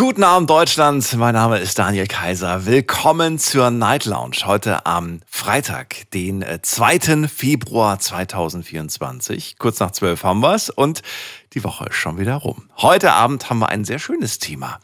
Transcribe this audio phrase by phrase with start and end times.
[0.00, 2.64] Guten Abend Deutschland, mein Name ist Daniel Kaiser.
[2.64, 6.94] Willkommen zur Night Lounge heute am Freitag, den 2.
[6.94, 9.58] Äh, Februar 2024.
[9.58, 11.02] Kurz nach 12 haben wir's und
[11.52, 12.70] die Woche ist schon wieder rum.
[12.78, 14.80] Heute Abend haben wir ein sehr schönes Thema.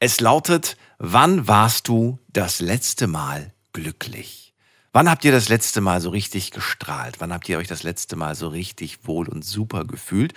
[0.00, 4.52] Es lautet, wann warst du das letzte Mal glücklich?
[4.92, 7.20] Wann habt ihr das letzte Mal so richtig gestrahlt?
[7.20, 10.34] Wann habt ihr euch das letzte Mal so richtig wohl und super gefühlt?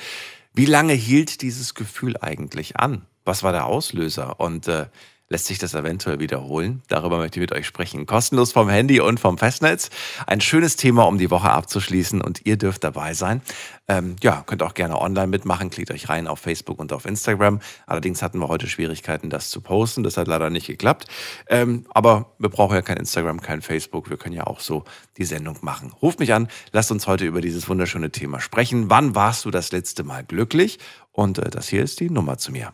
[0.54, 3.08] Wie lange hielt dieses Gefühl eigentlich an?
[3.26, 4.40] Was war der Auslöser?
[4.40, 4.86] Und äh,
[5.30, 6.82] lässt sich das eventuell wiederholen?
[6.88, 8.06] Darüber möchte ich mit euch sprechen.
[8.06, 9.90] Kostenlos vom Handy und vom Festnetz.
[10.28, 13.42] Ein schönes Thema, um die Woche abzuschließen und ihr dürft dabei sein.
[13.88, 15.70] Ähm, ja, könnt auch gerne online mitmachen.
[15.70, 17.60] Klickt euch rein auf Facebook und auf Instagram.
[17.86, 20.04] Allerdings hatten wir heute Schwierigkeiten, das zu posten.
[20.04, 21.06] Das hat leider nicht geklappt.
[21.48, 24.10] Ähm, aber wir brauchen ja kein Instagram, kein Facebook.
[24.10, 24.84] Wir können ja auch so
[25.18, 25.94] die Sendung machen.
[26.02, 26.48] Ruft mich an.
[26.72, 28.90] Lasst uns heute über dieses wunderschöne Thema sprechen.
[28.90, 30.80] Wann warst du das letzte Mal glücklich?
[31.12, 32.74] Und äh, das hier ist die Nummer zu mir.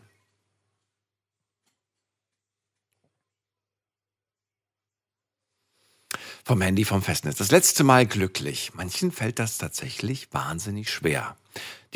[6.46, 7.38] Vom Handy, vom Festnetz.
[7.38, 8.72] Das letzte Mal glücklich.
[8.76, 11.36] Manchen fällt das tatsächlich wahnsinnig schwer.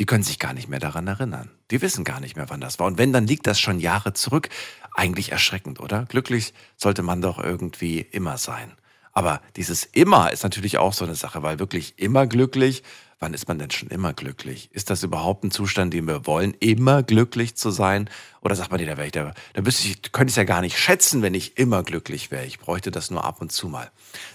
[0.00, 1.50] Die können sich gar nicht mehr daran erinnern.
[1.70, 2.88] Die wissen gar nicht mehr, wann das war.
[2.88, 4.48] Und wenn, dann liegt das schon Jahre zurück.
[4.96, 6.04] Eigentlich erschreckend, oder?
[6.06, 8.72] Glücklich sollte man doch irgendwie immer sein.
[9.12, 12.82] Aber dieses immer ist natürlich auch so eine Sache, weil wirklich immer glücklich
[13.20, 14.70] wann ist man denn schon immer glücklich?
[14.72, 18.08] Ist das überhaupt ein Zustand, den wir wollen, immer glücklich zu sein?
[18.40, 20.44] Oder sagt man, nee, da wäre ich da, da müsste ich, könnte ich es ja
[20.44, 22.46] gar nicht schätzen, wenn ich immer glücklich wäre.
[22.46, 23.90] Ich bräuchte das nur ab und zu mal.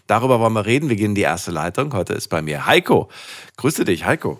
[0.05, 0.87] Darüber wollen wir reden.
[0.89, 1.93] Wir gehen in die erste Leitung.
[1.93, 3.09] Heute ist bei mir Heiko.
[3.57, 4.37] Grüße dich, Heiko.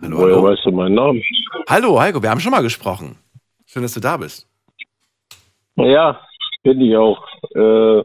[0.00, 0.44] Hallo, Woher hallo.
[0.44, 1.22] weißt du meinen Namen?
[1.68, 3.18] Hallo, Heiko, wir haben schon mal gesprochen.
[3.66, 4.48] Schön, dass du da bist.
[5.76, 6.20] Ja,
[6.62, 7.26] bin ich auch.
[7.54, 8.02] Äh,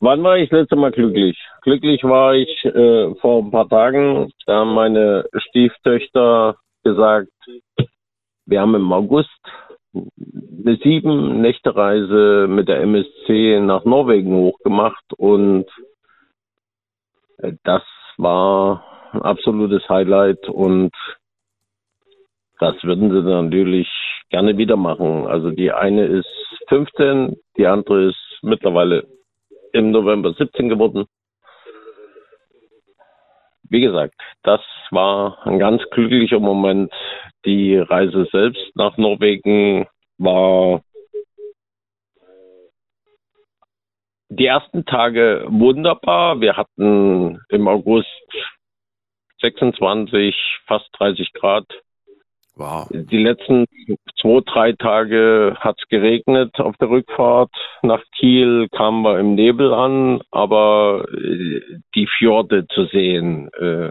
[0.00, 1.38] Wann war ich das letzte Mal glücklich?
[1.62, 4.32] Glücklich war ich äh, vor ein paar Tagen.
[4.46, 7.30] Da haben meine Stieftöchter gesagt,
[8.46, 9.30] wir haben im August
[9.94, 15.66] eine sieben Nächte Reise mit der MSC nach Norwegen hochgemacht und
[17.38, 17.82] äh, das
[18.16, 20.92] war ein absolutes Highlight und
[22.58, 23.88] das würden sie natürlich
[24.30, 25.28] gerne wieder machen.
[25.28, 26.26] Also die eine ist
[26.68, 29.06] 15, die andere ist mittlerweile
[29.72, 31.06] im November 17 geworden.
[33.72, 34.60] Wie gesagt, das
[34.90, 36.92] war ein ganz glücklicher Moment.
[37.46, 39.86] Die Reise selbst nach Norwegen
[40.18, 40.82] war
[44.28, 46.42] die ersten Tage wunderbar.
[46.42, 48.08] Wir hatten im August
[49.40, 50.34] 26,
[50.66, 51.64] fast 30 Grad.
[52.54, 52.86] Wow.
[52.90, 53.64] Die letzten
[54.20, 57.50] zwei, drei Tage hat es geregnet auf der Rückfahrt.
[57.82, 61.60] Nach Kiel kamen wir im Nebel an, aber äh,
[61.94, 63.48] die Fjorde zu sehen.
[63.58, 63.90] Äh,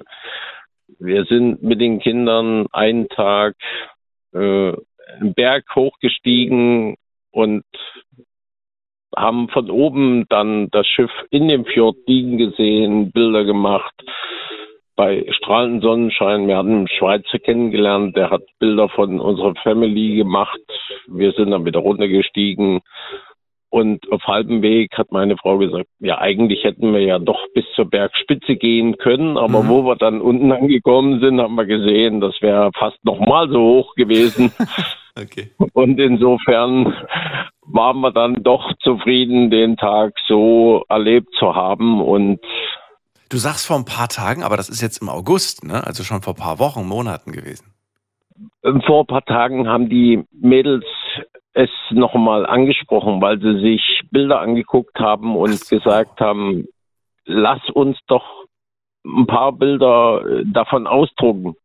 [0.99, 3.55] wir sind mit den Kindern einen Tag
[4.33, 4.73] äh,
[5.19, 6.95] einen Berg hochgestiegen
[7.31, 7.65] und
[9.15, 13.93] haben von oben dann das Schiff in dem Fjord liegen gesehen, Bilder gemacht
[15.01, 16.47] bei strahlendem Sonnenschein.
[16.47, 20.61] Wir hatten einen Schweizer kennengelernt, der hat Bilder von unserer Family gemacht.
[21.07, 22.81] Wir sind dann wieder runtergestiegen.
[23.71, 27.65] Und auf halbem Weg hat meine Frau gesagt, ja, eigentlich hätten wir ja doch bis
[27.75, 29.69] zur Bergspitze gehen können, aber mhm.
[29.69, 33.95] wo wir dann unten angekommen sind, haben wir gesehen, das wäre fast nochmal so hoch
[33.95, 34.51] gewesen.
[35.19, 35.49] okay.
[35.73, 36.93] Und insofern
[37.63, 42.39] waren wir dann doch zufrieden, den Tag so erlebt zu haben und
[43.31, 45.87] Du sagst vor ein paar Tagen, aber das ist jetzt im August, ne?
[45.87, 47.73] Also schon vor ein paar Wochen, Monaten gewesen.
[48.61, 50.83] Ähm, vor ein paar Tagen haben die Mädels
[51.53, 55.77] es nochmal angesprochen, weil sie sich Bilder angeguckt haben und so.
[55.77, 56.67] gesagt haben,
[57.23, 58.25] lass uns doch
[59.05, 61.55] ein paar Bilder äh, davon ausdrucken.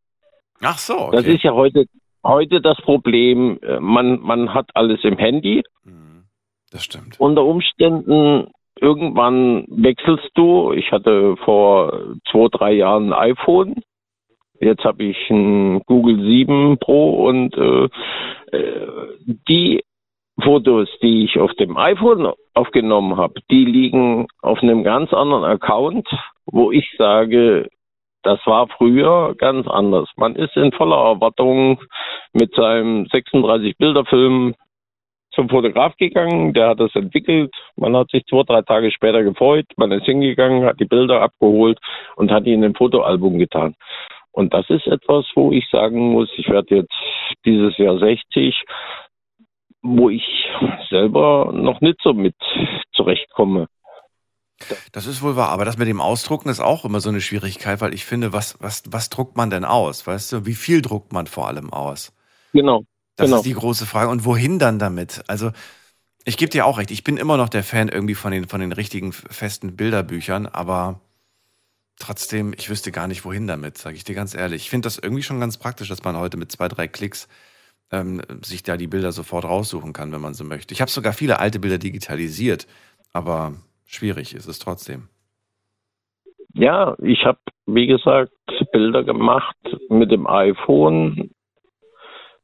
[0.62, 1.09] Ach so.
[1.09, 1.16] Okay.
[1.16, 1.87] Das ist ja heute,
[2.22, 3.59] heute das Problem.
[3.62, 5.65] Äh, man, man hat alles im Handy.
[5.83, 6.27] Mhm.
[6.71, 7.19] Das stimmt.
[7.19, 10.73] Unter Umständen irgendwann wechselst du.
[10.73, 13.75] Ich hatte vor zwei, drei Jahren ein iPhone.
[14.61, 17.89] Jetzt habe ich ein Google 7 Pro und äh,
[18.57, 18.89] äh,
[19.49, 19.83] die
[20.43, 26.09] Fotos, die ich auf dem iPhone aufgenommen habe, die liegen auf einem ganz anderen Account,
[26.47, 27.69] wo ich sage,
[28.22, 30.09] das war früher ganz anders.
[30.17, 31.81] Man ist in voller Erwartung
[32.33, 34.55] mit seinem 36 Bilderfilm
[35.36, 37.54] zum Fotograf gegangen, der hat das entwickelt.
[37.77, 39.66] Man hat sich zwei, drei Tage später gefreut.
[39.77, 41.78] Man ist hingegangen, hat die Bilder abgeholt
[42.16, 43.77] und hat die in ein Fotoalbum getan.
[44.33, 46.94] Und das ist etwas, wo ich sagen muss, ich werde jetzt
[47.44, 48.65] dieses Jahr 60,
[49.83, 50.27] wo ich
[50.91, 52.34] selber noch nicht so mit
[52.92, 53.68] zurechtkomme.
[54.92, 57.80] Das ist wohl wahr, aber das mit dem Ausdrucken ist auch immer so eine Schwierigkeit,
[57.80, 60.06] weil ich finde, was, was, was druckt man denn aus?
[60.06, 62.15] Weißt du, wie viel druckt man vor allem aus?
[62.53, 62.84] Genau.
[63.16, 63.39] Das genau.
[63.39, 64.10] ist die große Frage.
[64.10, 65.24] Und wohin dann damit?
[65.27, 65.53] Also,
[66.24, 68.60] ich gebe dir auch recht, ich bin immer noch der Fan irgendwie von den, von
[68.60, 71.01] den richtigen festen Bilderbüchern, aber
[71.98, 74.63] trotzdem, ich wüsste gar nicht, wohin damit, sage ich dir ganz ehrlich.
[74.63, 77.28] Ich finde das irgendwie schon ganz praktisch, dass man heute mit zwei, drei Klicks
[77.91, 80.74] ähm, sich da die Bilder sofort raussuchen kann, wenn man so möchte.
[80.74, 82.66] Ich habe sogar viele alte Bilder digitalisiert,
[83.12, 83.54] aber
[83.86, 85.09] schwierig ist es trotzdem.
[86.54, 88.33] Ja, ich habe, wie gesagt,
[88.72, 89.57] Bilder gemacht
[89.89, 91.30] mit dem iPhone.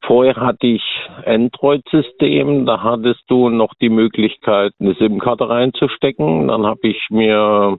[0.04, 0.82] Vorher hatte ich
[1.26, 6.48] Android-System, da hattest du noch die Möglichkeit, eine SIM-Karte reinzustecken.
[6.48, 7.78] Dann habe ich mir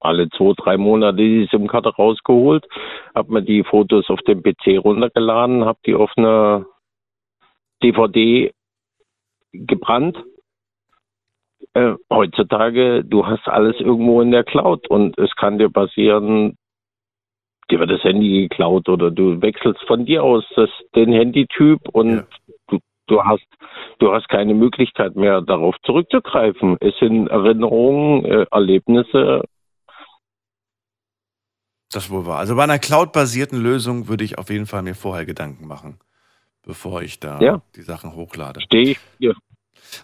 [0.00, 2.66] alle zwei, drei Monate die SIM-Karte rausgeholt,
[3.14, 6.64] habe mir die Fotos auf dem PC runtergeladen, habe die auf eine
[7.82, 8.52] DVD
[9.52, 10.16] gebrannt.
[11.74, 16.56] Äh, heutzutage, du hast alles irgendwo in der Cloud und es kann dir passieren,
[17.70, 22.10] dir wird das Handy geklaut oder du wechselst von dir aus das, den Handytyp und
[22.10, 22.26] ja.
[22.68, 23.46] du, du hast
[23.98, 26.76] du hast keine Möglichkeit mehr darauf zurückzugreifen.
[26.80, 29.42] Es sind Erinnerungen, äh, Erlebnisse,
[31.92, 32.38] das wohl war.
[32.38, 35.98] Also bei einer Cloud-basierten Lösung würde ich auf jeden Fall mir vorher Gedanken machen,
[36.64, 37.62] bevor ich da ja.
[37.74, 38.60] die Sachen hochlade.
[38.60, 39.34] Stehe ich hier.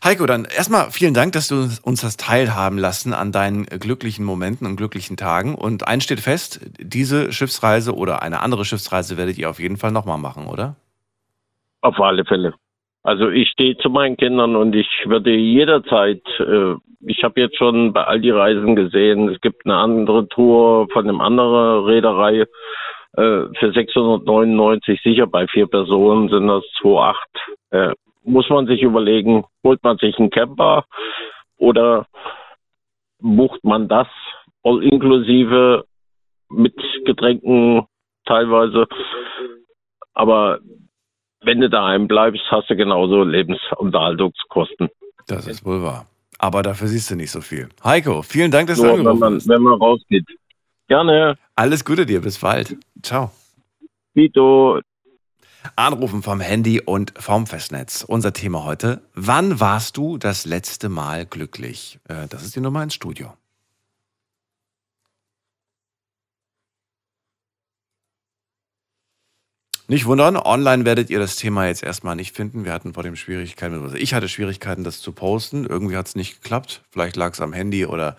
[0.04, 4.66] Heiko, dann erstmal vielen Dank, dass du uns das teilhaben lassen an deinen glücklichen Momenten
[4.66, 5.54] und glücklichen Tagen.
[5.54, 9.92] Und eins steht fest, diese Schiffsreise oder eine andere Schiffsreise werdet ihr auf jeden Fall
[9.92, 10.76] nochmal machen, oder?
[11.80, 12.54] Auf alle Fälle.
[13.02, 16.74] Also ich stehe zu meinen Kindern und ich würde jederzeit, äh,
[17.06, 21.08] ich habe jetzt schon bei all die Reisen gesehen, es gibt eine andere Tour von
[21.08, 22.46] einem anderen Reederei äh,
[23.58, 27.14] für 699, sicher bei vier Personen sind das 2,8.
[27.70, 27.94] Äh,
[28.26, 30.84] muss man sich überlegen, holt man sich einen Camper
[31.56, 32.06] oder
[33.20, 34.08] bucht man das
[34.62, 35.84] all inklusive
[36.50, 36.74] mit
[37.04, 37.86] Getränken
[38.24, 38.86] teilweise.
[40.12, 40.58] Aber
[41.42, 44.88] wenn du daheim bleibst, hast du genauso Lebensunterhaltungskosten.
[45.28, 46.06] Das ist wohl wahr.
[46.38, 47.68] Aber dafür siehst du nicht so viel.
[47.82, 49.48] Heiko, vielen Dank, dass Nur, du angerufen wenn man, hast.
[49.48, 50.26] Wenn man rausgeht.
[50.88, 51.38] Gerne.
[51.54, 52.76] Alles Gute dir, bis bald.
[53.02, 53.30] Ciao.
[54.14, 54.80] Vito.
[55.74, 58.04] Anrufen vom Handy und vom Festnetz.
[58.06, 59.02] Unser Thema heute.
[59.14, 61.98] Wann warst du das letzte Mal glücklich?
[62.08, 63.32] Äh, das ist die Nummer ins Studio.
[69.88, 72.64] Nicht wundern, online werdet ihr das Thema jetzt erstmal nicht finden.
[72.64, 75.64] Wir hatten vor dem Schwierigkeiten, also ich hatte Schwierigkeiten, das zu posten.
[75.64, 76.82] Irgendwie hat es nicht geklappt.
[76.90, 78.16] Vielleicht lag es am Handy oder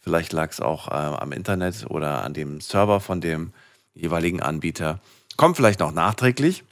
[0.00, 3.52] vielleicht lag es auch äh, am Internet oder an dem Server von dem
[3.94, 5.00] jeweiligen Anbieter.
[5.38, 6.64] Kommt vielleicht noch nachträglich.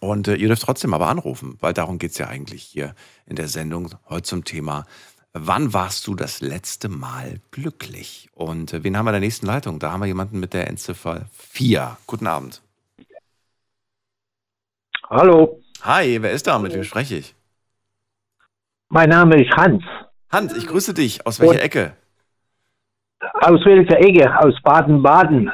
[0.00, 2.94] Und äh, ihr dürft trotzdem aber anrufen, weil darum geht es ja eigentlich hier
[3.26, 4.84] in der Sendung heute zum Thema.
[5.32, 8.28] Wann warst du das letzte Mal glücklich?
[8.34, 9.78] Und äh, wen haben wir in der nächsten Leitung?
[9.78, 11.96] Da haben wir jemanden mit der Endziffer 4.
[12.06, 12.62] Guten Abend.
[15.10, 15.60] Hallo.
[15.82, 16.58] Hi, wer ist da?
[16.58, 17.34] Mit wem spreche ich?
[18.88, 19.82] Mein Name ist Hans.
[20.30, 21.26] Hans, ich grüße dich.
[21.26, 21.96] Aus welcher Und Ecke?
[23.40, 24.38] Aus welcher Ecke?
[24.38, 25.50] Aus Baden-Baden.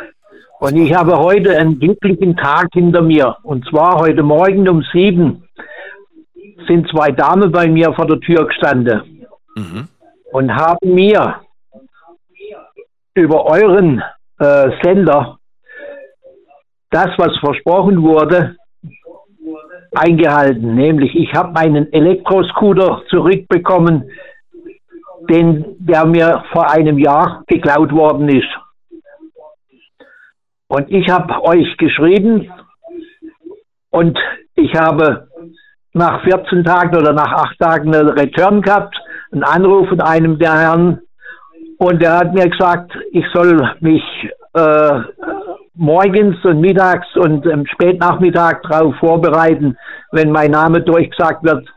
[0.61, 3.35] Und ich habe heute einen glücklichen Tag hinter mir.
[3.43, 5.49] Und zwar heute Morgen um sieben
[6.69, 9.89] sind zwei Damen bei mir vor der Tür gestanden mhm.
[10.33, 11.37] und haben mir
[13.15, 14.03] über euren
[14.39, 15.39] äh, Sender
[16.91, 18.57] das, was versprochen wurde,
[19.95, 20.75] eingehalten.
[20.75, 24.11] Nämlich, ich habe meinen Elektroscooter zurückbekommen,
[25.31, 28.49] den, der mir vor einem Jahr geklaut worden ist.
[30.71, 32.49] Und ich habe euch geschrieben
[33.91, 34.17] und
[34.55, 35.27] ich habe
[35.95, 38.95] nach 14 Tagen oder nach 8 Tagen einen Return gehabt,
[39.33, 41.01] einen Anruf von einem der Herren
[41.79, 44.05] und der hat mir gesagt, ich soll mich
[44.55, 45.01] äh,
[45.75, 49.77] morgens und mittags und am Spätnachmittag darauf vorbereiten,
[50.13, 51.69] wenn mein Name durchgesagt wird,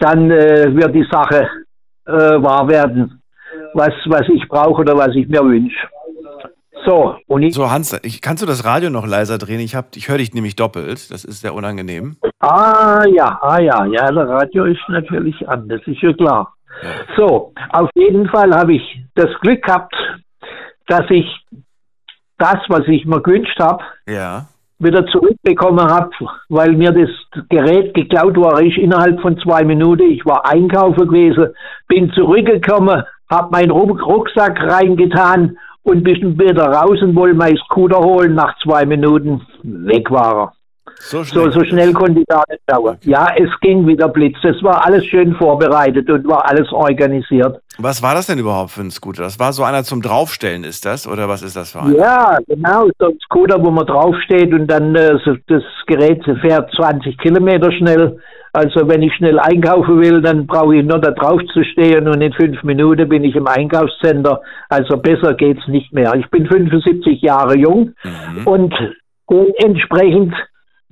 [0.00, 1.48] dann äh, wird die Sache
[2.06, 3.22] äh, wahr werden,
[3.72, 5.86] was, was ich brauche oder was ich mir wünsche.
[6.84, 9.60] So, und so Hans, ich, kannst du das Radio noch leiser drehen?
[9.60, 11.10] Ich, ich höre dich nämlich doppelt.
[11.10, 12.16] Das ist sehr unangenehm.
[12.40, 16.52] Ah ja, ah ja, ja, das Radio ist natürlich an, das ist ja klar.
[16.82, 16.90] Ja.
[17.16, 18.82] So, auf jeden Fall habe ich
[19.14, 19.94] das Glück gehabt,
[20.88, 21.26] dass ich
[22.38, 24.46] das, was ich mir gewünscht habe, ja.
[24.78, 26.10] wieder zurückbekommen habe,
[26.50, 27.08] weil mir das
[27.48, 28.60] Gerät geklaut war.
[28.60, 31.54] Ich innerhalb von zwei Minuten, ich war einkaufen gewesen,
[31.88, 38.34] bin zurückgekommen, habe meinen Rucksack reingetan und bin wieder raus und wollte meinen Scooter holen.
[38.34, 40.52] Nach zwei Minuten weg war er.
[41.00, 42.96] So schnell, so, so schnell konnte ich da nicht dauern.
[42.96, 43.10] Okay.
[43.10, 44.36] Ja, es ging wieder Blitz.
[44.42, 47.60] Es war alles schön vorbereitet und war alles organisiert.
[47.78, 49.22] Was war das denn überhaupt für ein Scooter?
[49.22, 51.06] Das war so einer zum Draufstellen, ist das?
[51.06, 51.96] Oder was ist das für einer?
[51.96, 52.88] Ja, genau.
[52.98, 58.18] So ein Scooter, wo man draufsteht und dann äh, das Gerät fährt 20 Kilometer schnell.
[58.54, 62.20] Also wenn ich schnell einkaufen will, dann brauche ich nur da drauf zu stehen und
[62.20, 64.42] in fünf Minuten bin ich im Einkaufscenter.
[64.68, 66.14] Also besser geht's nicht mehr.
[66.14, 68.46] Ich bin 75 Jahre jung mhm.
[68.46, 68.74] und
[69.58, 70.34] entsprechend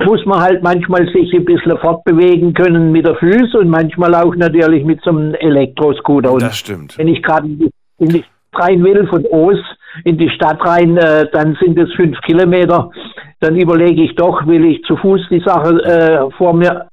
[0.05, 4.35] muss man halt manchmal sich ein bisschen fortbewegen können mit der Füße und manchmal auch
[4.35, 6.37] natürlich mit so einem Elektroscooter.
[6.39, 6.99] das stimmt.
[6.99, 9.61] Wenn ich gerade in die rein will von Oos
[10.05, 12.91] in die Stadt rein, äh, dann sind es fünf Kilometer.
[13.39, 16.89] Dann überlege ich doch, will ich zu Fuß die Sache äh, vor mir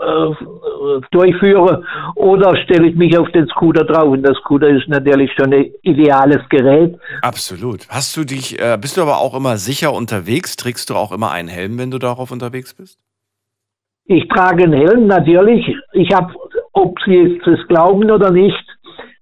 [0.00, 5.30] äh, durchführe oder stelle ich mich auf den Scooter drauf und der Scooter ist natürlich
[5.38, 6.98] schon ein ideales Gerät.
[7.22, 7.86] Absolut.
[7.88, 10.56] Hast du dich, äh, bist du aber auch immer sicher unterwegs?
[10.56, 12.98] Trägst du auch immer einen Helm, wenn du darauf unterwegs bist?
[14.06, 15.64] Ich trage einen Helm, natürlich.
[15.92, 16.32] Ich habe,
[16.72, 18.64] ob Sie es glauben oder nicht,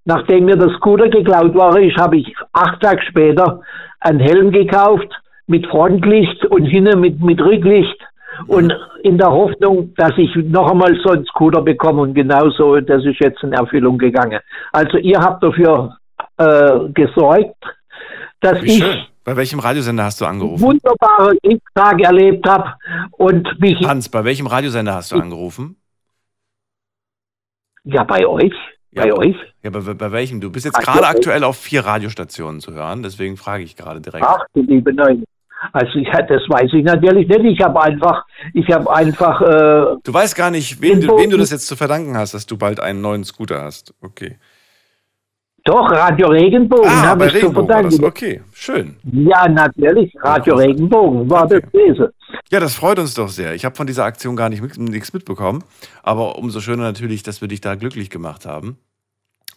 [0.04, 3.60] nachdem mir der Scooter geklaut war, habe ich acht Tage später
[4.00, 5.08] einen Helm gekauft
[5.46, 7.98] mit Frontlicht und hinten mit, mit Rücklicht
[8.46, 13.04] und in der Hoffnung, dass ich noch einmal so einen Scooter bekomme und genauso, das
[13.04, 14.40] ist jetzt in Erfüllung gegangen.
[14.72, 15.96] Also ihr habt dafür
[16.36, 17.56] äh, gesorgt,
[18.40, 18.98] dass ich schön.
[19.24, 20.62] Bei welchem Radiosender hast du angerufen?
[20.62, 21.36] Wunderbare
[21.74, 22.72] Tage erlebt habe
[23.12, 23.76] und mich.
[23.86, 25.76] Hans, bei welchem Radiosender hast du angerufen?
[27.84, 28.54] Ja, bei euch.
[28.90, 29.36] Ja, bei euch?
[29.62, 30.40] Ja, bei, bei welchem?
[30.40, 34.24] Du bist jetzt gerade aktuell auf vier Radiostationen zu hören, deswegen frage ich gerade direkt.
[34.26, 35.24] Ach, du liebe Neue.
[35.72, 37.44] Also ich, das weiß ich natürlich nicht.
[37.44, 38.24] Ich habe einfach,
[38.54, 39.40] ich habe einfach.
[39.40, 42.46] Äh, du weißt gar nicht, wen du, wen du das jetzt zu verdanken hast, dass
[42.46, 43.94] du bald einen neuen Scooter hast.
[44.00, 44.36] Okay.
[45.64, 48.04] Doch, Radio Regenbogen ah, habe ich Regenbogen zu verdanken.
[48.04, 48.96] Okay, schön.
[49.12, 50.14] Ja, natürlich.
[50.22, 51.60] Radio ja, Regenbogen war okay.
[51.60, 52.06] das Wesen.
[52.50, 53.54] Ja, das freut uns doch sehr.
[53.54, 55.62] Ich habe von dieser Aktion gar nicht, nichts mitbekommen.
[56.02, 58.78] Aber umso schöner natürlich, dass wir dich da glücklich gemacht haben.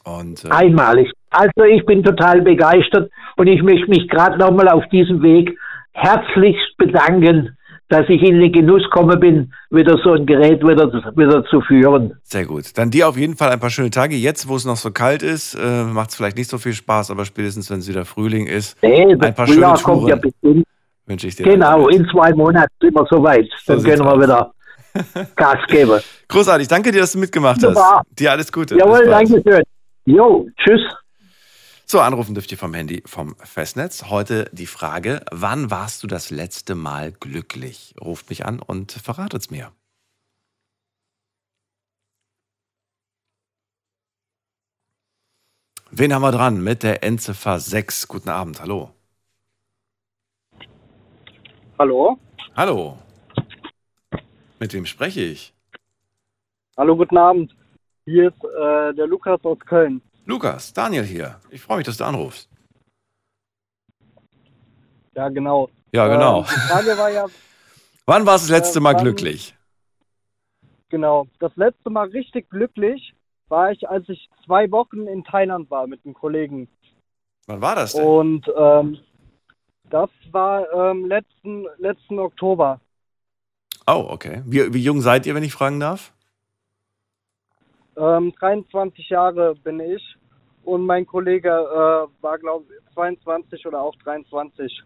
[0.04, 1.12] Und, äh Einmalig.
[1.30, 5.58] Also ich bin total begeistert und ich möchte mich gerade nochmal auf diesem Weg
[5.94, 7.58] herzlichst bedanken,
[7.90, 12.14] dass ich in den Genuss komme bin, wieder so ein Gerät wieder, wieder zu führen.
[12.24, 12.78] Sehr gut.
[12.78, 14.16] Dann dir auf jeden Fall ein paar schöne Tage.
[14.16, 17.12] Jetzt, wo es noch so kalt ist, äh, macht es vielleicht nicht so viel Spaß,
[17.12, 20.00] aber spätestens, wenn es wieder Frühling ist, nee, ein paar Frühjahr schöne Touren.
[20.00, 20.66] kommt ja bestimmt.
[21.06, 21.44] Wünsche ich dir.
[21.44, 23.46] Genau, in zwei Monaten sind wir soweit.
[23.66, 24.24] So Dann können wir aus.
[24.24, 24.52] wieder
[25.36, 26.00] Gas geben.
[26.30, 26.68] Großartig.
[26.70, 27.98] Danke dir, dass du mitgemacht Wunderbar.
[28.08, 28.20] hast.
[28.20, 28.78] Dir alles Gute.
[28.78, 29.64] Jawohl, danke schön.
[30.06, 30.82] Jo, tschüss.
[31.92, 34.06] So, anrufen dürft ihr vom Handy vom Festnetz.
[34.10, 37.96] Heute die Frage, wann warst du das letzte Mal glücklich?
[38.00, 39.74] Ruft mich an und verratet es mir.
[45.90, 48.08] Wen haben wir dran mit der Endziffer 6?
[48.08, 48.92] Guten Abend, hallo.
[51.78, 52.18] Hallo.
[52.56, 53.00] Hallo.
[54.60, 55.54] Mit wem spreche ich?
[56.78, 57.54] Hallo, guten Abend.
[58.06, 60.02] Hier ist äh, der Lukas aus Köln.
[60.26, 61.40] Lukas, Daniel hier.
[61.50, 62.50] Ich freue mich, dass du anrufst.
[65.16, 65.70] Ja, genau.
[65.92, 66.40] Ja, genau.
[66.40, 67.26] Ähm, die Frage war ja.
[68.06, 69.56] Wann warst du das letzte Mal wann, glücklich?
[70.90, 71.28] Genau.
[71.40, 73.14] Das letzte Mal richtig glücklich
[73.48, 76.68] war ich, als ich zwei Wochen in Thailand war mit einem Kollegen.
[77.48, 78.06] Wann war das denn?
[78.06, 79.00] Und ähm,
[79.90, 82.80] das war ähm, letzten, letzten Oktober.
[83.88, 84.42] Oh, okay.
[84.46, 86.14] Wie, wie jung seid ihr, wenn ich fragen darf?
[87.98, 90.16] Ähm, 23 Jahre bin ich
[90.64, 94.84] und mein Kollege äh, war, glaube ich, 22 oder auch 23.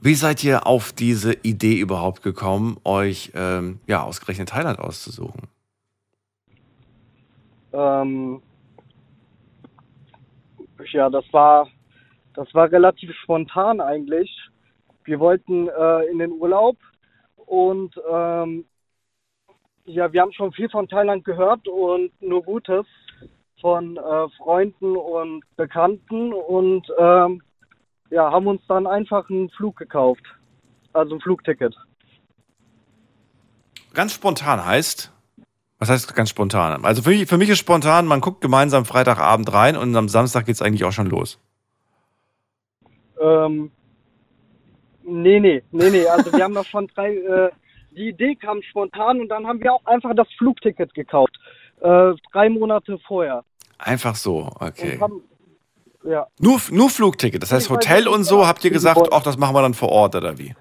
[0.00, 5.48] Wie seid ihr auf diese Idee überhaupt gekommen, euch ähm, ja ausgerechnet Thailand auszusuchen?
[7.72, 8.42] Ähm,
[10.92, 11.68] ja, das war
[12.34, 14.30] das war relativ spontan eigentlich.
[15.04, 16.76] Wir wollten äh, in den Urlaub
[17.36, 18.64] und ähm,
[19.84, 22.86] ja, wir haben schon viel von Thailand gehört und nur Gutes
[23.60, 27.42] von äh, Freunden und Bekannten und ähm,
[28.10, 30.24] ja, haben uns dann einfach einen Flug gekauft.
[30.92, 31.74] Also ein Flugticket.
[33.94, 35.12] Ganz spontan heißt?
[35.78, 36.84] Was heißt ganz spontan?
[36.84, 40.46] Also für mich, für mich ist spontan, man guckt gemeinsam Freitagabend rein und am Samstag
[40.46, 41.40] geht es eigentlich auch schon los.
[43.20, 43.70] Ähm,
[45.02, 46.06] nee, nee, nee, nee.
[46.06, 47.50] Also wir haben noch schon drei, äh,
[47.96, 51.38] die Idee kam spontan und dann haben wir auch einfach das Flugticket gekauft.
[51.80, 53.44] Äh, drei Monate vorher.
[53.78, 54.98] Einfach so, okay.
[55.00, 55.22] Haben,
[56.04, 56.26] ja.
[56.38, 59.62] Nur, nur Flugticket, das heißt Hotel und so, habt ihr gesagt, ach, das machen wir
[59.62, 60.54] dann vor Ort oder wie?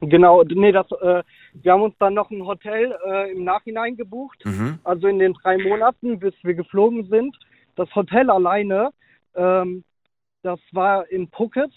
[0.00, 1.22] Genau, nee, das, äh,
[1.54, 4.78] wir haben uns dann noch ein Hotel äh, im Nachhinein gebucht, mhm.
[4.84, 7.36] also in den drei Monaten, bis wir geflogen sind.
[7.76, 8.90] Das Hotel alleine
[9.34, 9.84] ähm,
[10.42, 11.72] das war in Phuket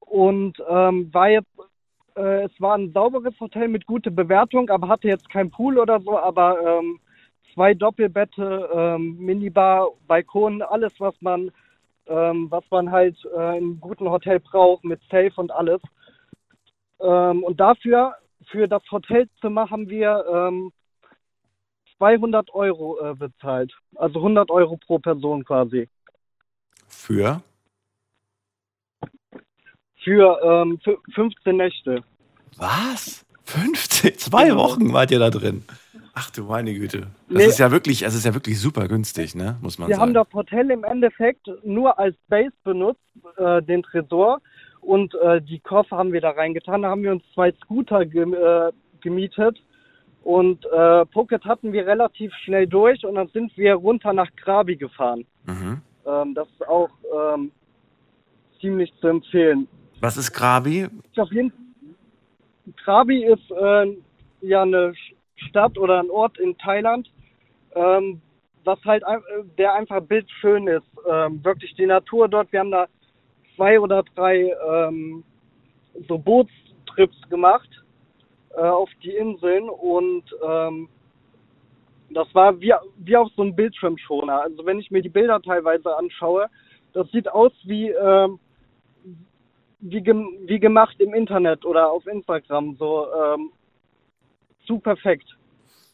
[0.00, 1.48] und ähm, war jetzt,
[2.16, 6.00] äh, es war ein sauberes Hotel mit guter Bewertung, aber hatte jetzt kein Pool oder
[6.00, 7.00] so, aber ähm,
[7.52, 11.50] zwei Doppelbette, ähm, Minibar, Balkon, alles, was man,
[12.06, 15.80] ähm, was man halt äh, in einem guten Hotel braucht, mit Safe und alles.
[17.00, 18.14] Ähm, und dafür,
[18.46, 20.72] für das Hotelzimmer haben wir ähm,
[21.98, 23.72] 200 Euro äh, bezahlt.
[23.94, 25.88] Also 100 Euro pro Person quasi.
[26.88, 27.40] Für?
[30.04, 30.78] Für ähm,
[31.14, 32.04] 15 Nächte.
[32.58, 33.24] Was?
[33.44, 34.18] 15?
[34.18, 34.64] Zwei genau.
[34.64, 35.64] Wochen wart ihr da drin?
[36.14, 37.08] Ach du meine Güte.
[37.28, 37.46] Das nee.
[37.46, 39.56] ist ja wirklich, das ist ja wirklich super günstig, ne?
[39.60, 40.08] Muss man Wir sagen.
[40.08, 43.00] haben das Hotel im Endeffekt nur als Base benutzt,
[43.36, 44.40] äh, den Tresor.
[44.80, 46.82] Und äh, die Koffer haben wir da reingetan.
[46.82, 48.70] Da haben wir uns zwei Scooter ge äh,
[49.00, 49.60] gemietet.
[50.22, 54.76] Und äh, Phuket hatten wir relativ schnell durch und dann sind wir runter nach Krabi
[54.76, 55.26] gefahren.
[55.46, 55.82] Mhm.
[56.06, 56.90] Ähm, das ist auch
[57.34, 57.50] ähm,
[58.60, 59.68] ziemlich zu empfehlen.
[60.04, 60.86] Was ist Krabi?
[61.16, 61.50] Auf jeden
[62.84, 63.96] Krabi ist äh,
[64.42, 64.92] ja eine
[65.48, 67.10] Stadt oder ein Ort in Thailand,
[67.74, 68.20] ähm,
[68.64, 69.02] was halt
[69.56, 70.84] der einfach bildschön ist.
[71.10, 72.52] Ähm, wirklich die Natur dort.
[72.52, 72.86] Wir haben da
[73.56, 75.24] zwei oder drei ähm,
[76.06, 77.70] so Bootstrips gemacht
[78.50, 80.90] äh, auf die Inseln und ähm,
[82.10, 84.42] das war wie, wie auf so einem Bildschirmschoner.
[84.42, 86.50] Also wenn ich mir die Bilder teilweise anschaue,
[86.92, 88.38] das sieht aus wie, ähm,
[89.80, 92.76] wie, gem wie gemacht im Internet oder auf Instagram.
[92.78, 93.50] So ähm,
[94.66, 95.36] zu perfekt.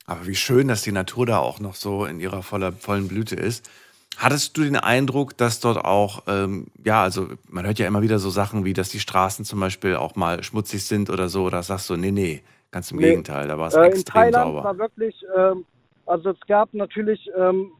[0.06, 3.36] Aber wie schön, dass die Natur da auch noch so in ihrer voller, vollen Blüte
[3.36, 3.70] ist.
[4.16, 8.18] Hattest du den Eindruck, dass dort auch, ähm, ja, also man hört ja immer wieder
[8.18, 11.62] so Sachen wie, dass die Straßen zum Beispiel auch mal schmutzig sind oder so, oder
[11.62, 13.10] sagst du, nee, nee, ganz im nee.
[13.10, 14.64] Gegenteil, da war es äh, extrem in Thailand sauber.
[14.64, 15.64] war wirklich, ähm,
[16.06, 17.70] also es gab natürlich ähm,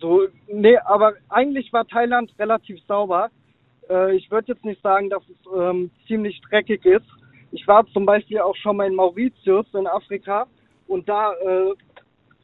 [0.00, 3.30] so, nee, aber eigentlich war Thailand relativ sauber.
[3.88, 7.06] Äh, ich würde jetzt nicht sagen, dass es ähm, ziemlich dreckig ist.
[7.52, 10.46] Ich war zum Beispiel auch schon mal in Mauritius in Afrika
[10.86, 11.74] und da, äh,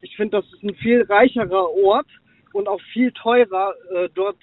[0.01, 2.09] ich finde, das ist ein viel reicherer Ort
[2.53, 4.38] und auch viel teurer, äh, dort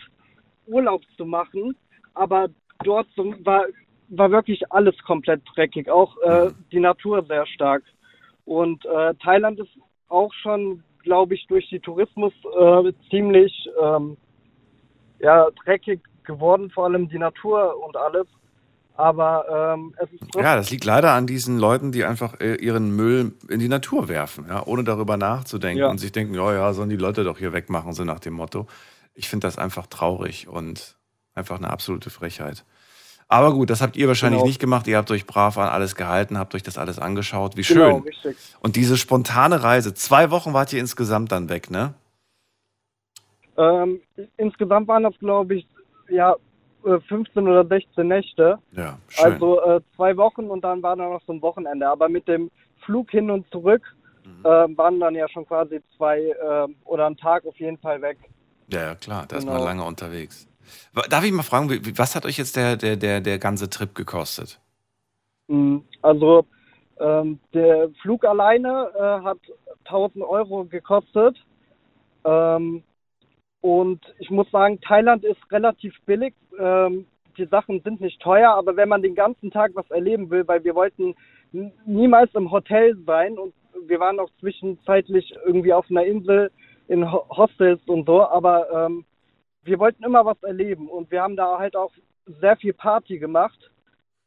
[0.67, 1.75] Urlaub zu machen.
[2.13, 2.49] Aber
[2.83, 3.65] dort war,
[4.09, 7.83] war wirklich alles komplett dreckig, auch äh, die Natur sehr stark.
[8.45, 9.71] Und äh, Thailand ist
[10.07, 14.17] auch schon, glaube ich, durch die Tourismus äh, ziemlich ähm,
[15.19, 18.27] ja, dreckig geworden, vor allem die Natur und alles.
[18.95, 22.95] Aber ähm, es ist Ja, das liegt leider an diesen Leuten, die einfach äh, ihren
[22.95, 25.89] Müll in die Natur werfen, ja, ohne darüber nachzudenken ja.
[25.89, 28.67] und sich denken, ja, ja, sollen die Leute doch hier wegmachen, so nach dem Motto.
[29.15, 30.97] Ich finde das einfach traurig und
[31.33, 32.65] einfach eine absolute Frechheit.
[33.29, 34.47] Aber gut, das habt ihr wahrscheinlich genau.
[34.47, 34.87] nicht gemacht.
[34.87, 37.55] Ihr habt euch brav an alles gehalten, habt euch das alles angeschaut.
[37.55, 37.89] Wie genau, schön.
[37.89, 38.37] Genau, richtig.
[38.59, 41.93] Und diese spontane Reise, zwei Wochen wart ihr insgesamt dann weg, ne?
[43.55, 44.01] Ähm,
[44.37, 45.67] insgesamt waren das, glaube ich,
[46.09, 46.35] ja,
[46.83, 48.59] 15 äh, oder 16 Nächte.
[48.71, 49.33] Ja, schön.
[49.33, 51.87] Also äh, zwei Wochen und dann war da noch so ein Wochenende.
[51.87, 52.49] Aber mit dem
[52.85, 53.83] Flug hin und zurück
[54.23, 54.45] mhm.
[54.45, 58.17] äh, waren dann ja schon quasi zwei äh, oder ein Tag auf jeden Fall weg.
[58.71, 59.51] Ja, ja klar, da genau.
[59.51, 60.47] ist man lange unterwegs.
[61.09, 64.59] Darf ich mal fragen, was hat euch jetzt der, der, der, der ganze Trip gekostet?
[65.47, 66.45] Hm, also
[66.99, 69.39] ähm, der Flug alleine äh, hat
[69.85, 71.37] 1000 Euro gekostet.
[72.23, 72.83] Ähm,
[73.61, 76.33] und ich muss sagen, Thailand ist relativ billig.
[76.57, 77.05] Ähm,
[77.37, 80.63] die Sachen sind nicht teuer, aber wenn man den ganzen Tag was erleben will, weil
[80.63, 81.15] wir wollten
[81.85, 83.53] niemals im Hotel sein und
[83.87, 86.51] wir waren auch zwischenzeitlich irgendwie auf einer Insel
[86.87, 89.05] in Hostels und so, aber ähm,
[89.63, 91.91] wir wollten immer was erleben und wir haben da halt auch
[92.41, 93.71] sehr viel Party gemacht.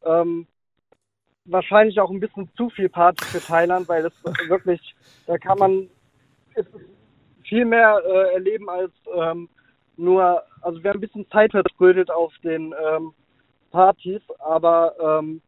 [0.04, 0.46] Ähm,
[1.44, 4.12] wahrscheinlich auch ein bisschen zu viel Party für Thailand, weil es
[4.48, 4.94] wirklich,
[5.26, 5.88] da kann man,
[6.54, 7.01] es ist
[7.52, 9.46] viel mehr äh, erleben als ähm,
[9.98, 13.12] nur, also wir haben ein bisschen Zeit vertrödelt auf den ähm,
[13.70, 15.42] Partys, aber ähm,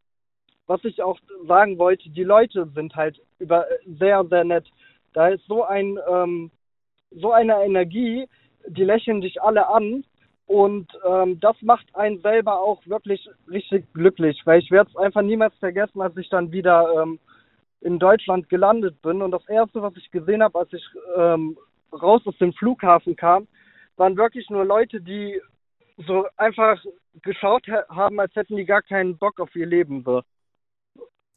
[0.66, 3.64] was ich auch sagen wollte, die Leute sind halt über
[3.98, 4.66] sehr, sehr nett.
[5.14, 6.50] Da ist so ein ähm,
[7.10, 8.28] so eine Energie,
[8.66, 10.04] die lächeln dich alle an
[10.46, 15.22] und ähm, das macht einen selber auch wirklich richtig glücklich, weil ich werde es einfach
[15.22, 17.18] niemals vergessen, als ich dann wieder ähm,
[17.80, 20.84] in Deutschland gelandet bin und das erste, was ich gesehen habe, als ich
[21.16, 21.56] ähm,
[22.00, 23.46] raus aus dem Flughafen kam,
[23.96, 25.40] waren wirklich nur Leute, die
[26.06, 26.82] so einfach
[27.22, 30.02] geschaut haben, als hätten die gar keinen Bock auf ihr Leben.
[30.04, 30.22] So.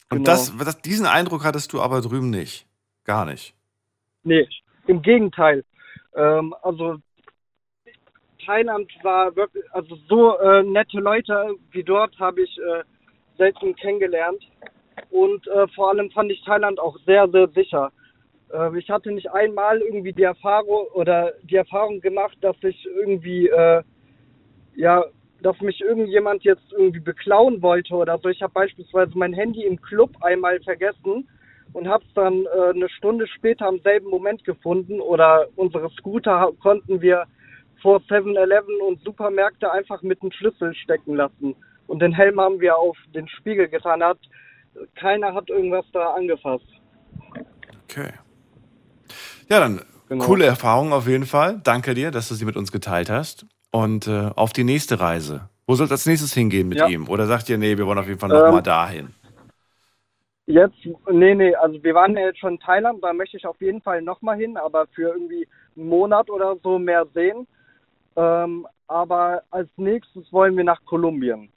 [0.10, 0.24] Und genau.
[0.24, 2.66] das, das, diesen Eindruck hattest du aber drüben nicht.
[3.04, 3.56] Gar nicht.
[4.24, 4.48] Nee,
[4.88, 5.64] im Gegenteil.
[6.16, 6.98] Ähm, also
[8.46, 12.84] Thailand war wirklich, also so äh, nette Leute wie dort habe ich äh,
[13.38, 14.44] selten kennengelernt.
[15.10, 17.92] Und äh, vor allem fand ich Thailand auch sehr, sehr sicher.
[18.52, 23.48] Äh, ich hatte nicht einmal irgendwie die Erfahrung oder die Erfahrung gemacht, dass ich irgendwie
[23.48, 23.84] äh,
[24.76, 25.04] ja,
[25.42, 28.30] dass mich irgendjemand jetzt irgendwie beklauen wollte oder so.
[28.30, 31.28] Ich habe beispielsweise mein Handy im Club einmal vergessen
[31.74, 36.52] und habe es dann äh, eine Stunde später am selben Moment gefunden oder unsere Scooter
[36.62, 37.26] konnten wir
[37.82, 41.56] vor 7-Eleven und Supermärkte einfach mit dem Schlüssel stecken lassen.
[41.88, 44.04] Und den Helm haben wir auf den Spiegel getan.
[44.04, 44.20] Hat,
[44.96, 46.68] keiner hat irgendwas da angefasst.
[47.84, 48.12] Okay.
[49.50, 50.26] Ja, dann genau.
[50.26, 51.62] coole Erfahrung auf jeden Fall.
[51.64, 53.46] Danke dir, dass du sie mit uns geteilt hast.
[53.72, 55.50] Und äh, auf die nächste Reise.
[55.66, 56.88] Wo soll es als nächstes hingehen mit ja.
[56.88, 57.10] ihm?
[57.10, 59.10] Oder sagt ihr, nee, wir wollen auf jeden Fall nochmal ähm, dahin?
[60.46, 60.78] Jetzt,
[61.12, 63.82] nee, nee, also wir waren ja jetzt schon in Thailand, da möchte ich auf jeden
[63.82, 67.46] Fall nochmal hin, aber für irgendwie einen Monat oder so mehr sehen.
[68.16, 71.50] Ähm, aber als nächstes wollen wir nach Kolumbien.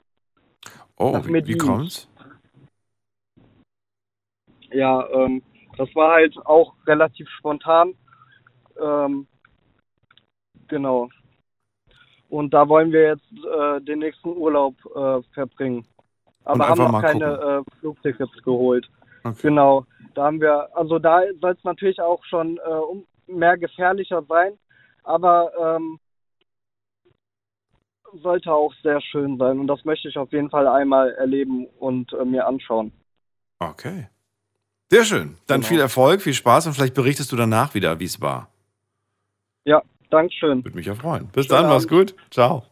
[0.97, 2.09] Oh, nach wie, wie kommt's?
[4.71, 5.41] Ja, ähm,
[5.77, 7.93] das war halt auch relativ spontan.
[8.79, 9.27] Ähm,
[10.67, 11.09] genau.
[12.29, 15.85] Und da wollen wir jetzt äh, den nächsten Urlaub äh, verbringen
[16.43, 17.25] aber haben noch keine
[17.65, 18.89] äh, Flugtickets geholt.
[19.23, 19.37] Okay.
[19.43, 24.57] Genau, da haben wir, also da soll es natürlich auch schon äh, mehr gefährlicher sein,
[25.03, 25.99] aber ähm,
[28.21, 32.11] sollte auch sehr schön sein und das möchte ich auf jeden Fall einmal erleben und
[32.13, 32.91] äh, mir anschauen.
[33.59, 34.09] Okay.
[34.91, 35.37] Sehr schön.
[35.47, 35.69] Dann genau.
[35.69, 38.49] viel Erfolg, viel Spaß und vielleicht berichtest du danach wieder, wie es war.
[39.63, 40.65] Ja, Dankeschön.
[40.65, 41.27] Würde mich ja freuen.
[41.27, 42.13] Bis Schönen dann, mach's gut.
[42.29, 42.65] Ciao.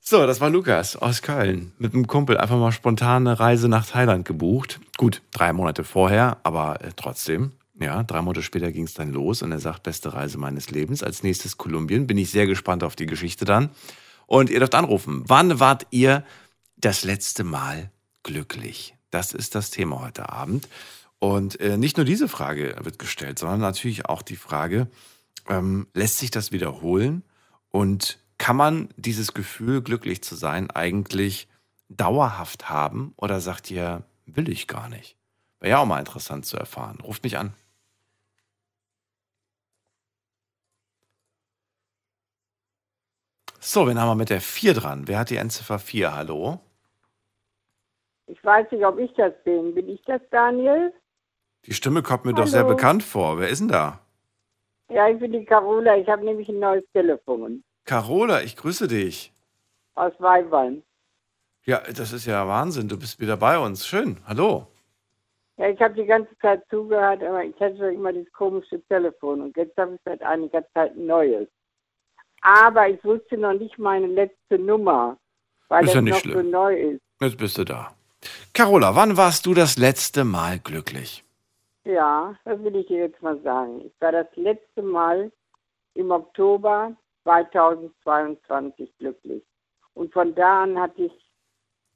[0.00, 1.70] So, das war Lukas aus Köln.
[1.78, 4.80] Mit einem Kumpel einfach mal spontane Reise nach Thailand gebucht.
[4.96, 7.52] Gut, drei Monate vorher, aber äh, trotzdem.
[7.78, 11.04] Ja, drei Monate später ging es dann los und er sagt, beste Reise meines Lebens.
[11.04, 12.08] Als nächstes Kolumbien.
[12.08, 13.70] Bin ich sehr gespannt auf die Geschichte dann.
[14.26, 15.22] Und ihr dürft anrufen.
[15.28, 16.24] Wann wart ihr
[16.76, 17.92] das letzte Mal
[18.24, 18.97] glücklich?
[19.10, 20.68] Das ist das Thema heute Abend.
[21.18, 24.88] Und äh, nicht nur diese Frage wird gestellt, sondern natürlich auch die Frage,
[25.48, 27.22] ähm, lässt sich das wiederholen?
[27.70, 31.48] Und kann man dieses Gefühl, glücklich zu sein, eigentlich
[31.88, 35.16] dauerhaft haben oder sagt ihr, will ich gar nicht?
[35.60, 37.00] Wäre ja auch mal interessant zu erfahren.
[37.00, 37.52] Ruft mich an.
[43.60, 45.08] So, wen haben wir mit der 4 dran?
[45.08, 46.14] Wer hat die Endziffer 4?
[46.14, 46.60] Hallo?
[48.28, 49.74] Ich weiß nicht, ob ich das bin.
[49.74, 50.92] Bin ich das, Daniel?
[51.64, 52.44] Die Stimme kommt mir Hallo.
[52.44, 53.38] doch sehr bekannt vor.
[53.38, 54.00] Wer ist denn da?
[54.90, 55.96] Ja, ich bin die Carola.
[55.96, 57.62] Ich habe nämlich ein neues Telefon.
[57.84, 59.32] Carola, ich grüße dich.
[59.94, 60.82] Aus Weibwein.
[61.64, 62.88] Ja, das ist ja Wahnsinn.
[62.88, 63.86] Du bist wieder bei uns.
[63.86, 64.18] Schön.
[64.26, 64.66] Hallo.
[65.56, 69.56] Ja, ich habe die ganze Zeit zugehört, aber ich hatte immer dieses komische Telefon und
[69.56, 71.48] jetzt habe ich seit einiger Zeit ein neues.
[72.42, 75.18] Aber ich wusste noch nicht meine letzte Nummer,
[75.68, 76.34] weil ist das ja noch schlimm.
[76.36, 77.00] so neu ist.
[77.20, 77.92] Jetzt bist du da.
[78.52, 81.24] Carola, wann warst du das letzte Mal glücklich?
[81.84, 83.82] Ja, das will ich dir jetzt mal sagen.
[83.86, 85.32] Ich war das letzte Mal
[85.94, 89.42] im Oktober 2022 glücklich.
[89.94, 91.12] Und von da an hatte ich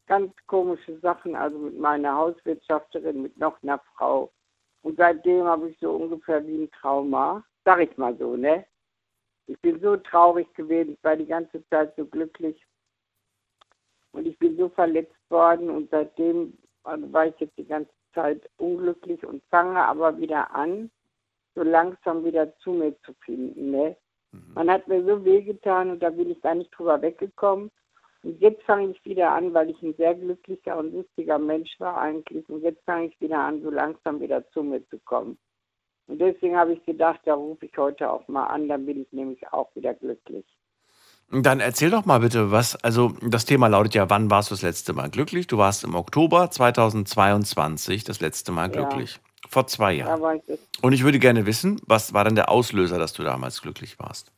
[0.06, 4.30] ganz komische Sachen, also mit meiner Hauswirtschafterin, mit noch einer Frau.
[4.82, 8.64] Und seitdem habe ich so ungefähr wie ein Trauma, sag ich mal so, ne?
[9.46, 12.64] Ich bin so traurig gewesen, ich war die ganze Zeit so glücklich.
[14.12, 19.24] Und ich bin so verletzt worden und seitdem war ich jetzt die ganze Zeit unglücklich
[19.26, 20.90] und fange aber wieder an,
[21.54, 23.70] so langsam wieder zu mir zu finden.
[23.70, 23.96] Ne?
[24.32, 24.52] Mhm.
[24.54, 27.70] Man hat mir so wehgetan und da bin ich gar nicht drüber weggekommen.
[28.22, 31.98] Und jetzt fange ich wieder an, weil ich ein sehr glücklicher und lustiger Mensch war
[31.98, 32.48] eigentlich.
[32.48, 35.38] Und jetzt fange ich wieder an, so langsam wieder zu mir zu kommen.
[36.06, 39.12] Und deswegen habe ich gedacht, da rufe ich heute auch mal an, dann bin ich
[39.12, 40.44] nämlich auch wieder glücklich.
[41.34, 44.60] Dann erzähl doch mal bitte, was, also das Thema lautet ja, wann warst du das
[44.60, 45.46] letzte Mal glücklich?
[45.46, 49.14] Du warst im Oktober 2022 das letzte Mal glücklich.
[49.14, 49.48] Ja.
[49.48, 50.20] Vor zwei Jahren.
[50.20, 50.42] Da war ich
[50.82, 54.30] Und ich würde gerne wissen, was war denn der Auslöser, dass du damals glücklich warst?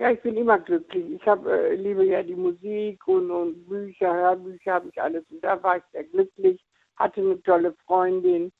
[0.00, 1.04] Ja, ich bin immer glücklich.
[1.12, 5.24] Ich hab, äh, liebe ja die Musik und, und Bücher, Hörbücher habe ich alles.
[5.30, 6.60] Und da war ich sehr glücklich,
[6.96, 8.50] hatte eine tolle Freundin.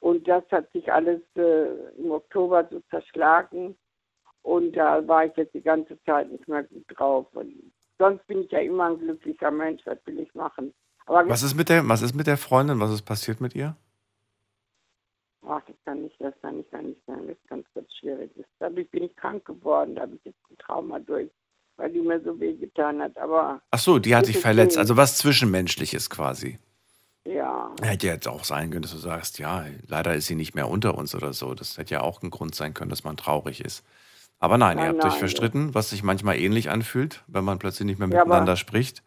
[0.00, 3.76] Und das hat sich alles äh, im Oktober so zerschlagen.
[4.42, 7.26] Und da war ich jetzt die ganze Zeit nicht mehr gut drauf.
[7.34, 9.82] Und sonst bin ich ja immer ein glücklicher Mensch.
[9.84, 10.72] Was will ich machen?
[11.06, 12.80] Aber was ist mit der, was ist mit der Freundin?
[12.80, 13.76] Was ist passiert mit ihr?
[15.48, 18.30] ach, das kann nicht, das kann nicht, kann nicht sein, das ist ganz, ganz schwierig.
[18.58, 21.30] dadurch bin ich krank geworden, da habe ich jetzt ein Trauma durch,
[21.76, 23.16] weil die mir so weh getan hat.
[23.18, 26.58] Aber ach so, die hat dich verletzt, also was Zwischenmenschliches quasi.
[27.24, 27.74] Ja.
[27.82, 30.68] Hätte ja jetzt auch sein können, dass du sagst, ja, leider ist sie nicht mehr
[30.68, 31.54] unter uns oder so.
[31.54, 33.84] Das hätte ja auch ein Grund sein können, dass man traurig ist.
[34.38, 37.58] Aber nein, nein ihr habt nein, euch verstritten, was sich manchmal ähnlich anfühlt, wenn man
[37.58, 39.02] plötzlich nicht mehr miteinander ja, spricht.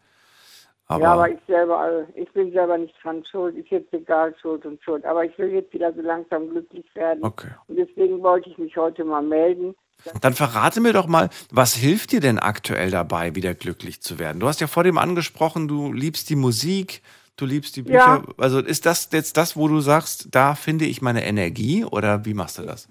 [0.86, 3.56] Aber ja, aber ich selber, ich bin selber nicht dran schuld.
[3.56, 5.04] Ist jetzt egal, Schuld und Schuld.
[5.06, 7.22] Aber ich will jetzt wieder so langsam glücklich werden.
[7.22, 7.48] Okay.
[7.68, 9.74] Und deswegen wollte ich mich heute mal melden,
[10.20, 14.40] Dann verrate mir doch mal, was hilft dir denn aktuell dabei, wieder glücklich zu werden?
[14.40, 17.02] Du hast ja vor dem angesprochen, du liebst die Musik,
[17.36, 17.96] du liebst die Bücher.
[17.98, 18.24] Ja.
[18.36, 22.34] Also ist das jetzt das, wo du sagst, da finde ich meine Energie oder wie
[22.34, 22.88] machst du das?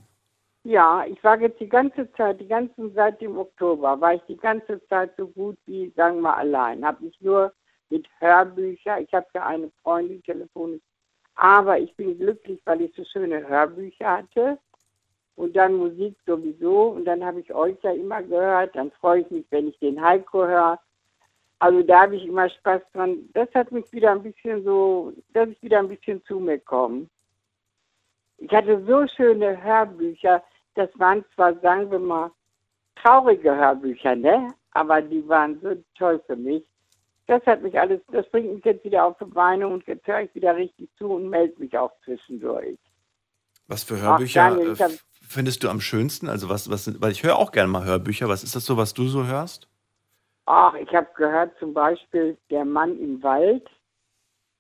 [0.64, 4.38] Ja, ich war jetzt die ganze Zeit, die ganze seit dem Oktober, war ich die
[4.38, 6.86] ganze Zeit so gut wie, sagen wir, allein.
[6.86, 7.52] Habe mich nur
[7.90, 10.82] mit Hörbüchern, ich habe ja eine Freundin telefonisch,
[11.36, 14.60] aber ich bin glücklich, weil ich so schöne Hörbücher hatte
[15.36, 19.32] und dann Musik sowieso und dann habe ich euch ja immer gehört, dann freue ich
[19.32, 20.80] mich, wenn ich den Heiko höre.
[21.58, 23.30] Also da habe ich immer Spaß dran.
[23.34, 27.08] Das hat mich wieder ein bisschen so, dass ich wieder ein bisschen zu mir komme.
[28.38, 30.44] Ich hatte so schöne Hörbücher,
[30.76, 32.32] das waren zwar, sagen wir mal,
[32.96, 34.54] traurige Hörbücher, ne?
[34.72, 36.64] Aber die waren so toll für mich.
[37.28, 40.22] Das hat mich alles, das bringt mich jetzt wieder auf die Beine und jetzt höre
[40.22, 42.78] ich wieder richtig zu und melde mich auch zwischendurch.
[43.68, 46.28] Was für Hörbücher Ach, Daniel, hab, findest du am schönsten?
[46.28, 48.28] Also was, was, weil ich höre auch gerne mal Hörbücher.
[48.28, 49.70] Was ist das so, was du so hörst?
[50.46, 53.70] Ach, ich habe gehört zum Beispiel Der Mann im Wald.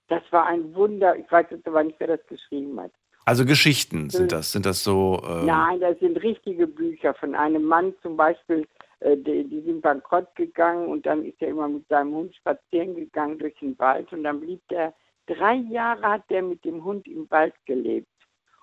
[0.08, 1.15] Das war ein Wunder.
[1.17, 2.91] Ich weiß jetzt aber nicht, wer das geschrieben hat.
[3.25, 4.51] Also Geschichten sind das?
[4.51, 5.21] Sind das so?
[5.27, 8.67] Ähm Nein, das sind richtige Bücher von einem Mann zum Beispiel,
[8.99, 12.95] äh, die, die, sind bankrott gegangen und dann ist er immer mit seinem Hund spazieren
[12.95, 14.93] gegangen durch den Wald und dann blieb der,
[15.27, 18.07] drei Jahre hat der mit dem Hund im Wald gelebt.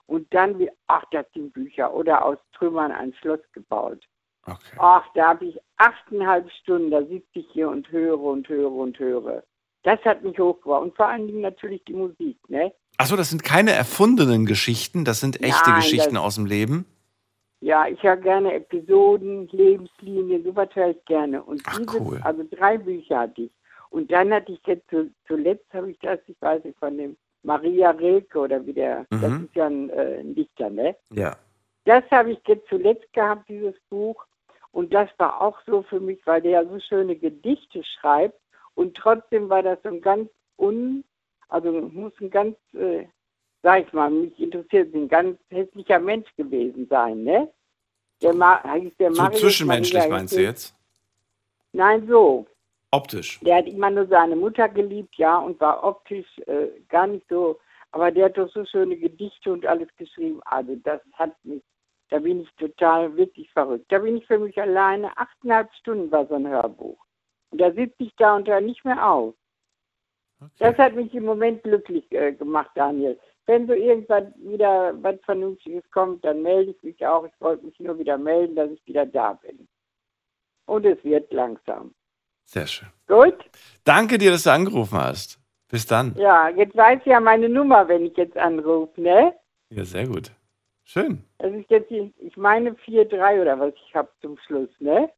[0.06, 4.02] Und dann, ach, das sind Bücher oder aus Trümmern ein Schloss gebaut.
[4.46, 4.76] Okay.
[4.78, 8.98] Ach, da habe ich achteinhalb Stunden, da sitze ich hier und höre und höre und
[8.98, 9.42] höre.
[9.82, 10.82] Das hat mich hochgebracht.
[10.82, 12.72] Und vor allen Dingen natürlich die Musik, ne?
[12.98, 16.84] Achso, das sind keine erfundenen Geschichten, das sind echte Nein, Geschichten aus dem Leben?
[17.60, 21.42] Ja, ich höre gerne Episoden, Lebenslinien, sowas höre ich gerne.
[21.42, 22.20] Und Ach, dieses, cool.
[22.22, 23.50] also drei Bücher hatte ich.
[23.90, 24.88] Und dann hatte ich jetzt
[25.26, 29.20] zuletzt habe ich das, ich weiß nicht, von dem Maria Rilke oder wie der, mhm.
[29.20, 30.96] das ist ja ein, äh, ein Dichter, ne?
[31.10, 31.36] Ja.
[31.84, 34.24] Das habe ich jetzt zuletzt gehabt, dieses Buch.
[34.72, 38.38] Und das war auch so für mich, weil der ja so schöne Gedichte schreibt.
[38.74, 41.04] Und trotzdem war das so ein ganz un,
[41.48, 43.06] also muss ein ganz, äh,
[43.62, 47.50] sag ich mal, mich interessiert, ein ganz hässlicher Mensch gewesen sein, ne?
[48.20, 48.60] Der, Ma
[48.98, 50.74] der so zwischenmenschlich Maria meinst du jetzt?
[51.72, 52.46] Nein, so.
[52.90, 53.38] Optisch.
[53.40, 57.58] Der hat immer nur seine Mutter geliebt, ja, und war optisch äh, gar nicht so.
[57.92, 60.40] Aber der hat doch so schöne Gedichte und alles geschrieben.
[60.44, 61.62] Also das hat mich,
[62.10, 63.86] da bin ich total wirklich verrückt.
[63.88, 65.16] Da bin ich für mich alleine.
[65.16, 66.98] Achteinhalb Stunden war so ein Hörbuch.
[67.50, 69.34] Und da sitze ich da und höre nicht mehr auf.
[70.40, 70.50] Okay.
[70.58, 73.18] Das hat mich im Moment glücklich äh, gemacht, Daniel.
[73.46, 77.24] Wenn so irgendwann wieder was Vernünftiges kommt, dann melde ich mich auch.
[77.24, 79.66] Ich wollte mich nur wieder melden, dass ich wieder da bin.
[80.66, 81.94] Und es wird langsam.
[82.44, 82.88] Sehr schön.
[83.06, 83.38] Gut.
[83.84, 85.40] Danke dir, dass du angerufen hast.
[85.70, 86.14] Bis dann.
[86.16, 89.34] Ja, jetzt weiß ich ja meine Nummer, wenn ich jetzt anrufe, ne?
[89.70, 90.30] Ja, sehr gut.
[90.84, 91.24] Schön.
[91.38, 95.10] Das ist jetzt, die, ich meine 4-3 oder was ich habe zum Schluss, ne?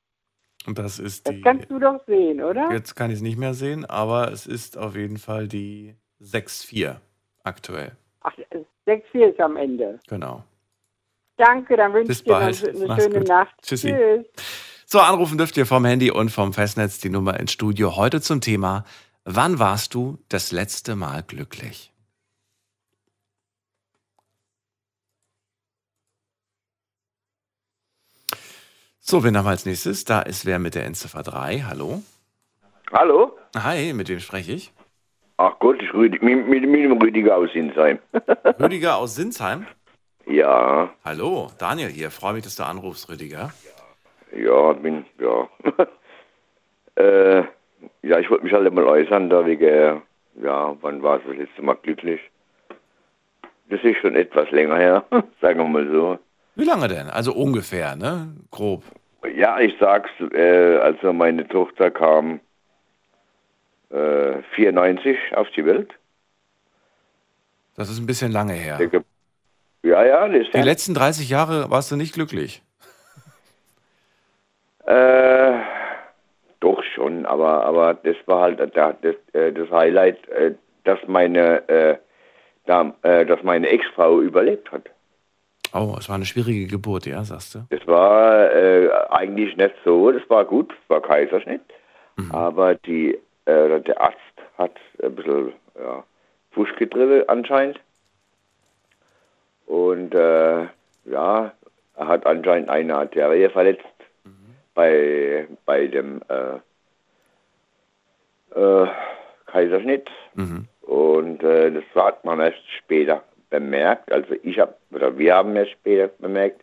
[0.67, 1.41] Und das ist die.
[1.41, 2.71] Das kannst du doch sehen, oder?
[2.73, 6.97] Jetzt kann ich es nicht mehr sehen, aber es ist auf jeden Fall die 6-4
[7.43, 7.97] aktuell.
[8.21, 8.35] Ach,
[8.87, 9.99] 6-4 ist am Ende.
[10.09, 10.45] Genau.
[11.37, 13.29] Danke, dann wünsche ich dir eine schöne gut.
[13.29, 13.55] Nacht.
[13.63, 13.89] Tschüssi.
[13.89, 14.27] Tschüss.
[14.85, 17.97] So, anrufen dürft ihr vom Handy und vom Festnetz die Nummer ins Studio.
[17.97, 18.85] Heute zum Thema,
[19.25, 21.95] wann warst du das letzte Mal glücklich?
[29.11, 30.05] So, wen haben wir als nächstes?
[30.05, 31.65] Da ist wer mit der Endziffer 3.
[31.69, 32.01] Hallo.
[32.93, 33.37] Hallo.
[33.57, 34.73] Hi, mit wem spreche ich?
[35.37, 37.99] Ach Gott, ich Rüdi, mit, mit, mit dem Rüdiger aus Sinsheim.
[38.61, 39.67] Rüdiger aus Sinsheim?
[40.27, 40.91] Ja.
[41.05, 42.13] Hallo, Daniel hier.
[42.13, 43.53] Freue mich, dass du anrufst, Rüdiger.
[44.33, 45.49] Ja, bin, ja.
[47.03, 47.43] äh,
[48.03, 50.03] ja, ich wollte mich halt mal äußern, da wegen,
[50.41, 52.21] ja, wann war es das letzte Mal glücklich?
[53.71, 55.05] Das ist schon etwas länger her,
[55.41, 56.17] sagen wir mal so.
[56.55, 57.11] Wie lange denn?
[57.11, 58.37] Also ungefähr, ne?
[58.53, 58.85] Grob.
[59.35, 62.41] Ja, ich sag's, äh, also meine Tochter kam
[63.91, 65.93] äh, 94 auf die Welt.
[67.77, 68.79] Das ist ein bisschen lange her.
[69.83, 70.29] Ja, ja.
[70.29, 72.63] Das die letzten 30 Jahre warst du nicht glücklich.
[74.87, 75.53] Äh,
[76.61, 80.55] doch schon, aber, aber das war halt das, das, äh, das Highlight, äh,
[80.85, 81.99] dass meine, äh,
[82.67, 84.91] da, dass meine Ex-Frau überlebt hat.
[85.73, 87.61] Oh, es war eine schwierige Geburt, ja, sagst du?
[87.71, 91.63] Es war äh, eigentlich nicht so, das war gut, es war Kaiserschnitt,
[92.17, 92.33] mhm.
[92.33, 94.17] aber die, äh, der Arzt
[94.59, 96.05] hat ein bisschen ja,
[96.53, 97.81] Fuß gedrillt anscheinend.
[99.67, 100.63] Und äh,
[101.05, 101.53] ja,
[101.97, 103.85] er hat anscheinend eine Arterie verletzt
[104.75, 106.59] bei, bei dem äh,
[108.59, 108.87] äh,
[109.47, 110.11] Kaiserschnitt.
[110.35, 110.67] Mhm.
[110.83, 114.11] Und äh, das hat man erst später bemerkt.
[114.11, 116.63] Also ich habe, oder wir haben es später bemerkt.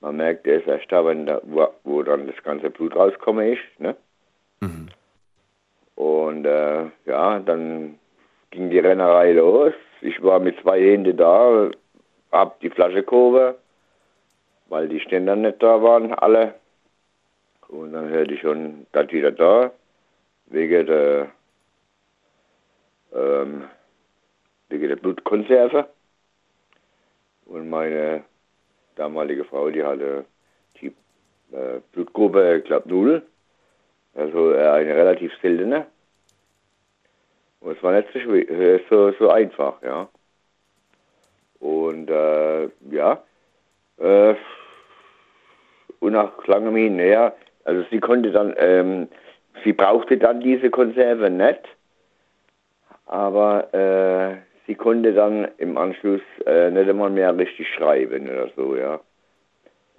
[0.00, 3.80] Man merkt erst erst da, wenn da, wo, wo dann das ganze Blut rauskommen ist.
[3.80, 3.96] Ne?
[4.60, 4.88] Mhm.
[5.96, 7.98] Und äh, ja, dann
[8.50, 9.72] ging die Rennerei los.
[10.00, 11.70] Ich war mit zwei Händen da,
[12.32, 13.54] hab die Flasche gehoben,
[14.68, 16.54] weil die Ständer nicht da waren, alle.
[17.68, 19.70] Und dann hörte ich schon, das wieder da,
[20.46, 21.30] wegen der,
[23.14, 23.64] ähm,
[24.68, 25.88] wegen der Blutkonserve.
[27.46, 28.24] Und meine
[28.96, 30.24] damalige Frau, die hatte
[30.80, 30.88] die
[31.52, 33.22] äh, Blutgruppe, glaube, null.
[34.14, 35.86] Also äh, eine relativ seltene.
[37.60, 40.08] Und es war nicht so, schwer, so, so einfach, ja.
[41.60, 43.22] Und äh, ja,
[43.98, 44.34] äh,
[46.00, 49.08] und nach langem Hin her, also sie konnte dann, ähm,
[49.64, 51.62] sie brauchte dann diese Konserve nicht,
[53.06, 58.76] aber äh, sie konnte dann im Anschluss äh, nicht einmal mehr richtig schreiben oder so,
[58.76, 59.00] ja.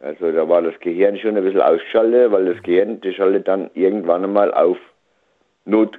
[0.01, 3.69] Also da war das Gehirn schon ein bisschen ausgeschaltet, weil das Gehirn, das schaltet dann
[3.73, 4.77] irgendwann einmal auf
[5.65, 5.97] Not,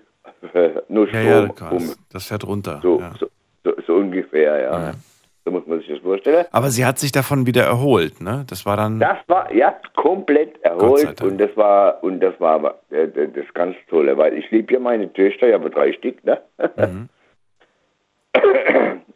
[0.88, 1.72] Notstrom Ja, ja, krass.
[1.72, 1.94] um.
[2.12, 2.80] das fährt runter.
[2.82, 3.12] So, ja.
[3.18, 3.26] so,
[3.64, 4.80] so, so ungefähr, ja.
[4.88, 4.92] Ja.
[5.44, 6.44] So muss man sich das vorstellen.
[6.50, 8.44] Aber sie hat sich davon wieder erholt, ne?
[8.48, 8.98] Das war dann.
[8.98, 13.76] Das war ja komplett erholt und das war und das war aber äh, das ganz
[13.88, 16.40] Tolle, weil ich liebe ja meine Töchter, ich habe drei Stück, ne?
[16.76, 17.08] Mhm.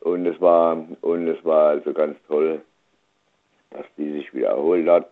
[0.01, 2.63] Und es war und es war also ganz toll,
[3.71, 5.11] dass die sich wieder erholt hat.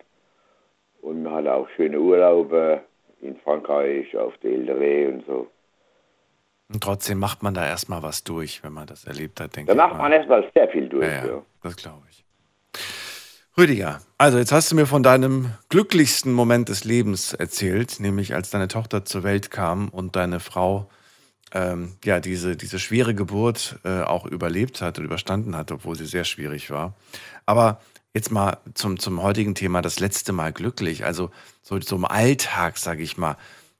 [1.03, 2.81] Und wir hatten auch schöne Urlaube
[3.21, 5.47] in Frankreich, auf der Ile und so.
[6.73, 9.73] Und trotzdem macht man da erstmal was durch, wenn man das erlebt hat, denke Da
[9.73, 9.79] ich.
[9.79, 10.03] macht mal.
[10.05, 11.07] man erstmal sehr viel durch.
[11.07, 12.25] Ja, ja, das glaube ich.
[13.57, 18.51] Rüdiger, also jetzt hast du mir von deinem glücklichsten Moment des Lebens erzählt, nämlich als
[18.51, 20.89] deine Tochter zur Welt kam und deine Frau
[21.53, 26.07] ähm, ja diese, diese schwere Geburt äh, auch überlebt hat und überstanden hat, obwohl sie
[26.07, 26.95] sehr schwierig war.
[27.47, 27.81] Aber
[28.15, 31.05] jetzt mal zum, zum heutigen Thema, das letzte Mal glücklich.
[31.05, 31.31] Also
[31.63, 33.37] so, so im Alltag, sage ich mal,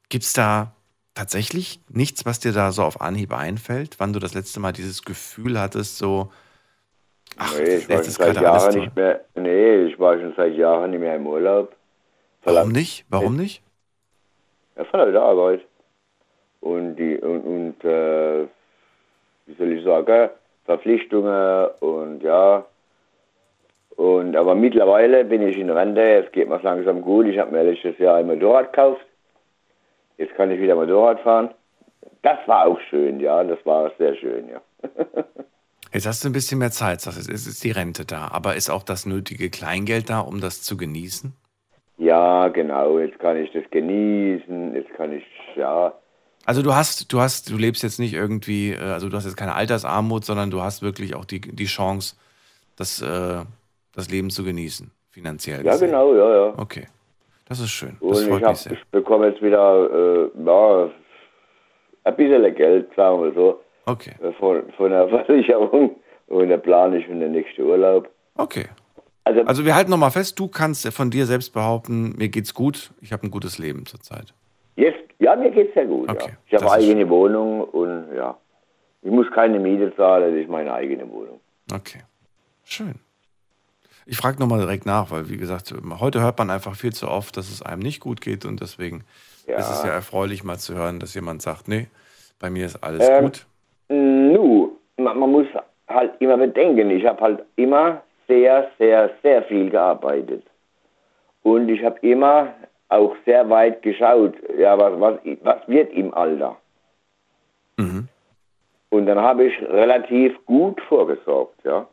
[0.09, 0.73] gibt es da
[1.15, 5.03] tatsächlich nichts, was dir da so auf Anhieb einfällt, wann du das letzte Mal dieses
[5.03, 6.31] Gefühl hattest, so,
[7.37, 9.25] ach, nee, ich war schon seit Jahren nicht mehr.
[9.35, 11.75] Nee, ich war schon seit Jahren nicht mehr im Urlaub.
[12.45, 13.05] Warum nicht?
[13.09, 13.63] Warum nicht?
[14.77, 15.67] Ja, von der Arbeit.
[16.61, 18.47] Und die und, und äh,
[19.47, 20.31] wie soll ich sagen,
[20.65, 22.65] Verpflichtungen und ja.
[23.97, 27.27] Und aber mittlerweile bin ich in Rente, es geht mir langsam gut.
[27.27, 29.05] Ich habe mir letztes Jahr ein Motorrad gekauft.
[30.19, 31.51] Jetzt kann ich wieder Motorrad fahren.
[32.23, 34.61] Das war auch schön, ja, das war sehr schön, ja.
[35.93, 38.57] Jetzt hast du ein bisschen mehr Zeit, sagst du, es ist die Rente da, aber
[38.57, 41.33] ist auch das nötige Kleingeld da, um das zu genießen?
[41.97, 45.25] Ja, genau, jetzt kann ich das genießen, jetzt kann ich,
[45.57, 45.95] ja,
[46.49, 49.37] Also du hast, du hast, du lebst jetzt nicht irgendwie, äh, also du hast jetzt
[49.37, 52.17] keine Altersarmut, sondern du hast wirklich auch die, die Chance,
[52.77, 53.45] das, äh,
[53.95, 55.63] das Leben zu genießen, finanziell.
[55.65, 55.89] ja gesehen.
[55.89, 56.55] genau, ja, ja.
[56.57, 56.87] Okay,
[57.47, 57.97] das ist schön.
[58.01, 58.73] Und Das ich, freut hab, mich sehr.
[58.73, 60.91] ich bekomme jetzt wieder äh, ja,
[62.05, 65.97] ein bisschen Geld, sagen wir so, Okay, äh, von, von der Versicherung.
[66.29, 68.09] Und da plane ich für den nächsten Urlaub.
[68.37, 68.67] okay.
[69.25, 72.91] Also, Also wir halten nochmal fest, du kannst von dir selbst behaupten, mir geht's gut,
[73.03, 74.33] ich habe ein gutes Leben zurzeit.
[74.77, 76.09] jetzt, ja, mir geht's sehr gut.
[76.09, 76.37] Okay, ja.
[76.47, 78.37] Ich habe das ist eigene Wohnung und ja,
[79.03, 81.41] ich muss keine Miete zahlen, das ist meine eigene Wohnung.
[81.73, 82.01] Okay,
[82.65, 82.95] schön.
[84.07, 87.37] Ich frage nochmal direkt nach, weil wie gesagt, heute hört man einfach viel zu oft,
[87.37, 89.05] dass es einem nicht gut geht und deswegen
[89.47, 89.59] Ja.
[89.59, 91.89] ist es ja erfreulich mal zu hören, dass jemand sagt, nee,
[92.41, 93.47] bei mir ist alles Ähm, gut.
[93.89, 95.47] Nu, man, man muss
[95.89, 100.45] halt immer bedenken, ich habe halt immer sehr, sehr, sehr viel gearbeitet.
[101.43, 102.53] Und ich habe immer
[102.89, 106.57] auch sehr weit geschaut, ja, was, was, was wird im Alter.
[107.77, 108.09] Mhm.
[108.91, 111.87] Und dann habe ich relativ gut vorgesorgt, ja.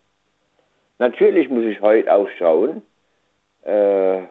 [0.97, 2.81] Natürlich muss ich heute auch schauen,
[3.63, 4.21] äh,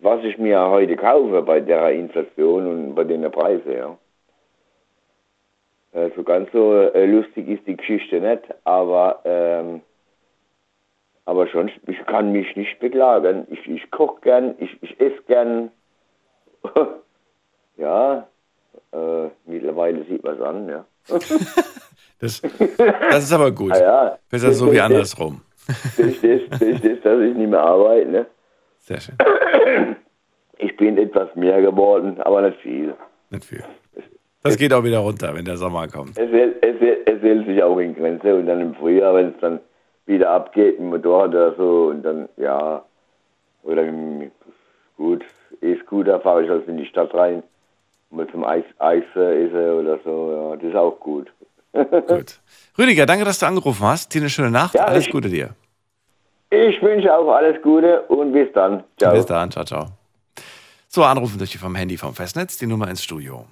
[0.00, 3.98] was ich mir heute kaufe bei der Inflation und bei den Preisen, ja.
[6.16, 9.80] So ganz so äh, lustig ist die Geschichte nicht, aber, ähm,
[11.24, 13.46] aber schon, ich kann mich nicht beklagen.
[13.48, 15.70] Ich, ich koche gern, ich, ich esse gern.
[17.76, 18.26] ja,
[18.92, 20.84] äh, mittlerweile sieht man es an, ja.
[22.20, 23.72] Das, das ist aber gut.
[23.74, 24.18] Ah, ja.
[24.30, 25.42] Besser so wie andersrum.
[25.66, 28.10] Das ist das, das, ist das, dass ich nicht mehr arbeite.
[28.10, 28.26] Ne?
[28.78, 29.16] Sehr schön.
[30.58, 32.94] Ich bin etwas mehr geworden, aber nicht viel.
[33.30, 33.64] Nicht viel.
[34.42, 36.16] Das geht auch wieder runter, wenn der Sommer kommt.
[36.18, 39.28] Es hält, es, hält, es hält sich auch in Grenze und dann im Frühjahr, wenn
[39.28, 39.60] es dann
[40.06, 42.84] wieder abgeht, im Motorrad oder so und dann, ja,
[43.62, 43.84] oder
[44.96, 45.24] gut,
[45.62, 47.42] E-Scooter fahre ich also in die Stadt rein,
[48.10, 51.32] mal zum Eis, Eis äh, essen oder so, ja, das ist auch gut.
[51.72, 52.40] Gut.
[52.78, 54.14] Rüdiger, danke, dass du angerufen hast.
[54.14, 54.74] Dir eine schöne Nacht.
[54.74, 55.56] Ja, Alles ich- Gute dir.
[56.50, 58.84] Ich wünsche auch alles Gute und bis dann.
[58.96, 59.12] Ciao.
[59.12, 59.86] Bis dann, ciao, ciao.
[60.86, 63.44] So, anrufen durch vom Handy vom Festnetz, die Nummer ins Studio.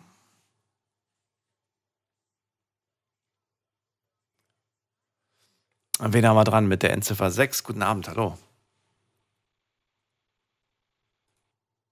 [6.00, 7.64] Wen haben wir dran mit der Endziffer 6?
[7.64, 8.36] Guten Abend, hallo.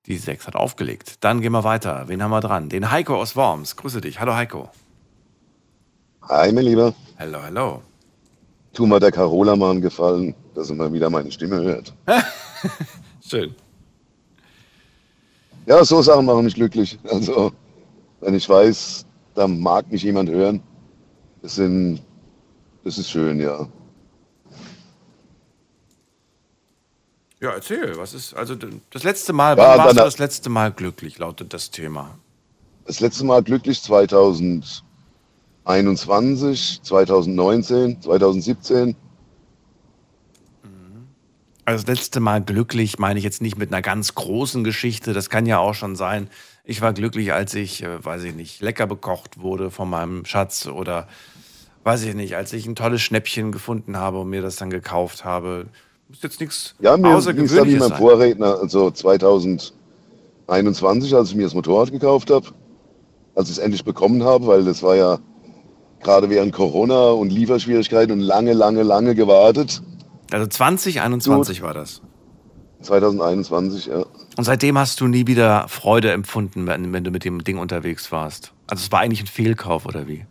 [0.06, 1.22] Die 6 hat aufgelegt.
[1.24, 2.04] Dann gehen wir weiter.
[2.06, 2.68] Wen haben wir dran?
[2.68, 3.76] Den Heiko aus Worms.
[3.76, 4.18] Grüße dich.
[4.18, 4.70] Hallo Heiko.
[6.22, 6.94] Hi, mein Lieber.
[7.18, 7.82] Hallo, hallo.
[8.72, 11.92] Tu mal der Carola mal einen Gefallen, dass er mal wieder meine Stimme hört.
[13.20, 13.54] Schön.
[15.66, 16.98] Ja, so Sachen machen mich glücklich.
[17.10, 17.52] Also,
[18.20, 20.62] wenn ich weiß, da mag mich jemand hören,
[21.42, 22.02] das, sind,
[22.84, 23.68] das ist schön, ja.
[27.40, 31.18] Ja, erzähl, was ist, also das letzte Mal, wann warst du das letzte Mal glücklich,
[31.18, 32.18] lautet das Thema?
[32.84, 38.94] Das letzte Mal glücklich 2021, 2019, 2017.
[41.64, 45.12] Also das letzte Mal glücklich meine ich jetzt nicht mit einer ganz großen Geschichte.
[45.12, 46.28] Das kann ja auch schon sein.
[46.64, 50.66] Ich war glücklich, als ich, äh, weiß ich nicht, lecker bekocht wurde von meinem Schatz
[50.66, 51.08] oder
[51.84, 55.24] weiß ich nicht, als ich ein tolles Schnäppchen gefunden habe und mir das dann gekauft
[55.24, 55.68] habe.
[56.10, 61.44] Muss jetzt nichts ja, mir Außergewöhnliches dann wie mein Vorredner, also 2021, als ich mir
[61.44, 62.48] das Motorrad gekauft habe,
[63.36, 65.20] als ich es endlich bekommen habe, weil das war ja
[66.00, 69.82] gerade während Corona und Lieferschwierigkeiten und lange, lange, lange gewartet.
[70.32, 72.02] Also 2021 war das.
[72.82, 74.04] 2021, ja.
[74.36, 78.10] Und seitdem hast du nie wieder Freude empfunden, wenn, wenn, du mit dem Ding unterwegs
[78.10, 78.52] warst.
[78.66, 80.26] Also es war eigentlich ein Fehlkauf, oder wie?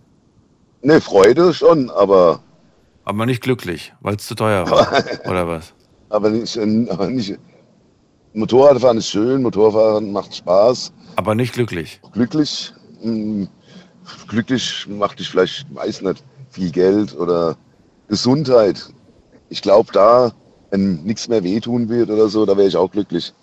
[0.82, 2.42] Ne, Freude schon, aber.
[3.10, 4.88] Aber nicht glücklich, weil es zu teuer war,
[5.30, 5.74] oder was?
[6.10, 7.38] Aber nicht, aber nicht.
[8.34, 10.94] Motorradfahren ist schön, Motorradfahren macht Spaß.
[11.16, 12.00] Aber nicht glücklich.
[12.14, 12.72] Glücklich.
[13.02, 13.48] Mh, hm,
[14.28, 17.58] glücklich macht dich vielleicht, weiß nicht, viel Geld oder
[18.08, 18.92] Gesundheit
[19.50, 20.32] ich glaube, da,
[20.70, 23.34] wenn nichts mehr wehtun wird oder so, da wäre ich auch glücklich.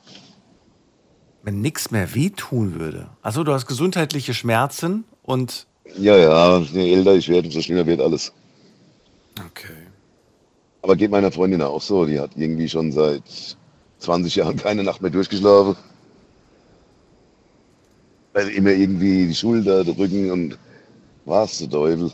[1.42, 3.08] Wenn nichts mehr wehtun würde?
[3.22, 5.66] Achso, du hast gesundheitliche Schmerzen und.
[5.96, 8.32] Ja, ja, je älter ich werde, umso schlimmer wird alles.
[9.38, 9.86] Okay.
[10.82, 12.06] Aber geht meiner Freundin auch so.
[12.06, 13.56] Die hat irgendwie schon seit
[13.98, 15.76] 20 Jahren keine Nacht mehr durchgeschlafen.
[18.32, 20.58] Weil immer irgendwie die Schulter, der Rücken und
[21.24, 22.12] was der Teufel.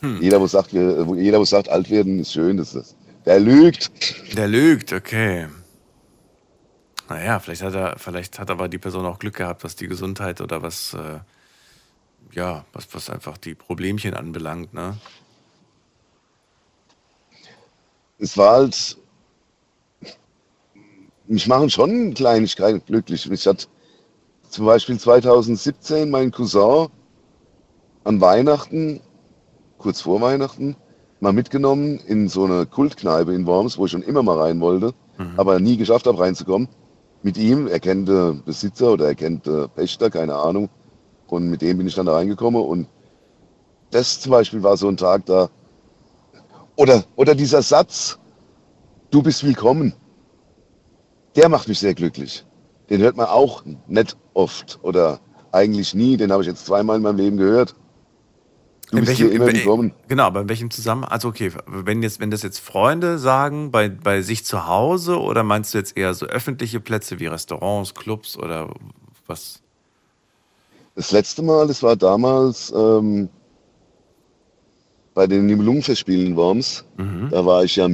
[0.00, 0.20] Hm.
[0.22, 2.96] Jeder, wo sagt, jeder, wo sagt, alt werden ist schön, ist das.
[3.26, 3.90] Der lügt.
[4.36, 5.48] Der lügt, okay.
[7.08, 10.40] Naja, vielleicht hat er, vielleicht hat aber die Person auch Glück gehabt, was die Gesundheit
[10.40, 11.18] oder was, äh,
[12.32, 14.96] ja, was, was einfach die Problemchen anbelangt, ne?
[18.18, 18.98] Es war halt,
[21.26, 23.30] mich machen schon Kleinigkeiten glücklich.
[23.30, 23.66] Ich hatte
[24.48, 26.88] zum Beispiel 2017 meinen Cousin
[28.04, 29.00] an Weihnachten
[29.78, 30.76] kurz vor Weihnachten
[31.20, 34.94] mal mitgenommen in so eine Kultkneipe in Worms, wo ich schon immer mal rein wollte,
[35.18, 35.34] mhm.
[35.36, 36.68] aber nie geschafft habe reinzukommen.
[37.22, 38.10] Mit ihm, er kennt
[38.46, 40.70] Besitzer oder er kennt Pächter, keine Ahnung.
[41.32, 42.88] Und mit dem bin ich dann da reingekommen und
[43.90, 45.48] das zum Beispiel war so ein Tag da.
[46.76, 48.18] Oder, oder dieser Satz,
[49.10, 49.92] du bist willkommen,
[51.36, 52.44] der macht mich sehr glücklich.
[52.88, 55.20] Den hört man auch nicht oft oder
[55.52, 56.16] eigentlich nie.
[56.16, 57.74] Den habe ich jetzt zweimal in meinem Leben gehört.
[58.90, 59.92] Du in bist welchem, hier immer willkommen.
[60.08, 61.12] Genau, aber in welchem Zusammenhang?
[61.12, 65.44] Also okay, wenn jetzt, wenn das jetzt Freunde sagen, bei, bei sich zu Hause oder
[65.44, 68.74] meinst du jetzt eher so öffentliche Plätze wie Restaurants, Clubs oder
[69.26, 69.62] was?
[70.94, 73.28] Das letzte Mal, das war damals ähm,
[75.14, 76.84] bei den Nibelungenfestspielen in Worms.
[76.96, 77.28] Mhm.
[77.30, 77.88] Da war ich ja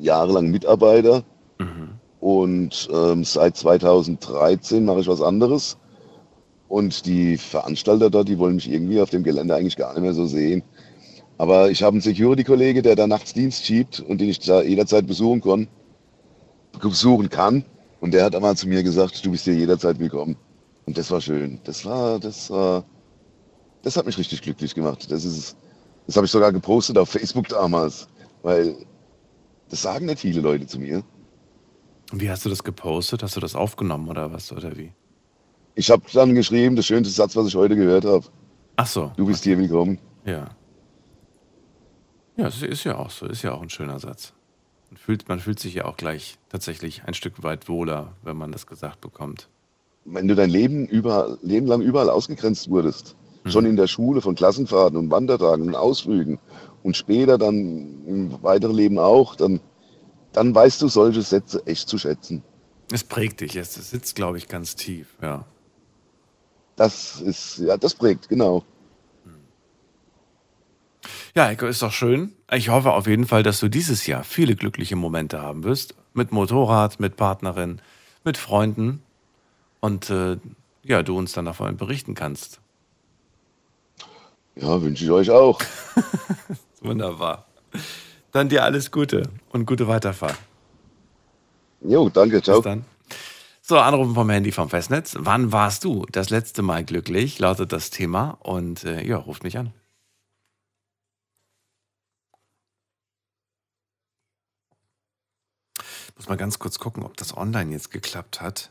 [0.00, 1.24] jahrelang Mitarbeiter
[1.58, 1.90] mhm.
[2.20, 5.78] und ähm, seit 2013 mache ich was anderes.
[6.68, 10.14] Und die Veranstalter dort, die wollen mich irgendwie auf dem Gelände eigentlich gar nicht mehr
[10.14, 10.62] so sehen.
[11.38, 15.06] Aber ich habe einen Security-Kollege, der da nachts Dienst schiebt und den ich da jederzeit
[15.06, 15.68] besuchen kann.
[16.80, 17.64] Besuchen kann.
[18.00, 20.36] Und der hat einmal zu mir gesagt, du bist hier jederzeit willkommen.
[20.86, 21.60] Und das war schön.
[21.64, 22.84] Das war, das war,
[23.82, 25.10] das hat mich richtig glücklich gemacht.
[25.10, 25.56] Das ist,
[26.06, 28.08] das habe ich sogar gepostet auf Facebook damals,
[28.42, 28.76] weil
[29.70, 31.02] das sagen nicht viele Leute zu mir.
[32.12, 33.22] Und wie hast du das gepostet?
[33.22, 34.92] Hast du das aufgenommen oder was oder wie?
[35.74, 38.24] Ich habe dann geschrieben, der schönste Satz, was ich heute gehört habe.
[38.76, 39.12] Ach so.
[39.16, 39.98] Du bist hier willkommen.
[40.24, 40.50] Ja.
[42.36, 43.26] Ja, das ist ja auch so.
[43.26, 44.32] Ist ja auch ein schöner Satz.
[44.90, 48.52] Man fühlt, man fühlt sich ja auch gleich tatsächlich ein Stück weit wohler, wenn man
[48.52, 49.48] das gesagt bekommt.
[50.04, 53.50] Wenn du dein Leben, überall, Leben lang überall ausgegrenzt wurdest, mhm.
[53.50, 56.38] schon in der Schule von Klassenfahrten und Wandertagen und Ausflügen
[56.82, 59.60] und später dann im weiteren Leben auch, dann,
[60.32, 62.42] dann weißt du solche Sätze echt zu schätzen.
[62.92, 65.46] Es prägt dich, es sitzt, glaube ich, ganz tief, ja.
[66.76, 68.64] Das ist, ja, das prägt, genau.
[71.34, 72.32] Ja, Heiko, ist doch schön.
[72.52, 75.94] Ich hoffe auf jeden Fall, dass du dieses Jahr viele glückliche Momente haben wirst.
[76.12, 77.80] Mit Motorrad, mit Partnerin,
[78.22, 79.02] mit Freunden.
[79.84, 80.38] Und äh,
[80.82, 82.58] ja, du uns dann davon berichten kannst.
[84.56, 85.60] Ja, wünsche ich euch auch.
[86.80, 87.44] Wunderbar.
[88.32, 90.38] Dann dir alles Gute und gute Weiterfahrt.
[91.82, 92.62] Jo, danke, ciao.
[92.62, 92.86] Bis dann.
[93.60, 95.16] So, Anrufen vom Handy vom Festnetz.
[95.18, 97.38] Wann warst du das letzte Mal glücklich?
[97.38, 98.38] Lautet das Thema.
[98.40, 99.74] Und äh, ja, ruft mich an.
[106.16, 108.70] Muss mal ganz kurz gucken, ob das online jetzt geklappt hat.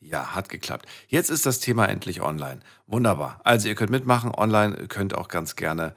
[0.00, 0.86] Ja, hat geklappt.
[1.08, 2.60] Jetzt ist das Thema endlich online.
[2.86, 3.40] Wunderbar.
[3.44, 5.94] Also ihr könnt mitmachen online, ihr könnt auch ganz gerne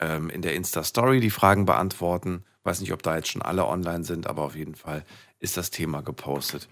[0.00, 2.44] ähm, in der Insta-Story die Fragen beantworten.
[2.64, 5.04] Weiß nicht, ob da jetzt schon alle online sind, aber auf jeden Fall
[5.38, 6.68] ist das Thema gepostet.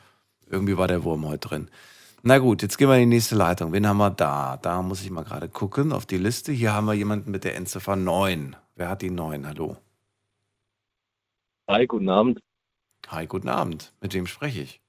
[0.49, 1.71] Irgendwie war der Wurm heute drin.
[2.23, 3.73] Na gut, jetzt gehen wir in die nächste Leitung.
[3.73, 4.59] Wen haben wir da?
[4.59, 6.53] Da muss ich mal gerade gucken auf die Liste.
[6.53, 8.57] Hier haben wir jemanden mit der Endziffer 9.
[8.75, 9.47] Wer hat die 9?
[9.47, 9.77] Hallo.
[11.69, 12.41] Hi, guten Abend.
[13.09, 13.93] Hi, guten Abend.
[14.01, 14.81] Mit wem spreche ich?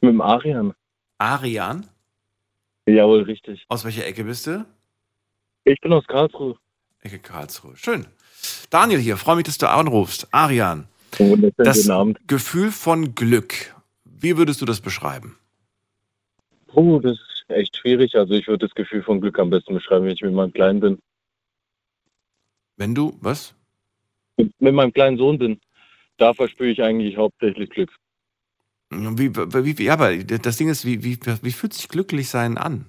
[0.00, 0.74] Mit dem Arian.
[1.18, 1.86] Arian?
[2.86, 3.64] Jawohl, richtig.
[3.68, 4.64] Aus welcher Ecke bist du?
[5.64, 6.56] Ich bin aus Karlsruhe.
[7.02, 7.76] Ecke Karlsruhe.
[7.76, 8.06] Schön.
[8.70, 10.28] Daniel hier, freue mich, dass du anrufst.
[10.32, 10.88] Arian,
[11.56, 11.90] das.
[12.26, 13.74] Gefühl von Glück,
[14.04, 15.36] wie würdest du das beschreiben?
[16.68, 18.14] Puh, das ist echt schwierig.
[18.14, 20.80] Also ich würde das Gefühl von Glück am besten beschreiben, wenn ich mit meinem Kleinen
[20.80, 20.98] bin.
[22.76, 23.54] Wenn du, was?
[24.36, 25.60] Mit, mit meinem kleinen Sohn bin.
[26.16, 27.90] Da verspüre ich eigentlich hauptsächlich Glück.
[28.90, 32.58] Wie, wie, wie, ja, aber das Ding ist, wie, wie, wie fühlt sich glücklich sein
[32.58, 32.86] an?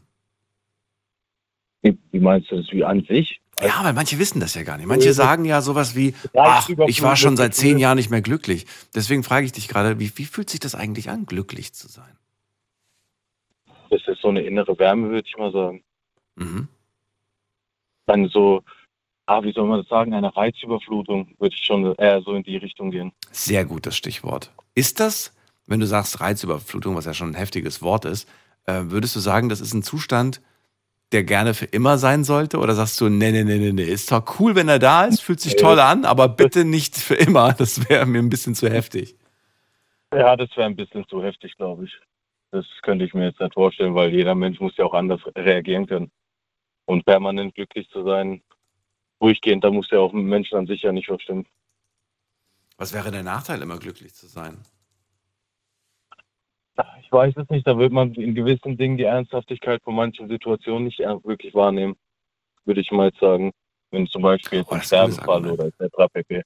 [1.83, 2.71] Wie, meinst du das?
[2.71, 3.39] Wie an sich?
[3.61, 4.87] Ja, weil manche wissen das ja gar nicht.
[4.87, 8.65] Manche sagen ja sowas wie, ach, ich war schon seit zehn Jahren nicht mehr glücklich.
[8.95, 12.17] Deswegen frage ich dich gerade, wie, wie fühlt sich das eigentlich an, glücklich zu sein?
[13.91, 15.83] Das ist so eine innere Wärme, würde ich mal sagen.
[16.35, 16.67] Mhm.
[18.07, 18.63] Dann so,
[19.27, 22.57] ah, wie soll man das sagen, eine Reizüberflutung, würde ich schon eher so in die
[22.57, 23.11] Richtung gehen.
[23.31, 24.51] Sehr gut, das Stichwort.
[24.73, 25.33] Ist das,
[25.67, 28.27] wenn du sagst Reizüberflutung, was ja schon ein heftiges Wort ist,
[28.65, 30.41] äh, würdest du sagen, das ist ein Zustand,
[31.11, 32.59] der gerne für immer sein sollte?
[32.59, 35.21] Oder sagst du, nee, nee, nee, nee, nee, ist zwar cool, wenn er da ist,
[35.21, 37.53] fühlt sich toll an, aber bitte nicht für immer.
[37.53, 39.15] Das wäre mir ein bisschen zu heftig.
[40.13, 41.97] Ja, das wäre ein bisschen zu heftig, glaube ich.
[42.51, 45.87] Das könnte ich mir jetzt nicht vorstellen, weil jeder Mensch muss ja auch anders reagieren
[45.87, 46.11] können.
[46.85, 48.41] Und permanent glücklich zu sein,
[49.19, 51.45] durchgehend, da muss ja auch ein Mensch an sich ja nicht verstimmen.
[52.77, 54.57] Was wäre der Nachteil, immer glücklich zu sein?
[57.01, 60.85] Ich weiß es nicht, da wird man in gewissen Dingen die Ernsthaftigkeit von manchen Situationen
[60.85, 61.95] nicht wirklich wahrnehmen,
[62.65, 63.51] würde ich mal jetzt sagen.
[63.91, 66.07] Wenn zum Beispiel jetzt Oh, ein Sterbenfall oder etc.
[66.13, 66.43] pp.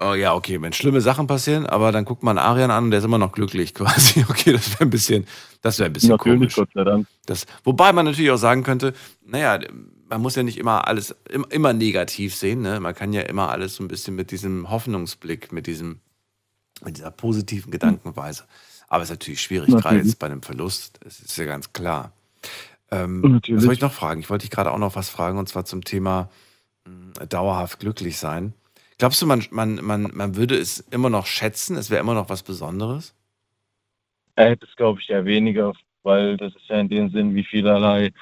[0.00, 2.98] Oh ja, okay, wenn schlimme Sachen passieren, aber dann guckt man Arian an und der
[3.00, 4.24] ist immer noch glücklich quasi.
[4.28, 5.26] Okay, das wäre ein bisschen,
[5.60, 6.54] das wäre ein bisschen Natürlich, komisch.
[6.54, 7.06] Gott sei Dank.
[7.26, 8.94] Das, wobei man natürlich auch sagen könnte,
[9.26, 9.58] naja,
[10.08, 12.62] man muss ja nicht immer alles im- immer negativ sehen.
[12.62, 12.80] Ne?
[12.80, 16.00] Man kann ja immer alles so ein bisschen mit diesem Hoffnungsblick, mit diesem,
[16.82, 18.44] mit dieser positiven Gedankenweise.
[18.88, 20.06] Aber es ist natürlich schwierig, gerade Natürlich.
[20.06, 20.98] jetzt bei einem Verlust.
[21.02, 22.12] Das ist ja ganz klar.
[22.90, 23.58] Ähm, Natürlich.
[23.58, 24.20] was wollte ich noch fragen?
[24.20, 26.30] Ich wollte dich gerade auch noch was fragen, und zwar zum Thema
[26.86, 28.54] mh, dauerhaft glücklich sein.
[28.96, 31.76] Glaubst du, man, man, man, man würde es immer noch schätzen?
[31.76, 33.14] Es wäre immer noch was Besonderes?
[34.36, 35.72] Äh, das glaube ich eher weniger,
[36.02, 38.12] weil das ist ja in dem Sinn wie vielerlei.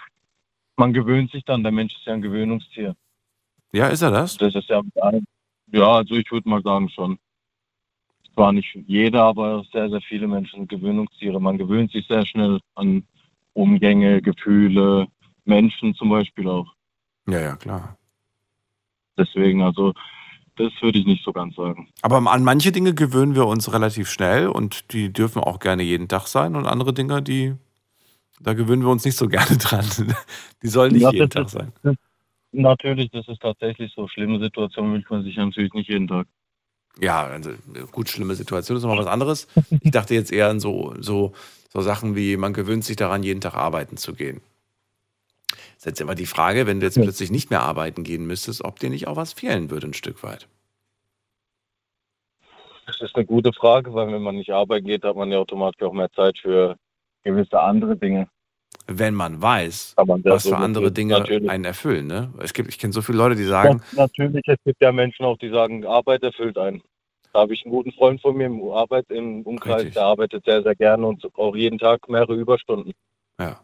[0.76, 2.94] Man gewöhnt sich dann, der Mensch ist ja ein Gewöhnungstier.
[3.72, 4.36] Ja, ist er das?
[4.36, 5.26] Das ist ja mit allem.
[5.72, 7.18] Ja, also ich würde mal sagen schon.
[8.36, 11.40] Zwar nicht jeder, aber sehr, sehr viele Menschen sind Gewöhnungstiere.
[11.40, 13.02] Man gewöhnt sich sehr schnell an
[13.54, 15.06] Umgänge, Gefühle,
[15.46, 16.66] Menschen zum Beispiel auch.
[17.26, 17.96] Ja, ja, klar.
[19.16, 19.94] Deswegen, also,
[20.56, 21.88] das würde ich nicht so ganz sagen.
[22.02, 26.06] Aber an manche Dinge gewöhnen wir uns relativ schnell und die dürfen auch gerne jeden
[26.08, 27.54] Tag sein und andere Dinge, die
[28.40, 29.86] da gewöhnen wir uns nicht so gerne dran.
[30.62, 31.72] Die sollen nicht Ja, jeden Tag ist- sein.
[32.52, 34.08] Natürlich, das ist tatsächlich so.
[34.08, 36.26] Schlimme Situationen wünscht man sich natürlich nicht jeden Tag.
[36.98, 37.50] Ja, also
[37.92, 39.48] gut, schlimme Situation ist nochmal was anderes.
[39.80, 41.32] Ich dachte jetzt eher an so, so,
[41.72, 44.40] so Sachen wie, man gewöhnt sich daran, jeden Tag arbeiten zu gehen.
[45.48, 48.64] Das ist jetzt immer die Frage, wenn du jetzt plötzlich nicht mehr arbeiten gehen müsstest,
[48.64, 50.48] ob dir nicht auch was fehlen würde, ein Stück weit.
[52.86, 55.82] Das ist eine gute Frage, weil wenn man nicht arbeiten geht, hat man ja automatisch
[55.82, 56.76] auch mehr Zeit für
[57.24, 58.28] gewisse andere Dinge.
[58.88, 60.92] Wenn man weiß, man was so für andere.
[60.92, 61.50] Dinge Natürlich.
[61.50, 62.06] einen erfüllen.
[62.06, 62.32] Ne?
[62.38, 65.24] Es gibt, ich kenne so viele Leute, die sagen, Ja, natürlich, es gibt ja Menschen
[65.24, 66.82] auch, die sagen, Arbeit erfüllt einen.
[67.32, 69.94] Da habe ich einen guten Freund von mir im Arbeit im Umkreis, Richtig.
[69.94, 72.92] der arbeitet sehr, sehr gerne und auch jeden Tag mehrere Überstunden.
[73.40, 73.60] ja.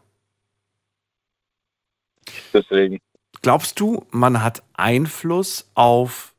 [2.53, 2.99] Deswegen.
[3.41, 6.32] Glaubst du, man hat Einfluss auf,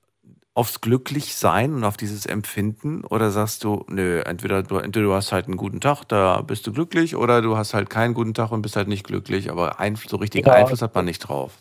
[0.54, 3.04] aufs Glücklichsein und auf dieses Empfinden?
[3.04, 6.66] Oder sagst du, nö, entweder du, entweder du hast halt einen guten Tag, da bist
[6.66, 9.80] du glücklich, oder du hast halt keinen guten Tag und bist halt nicht glücklich, aber
[9.80, 10.54] Einfluss, so richtigen Ja.
[10.54, 11.58] Einfluss hat man nicht drauf.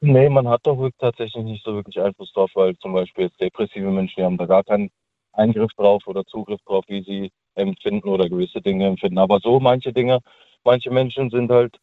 [0.00, 3.90] Nee, man hat doch tatsächlich nicht so wirklich Einfluss drauf, weil zum Beispiel jetzt depressive
[3.90, 4.90] Menschen, die haben da gar keinen
[5.32, 9.18] Eingriff drauf oder Zugriff drauf, wie sie empfinden oder gewisse Dinge empfinden.
[9.18, 10.20] Aber so manche Dinge,
[10.64, 11.76] manche Menschen sind halt,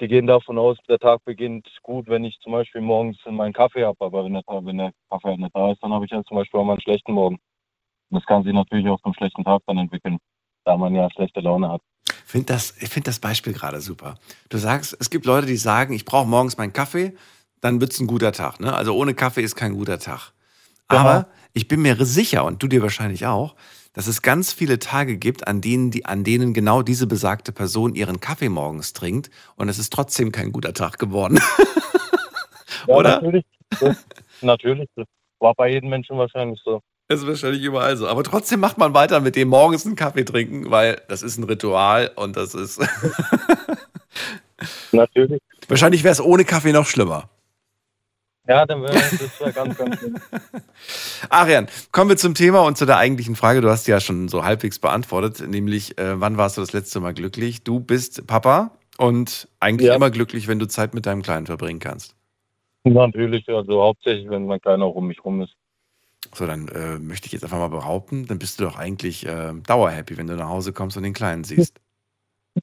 [0.00, 3.84] die gehen davon aus, der Tag beginnt gut, wenn ich zum Beispiel morgens meinen Kaffee
[3.84, 3.96] habe.
[4.00, 6.36] Aber wenn der, wenn der Kaffee halt nicht da ist, dann habe ich ja zum
[6.36, 7.38] Beispiel auch mal einen schlechten Morgen.
[8.10, 10.18] Und das kann sich natürlich auch zum schlechten Tag dann entwickeln,
[10.64, 11.80] da man ja schlechte Laune hat.
[12.24, 14.16] Find das, ich finde das Beispiel gerade super.
[14.48, 17.16] Du sagst, es gibt Leute, die sagen, ich brauche morgens meinen Kaffee,
[17.60, 18.60] dann wird es ein guter Tag.
[18.60, 18.74] Ne?
[18.74, 20.32] Also ohne Kaffee ist kein guter Tag.
[20.88, 23.56] Aber ich bin mir sicher, und du dir wahrscheinlich auch,
[23.96, 27.94] dass es ganz viele Tage gibt, an denen, die, an denen genau diese besagte Person
[27.94, 31.40] ihren Kaffee morgens trinkt und es ist trotzdem kein guter Tag geworden.
[32.86, 33.22] ja, Oder?
[33.22, 33.44] Natürlich.
[34.42, 34.88] natürlich.
[35.38, 36.82] War bei jedem Menschen wahrscheinlich so.
[37.08, 38.06] Das ist wahrscheinlich überall so.
[38.06, 41.44] Aber trotzdem macht man weiter mit dem morgens einen Kaffee trinken, weil das ist ein
[41.44, 42.80] Ritual und das ist.
[44.92, 45.40] natürlich.
[45.68, 47.30] Wahrscheinlich wäre es ohne Kaffee noch schlimmer.
[48.48, 50.14] Ja, dann wäre das wär ganz, ganz schön.
[51.30, 53.60] Arian, kommen wir zum Thema und zu der eigentlichen Frage.
[53.60, 57.12] Du hast ja schon so halbwegs beantwortet, nämlich, äh, wann warst du das letzte Mal
[57.12, 57.64] glücklich?
[57.64, 59.96] Du bist Papa und eigentlich ja.
[59.96, 62.14] immer glücklich, wenn du Zeit mit deinem Kleinen verbringen kannst.
[62.84, 65.54] Natürlich, also hauptsächlich, wenn mein Kleiner um mich rum ist.
[66.32, 69.52] So, dann äh, möchte ich jetzt einfach mal behaupten, dann bist du doch eigentlich äh,
[69.66, 71.80] dauerhappy, wenn du nach Hause kommst und den Kleinen siehst.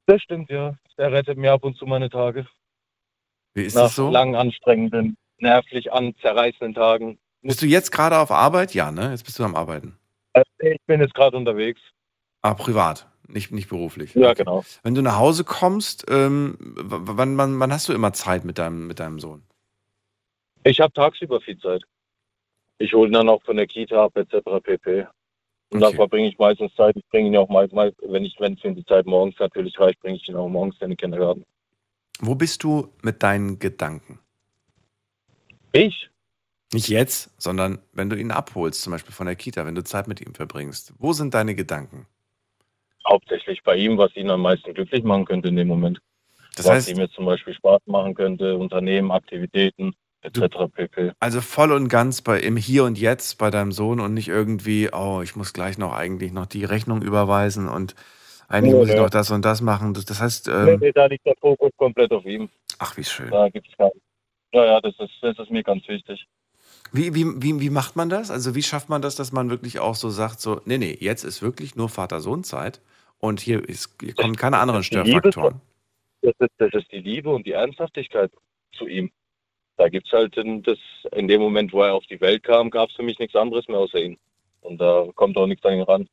[0.06, 0.76] Das stimmt, ja.
[0.98, 2.48] Der rettet mir ab und zu meine Tage.
[3.54, 4.10] Wie ist Nach das so?
[4.10, 7.20] langen, anstrengenden nervlich an zerreißenden Tagen.
[7.44, 8.74] Bist du jetzt gerade auf Arbeit?
[8.74, 9.12] Ja, ne?
[9.12, 10.00] Jetzt bist du am Arbeiten.
[10.34, 11.82] Äh, ich bin jetzt gerade unterwegs.
[12.42, 14.16] Ah, privat, nicht, nicht beruflich.
[14.16, 14.44] Ja, okay.
[14.44, 14.64] genau.
[14.82, 18.88] Wenn du nach Hause kommst, ähm, wann, wann, wann hast du immer Zeit mit deinem,
[18.88, 19.44] mit deinem Sohn?
[20.64, 21.84] Ich habe tagsüber viel Zeit.
[22.80, 24.38] Ich hole ihn dann auch von der Kita ab, etc.
[24.64, 25.08] pp.
[25.70, 25.92] Und okay.
[25.92, 26.96] dann verbringe ich meistens Zeit.
[26.96, 30.18] Ich bringe ihn auch mal, wenn ich, wenn es die Zeit morgens natürlich reicht, bringe
[30.18, 31.46] ich ihn auch morgens in den Kindergarten.
[32.20, 34.20] Wo bist du mit deinen Gedanken?
[35.74, 36.10] Ich?
[36.72, 40.08] Nicht jetzt, sondern wenn du ihn abholst, zum Beispiel von der Kita, wenn du Zeit
[40.08, 40.94] mit ihm verbringst.
[40.98, 42.08] Wo sind deine Gedanken?
[43.08, 46.00] Hauptsächlich bei ihm, was ihn am meisten glücklich machen könnte in dem Moment.
[46.56, 50.72] Das was heißt, ihm jetzt zum Beispiel Spaß machen könnte, Unternehmen, Aktivitäten etc.
[50.74, 51.12] pp.
[51.20, 54.90] Also voll und ganz bei im Hier und Jetzt bei deinem Sohn und nicht irgendwie,
[54.94, 57.96] oh, ich muss gleich noch eigentlich noch die Rechnung überweisen und
[58.48, 59.94] eigentlich nee, muss ich noch das und das machen.
[59.94, 60.48] Das, das heißt.
[60.48, 62.50] Ähm, nee, nee, da liegt der Fokus komplett auf ihm.
[62.78, 63.32] Ach, wie schön.
[63.32, 64.00] Da gibt es keinen.
[64.54, 66.26] Ja, ja, das ist, das ist mir ganz wichtig.
[66.92, 68.30] Wie, wie, wie, wie macht man das?
[68.30, 71.24] Also wie schafft man das, dass man wirklich auch so sagt, so, nee, nee, jetzt
[71.24, 72.80] ist wirklich nur Vater-Sohn-Zeit
[73.20, 75.60] und hier, ist, hier kommen keine anderen Störfaktoren.
[76.22, 78.32] das, ist, das ist die Liebe und die Ernsthaftigkeit
[78.74, 79.12] zu ihm.
[79.78, 80.78] Da gibt es halt in, das,
[81.14, 83.68] in dem Moment, wo er auf die Welt kam, gab es für mich nichts anderes
[83.68, 84.20] mehr außer ihn.
[84.62, 86.08] Und da kommt auch nichts an ihn ran.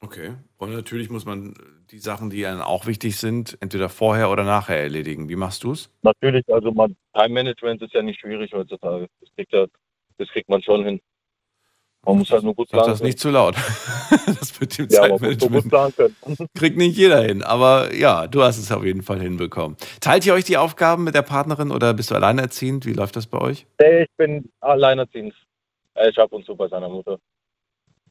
[0.00, 0.34] Okay.
[0.58, 1.54] Und natürlich muss man
[1.90, 5.28] die Sachen, die einem auch wichtig sind, entweder vorher oder nachher erledigen.
[5.28, 5.90] Wie machst du es?
[6.02, 9.08] Natürlich, also man, Time Management ist ja nicht schwierig heutzutage.
[9.20, 9.66] Das kriegt, ja,
[10.18, 11.00] das kriegt man schon hin.
[12.04, 12.86] Man muss halt nur gut planen.
[12.86, 13.56] Das ist nicht zu laut.
[14.26, 15.72] das mit dem ja, Zeitmanagement
[16.54, 17.42] kriegt nicht jeder hin.
[17.42, 19.76] Aber ja, du hast es auf jeden Fall hinbekommen.
[20.00, 22.86] Teilt ihr euch die Aufgaben mit der Partnerin oder bist du alleinerziehend?
[22.86, 23.66] Wie läuft das bei euch?
[23.80, 25.34] Nee, ich bin alleinerziehend.
[26.08, 27.18] Ich ab und zu bei seiner Mutter.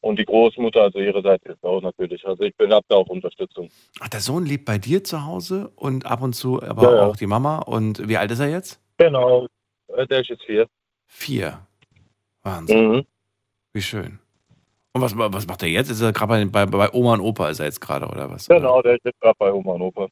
[0.06, 2.24] Und die Großmutter, also ihre Seite ist auch natürlich.
[2.24, 3.68] Also ich bin habe da auch Unterstützung.
[3.98, 7.16] Ach, der Sohn lebt bei dir zu Hause und ab und zu aber ja, auch
[7.16, 7.58] die Mama.
[7.58, 8.80] Und wie alt ist er jetzt?
[8.98, 9.48] Genau,
[9.88, 10.68] äh, der ist jetzt vier.
[11.06, 11.58] Vier.
[12.44, 12.88] Wahnsinn.
[12.88, 13.06] Mhm.
[13.72, 14.20] Wie schön.
[14.92, 15.90] Und was, was macht er jetzt?
[15.90, 18.46] Ist er gerade bei, bei, bei, Oma und Opa ist er jetzt gerade, oder was?
[18.46, 20.06] Genau, der ist jetzt gerade bei Oma und Opa.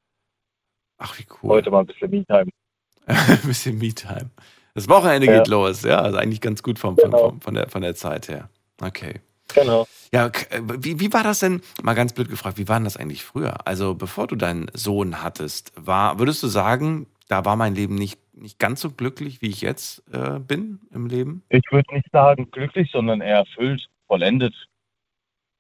[0.99, 1.51] Ach, wie cool.
[1.51, 2.51] Heute mal ein bisschen Me-Time.
[3.07, 4.31] ein bisschen Me-Time.
[4.75, 5.39] Das Wochenende ja.
[5.39, 6.01] geht los, ja.
[6.01, 7.31] Also eigentlich ganz gut vom, genau.
[7.31, 8.49] von, von, der, von der Zeit her.
[8.83, 9.21] Okay.
[9.55, 9.87] Genau.
[10.13, 12.97] Ja, äh, wie, wie war das denn, mal ganz blöd gefragt, wie war denn das
[12.97, 13.67] eigentlich früher?
[13.67, 18.19] Also bevor du deinen Sohn hattest, war, würdest du sagen, da war mein Leben nicht,
[18.35, 21.43] nicht ganz so glücklich, wie ich jetzt äh, bin im Leben?
[21.49, 24.55] Ich würde nicht sagen glücklich, sondern eher erfüllt, vollendet.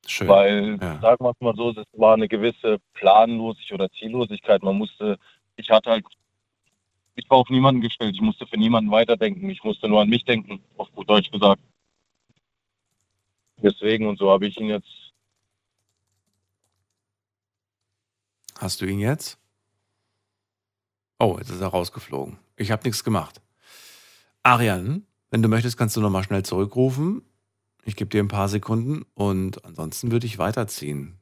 [0.06, 0.28] Schön.
[0.28, 1.00] Weil, ja.
[1.00, 4.62] sagen wir es mal so, es war eine gewisse Planlosigkeit oder Ziellosigkeit.
[4.62, 5.18] Man musste,
[5.56, 6.04] ich hatte halt,
[7.14, 10.24] ich war auf niemanden gestellt, ich musste für niemanden weiterdenken, ich musste nur an mich
[10.24, 11.62] denken, auf gut Deutsch gesagt.
[13.58, 15.12] Deswegen und so habe ich ihn jetzt.
[18.58, 19.38] Hast du ihn jetzt?
[21.18, 22.38] Oh, jetzt ist er rausgeflogen.
[22.56, 23.40] Ich habe nichts gemacht.
[24.42, 27.22] Arian, wenn du möchtest, kannst du nochmal schnell zurückrufen.
[27.84, 31.18] Ich gebe dir ein paar Sekunden und ansonsten würde ich weiterziehen.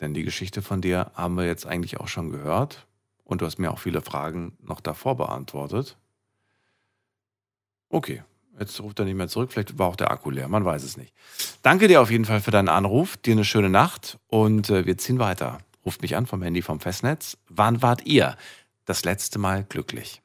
[0.00, 2.86] Denn die Geschichte von dir haben wir jetzt eigentlich auch schon gehört
[3.24, 5.98] und du hast mir auch viele Fragen noch davor beantwortet.
[7.90, 8.22] Okay,
[8.58, 9.52] Jetzt ruft er nicht mehr zurück.
[9.52, 10.48] Vielleicht war auch der Akku leer.
[10.48, 11.14] Man weiß es nicht.
[11.62, 13.16] Danke dir auf jeden Fall für deinen Anruf.
[13.16, 15.58] Dir eine schöne Nacht und äh, wir ziehen weiter.
[15.84, 17.38] Ruft mich an vom Handy vom Festnetz.
[17.48, 18.36] Wann wart ihr
[18.84, 20.22] das letzte Mal glücklich?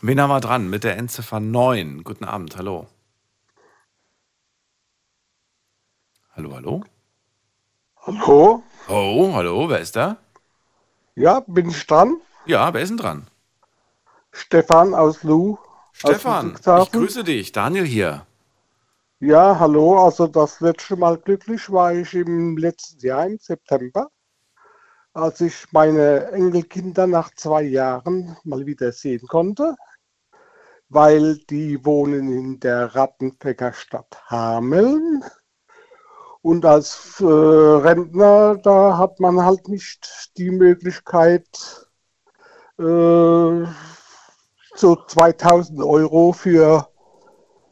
[0.00, 0.70] Wen haben wir dran?
[0.70, 2.04] Mit der Endziffer 9.
[2.04, 2.56] Guten Abend.
[2.56, 2.86] Hallo.
[6.36, 6.84] Hallo, hallo.
[8.02, 8.62] Hallo.
[8.88, 9.68] Oh, hallo.
[9.68, 10.18] Wer ist da?
[11.18, 12.20] Ja, bin ich dran?
[12.44, 13.26] Ja, wer ist denn dran?
[14.32, 15.56] Stefan aus Lu.
[15.92, 17.52] Stefan, ich grüße dich.
[17.52, 18.26] Daniel hier.
[19.18, 20.04] Ja, hallo.
[20.04, 24.10] Also das letzte Mal glücklich war ich im letzten Jahr im September,
[25.14, 29.74] als ich meine Enkelkinder nach zwei Jahren mal wieder sehen konnte,
[30.90, 35.24] weil die wohnen in der Rattenfäckerstadt Hameln.
[36.46, 41.44] Und als äh, Rentner, da hat man halt nicht die Möglichkeit,
[42.78, 43.64] äh,
[44.76, 46.88] so 2000 Euro für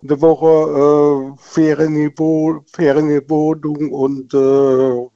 [0.02, 5.08] eine Woche äh, Ferienwohnung und äh,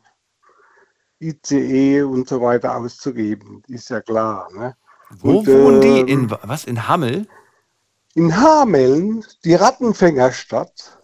[1.18, 3.64] ICE und so weiter auszugeben.
[3.66, 4.48] Ist ja klar.
[4.54, 4.76] Ne?
[5.10, 5.98] Wo und, wohnen die?
[5.98, 6.64] Ähm, in was?
[6.64, 7.26] In Hammel?
[8.14, 10.97] In Hameln, die Rattenfängerstadt.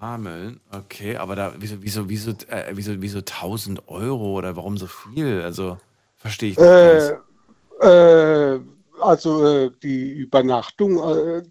[0.00, 4.86] Hameln, okay, aber da, wieso, wieso, wieso, äh, wieso, wieso 1000 Euro oder warum so
[4.86, 5.42] viel?
[5.42, 5.76] Also,
[6.16, 6.66] verstehe ich nicht.
[6.66, 7.16] Äh,
[7.82, 8.60] äh,
[9.00, 11.42] also, äh, die Übernachtung, äh,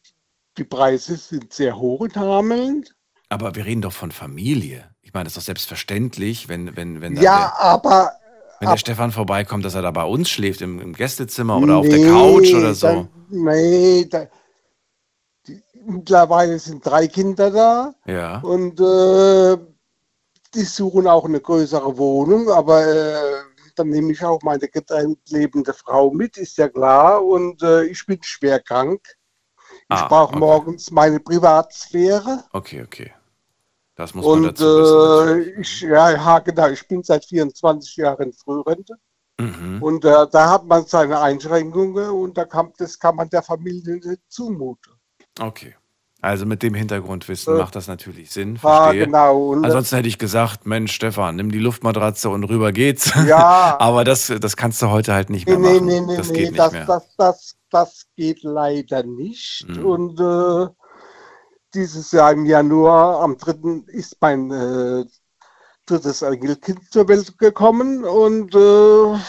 [0.58, 2.86] die Preise sind sehr hoch in Hameln.
[3.30, 4.90] Aber wir reden doch von Familie.
[5.02, 8.12] Ich meine, das ist doch selbstverständlich, wenn, wenn, wenn Ja, der, aber.
[8.60, 11.74] Wenn ab, der Stefan vorbeikommt, dass er da bei uns schläft, im, im Gästezimmer oder
[11.74, 12.88] nee, auf der Couch oder so.
[12.88, 14.28] Dann, nee, da,
[15.86, 17.96] mittlerweile sind drei Kinder da.
[18.06, 18.40] Ja.
[18.42, 19.58] Und äh,
[20.54, 23.42] die suchen auch eine größere Wohnung, aber äh,
[23.76, 27.24] dann nehme ich auch meine getrennt lebende Frau mit, ist ja klar.
[27.24, 29.02] Und äh, ich bin schwer krank.
[29.92, 30.40] Ich ah, brauche okay.
[30.40, 32.44] morgens meine Privatsphäre.
[32.52, 33.14] Okay, okay.
[33.96, 35.58] Das muss und, man dazu wissen.
[35.58, 36.70] Äh, ich, ja, genau.
[36.70, 38.96] Ich bin seit 24 Jahren in Frührente.
[39.40, 39.82] Mhm.
[39.82, 43.96] Und äh, da hat man seine Einschränkungen und da kann, das kann man der Familie
[43.96, 44.94] nicht zumuten.
[45.40, 45.76] Okay.
[46.22, 48.58] Also mit dem Hintergrundwissen macht das natürlich Sinn.
[48.58, 49.00] Verstehe.
[49.00, 49.52] Ja, genau.
[49.52, 53.14] Und Ansonsten hätte ich gesagt, Mensch, Stefan, nimm die Luftmatratze und rüber geht's.
[53.26, 53.78] Ja.
[53.80, 55.86] Aber das, das kannst du heute halt nicht mehr nee, machen.
[55.86, 56.74] Nee, nee, das nee, geht nicht das.
[56.86, 59.66] Das, das, das geht leider nicht.
[59.70, 59.86] Mhm.
[59.86, 60.68] Und äh,
[61.74, 63.84] dieses Jahr im Januar, am 3.
[63.88, 65.06] ist mein äh,
[65.86, 69.20] drittes Enkelkind zur Welt gekommen und äh,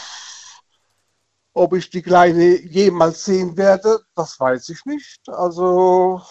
[1.52, 5.20] ob ich die Kleine jemals sehen werde, das weiß ich nicht.
[5.28, 6.22] Also,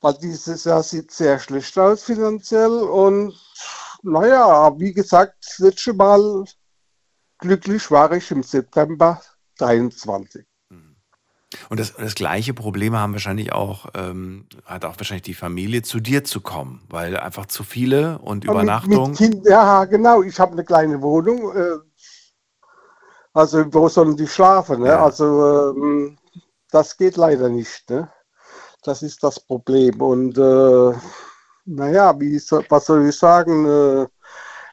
[0.00, 3.34] weil dieses Jahr sieht sehr schlecht aus finanziell und
[4.02, 6.44] naja, wie gesagt, das letzte Mal
[7.38, 9.20] glücklich war ich im September
[9.58, 10.44] 23.
[11.68, 16.00] Und das, das gleiche Problem haben wahrscheinlich auch, ähm, hat auch wahrscheinlich die Familie, zu
[16.00, 19.10] dir zu kommen, weil einfach zu viele und Übernachtung.
[19.10, 20.22] Mit, mit kind, ja, genau.
[20.22, 21.54] Ich habe eine kleine Wohnung.
[21.54, 21.78] Äh,
[23.34, 24.82] also wo sollen die schlafen?
[24.82, 24.88] Ne?
[24.88, 25.04] Ja.
[25.04, 26.18] Also ähm,
[26.70, 27.88] das geht leider nicht.
[27.90, 28.10] Ne?
[28.82, 30.00] Das ist das Problem.
[30.00, 30.92] Und äh,
[31.64, 32.36] naja, wie,
[32.68, 33.66] was soll ich sagen?
[33.66, 34.06] Äh,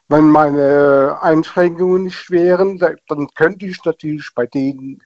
[0.08, 5.00] wenn meine Einschränkungen nicht wären, dann könnte ich natürlich bei denen,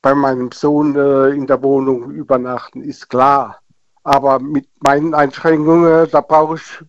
[0.00, 3.58] bei meinem Sohn äh, in der Wohnung übernachten, ist klar.
[4.02, 6.84] Aber mit meinen Einschränkungen, da brauche ich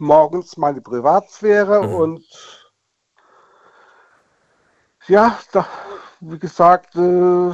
[0.00, 1.94] morgens meine Privatsphäre mhm.
[1.94, 2.61] und
[5.08, 5.66] ja, da,
[6.20, 6.96] wie gesagt.
[6.96, 7.52] Äh,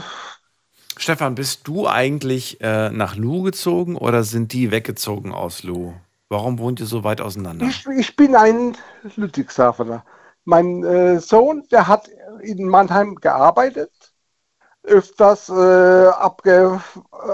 [0.97, 5.95] Stefan, bist du eigentlich äh, nach Lu gezogen oder sind die weggezogen aus Lu?
[6.29, 7.67] Warum wohnt ihr so weit auseinander?
[7.67, 8.77] Ich, ich bin ein
[9.17, 10.05] Ludwigshafener.
[10.45, 12.11] Mein äh, Sohn, der hat
[12.43, 13.93] in Mannheim gearbeitet,
[14.83, 16.11] öfters äh,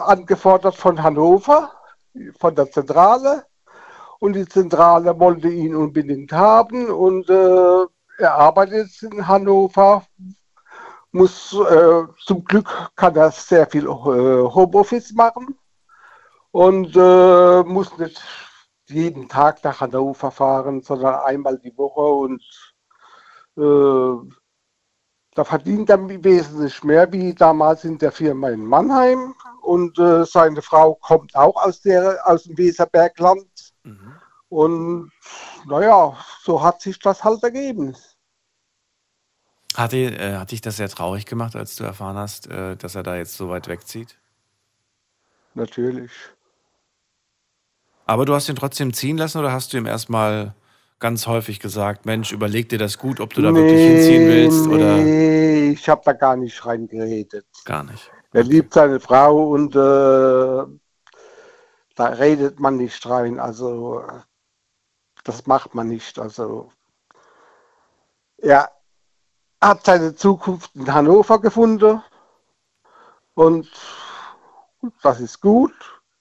[0.00, 1.72] angefordert von Hannover,
[2.38, 3.44] von der Zentrale.
[4.20, 7.86] Und die Zentrale wollte ihn unbedingt haben und äh,
[8.18, 10.04] er arbeitet jetzt in Hannover,
[11.12, 15.56] muss äh, zum Glück kann er sehr viel äh, Homeoffice machen
[16.50, 18.20] und äh, muss nicht
[18.88, 22.42] jeden Tag nach Hannover fahren, sondern einmal die Woche und
[23.56, 24.28] äh,
[25.34, 30.62] da verdient er wesentlich mehr wie damals in der Firma in Mannheim und äh, seine
[30.62, 33.48] Frau kommt auch aus, der, aus dem Weserbergland.
[33.82, 34.12] Mhm.
[34.48, 35.12] Und
[35.66, 37.96] naja, so hat sich das halt ergeben.
[39.76, 43.02] Hat, äh, hat dich das sehr traurig gemacht, als du erfahren hast, äh, dass er
[43.02, 44.16] da jetzt so weit wegzieht?
[45.54, 46.12] Natürlich.
[48.06, 50.54] Aber du hast ihn trotzdem ziehen lassen oder hast du ihm erstmal
[51.00, 54.66] ganz häufig gesagt, Mensch, überleg dir das gut, ob du da nee, wirklich hinziehen willst?
[54.66, 54.96] Oder?
[54.96, 57.46] Nee, ich habe da gar nicht reingeredet.
[57.64, 58.10] Gar nicht.
[58.32, 59.78] Er liebt seine Frau und äh,
[61.94, 63.38] da redet man nicht rein.
[63.38, 64.02] Also
[65.24, 66.18] das macht man nicht.
[66.18, 66.70] Also
[68.38, 68.70] er
[69.60, 72.02] hat seine Zukunft in Hannover gefunden
[73.34, 73.70] Und
[75.02, 75.74] das ist gut.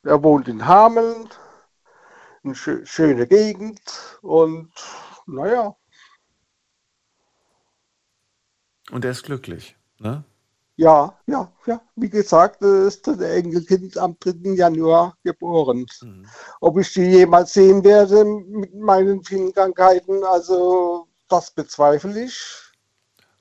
[0.03, 1.29] Er wohnt in Hameln,
[2.43, 4.71] eine schö schöne Gegend und
[5.25, 5.75] naja.
[8.91, 10.25] Und er ist glücklich, ne?
[10.75, 11.81] Ja, ja, ja.
[11.95, 14.55] Wie gesagt, ist das Enkelkind am 3.
[14.55, 15.85] Januar geboren.
[16.01, 16.25] Mhm.
[16.61, 22.63] Ob ich die jemals sehen werde mit meinen vielen Krankheiten, also das bezweifle ich.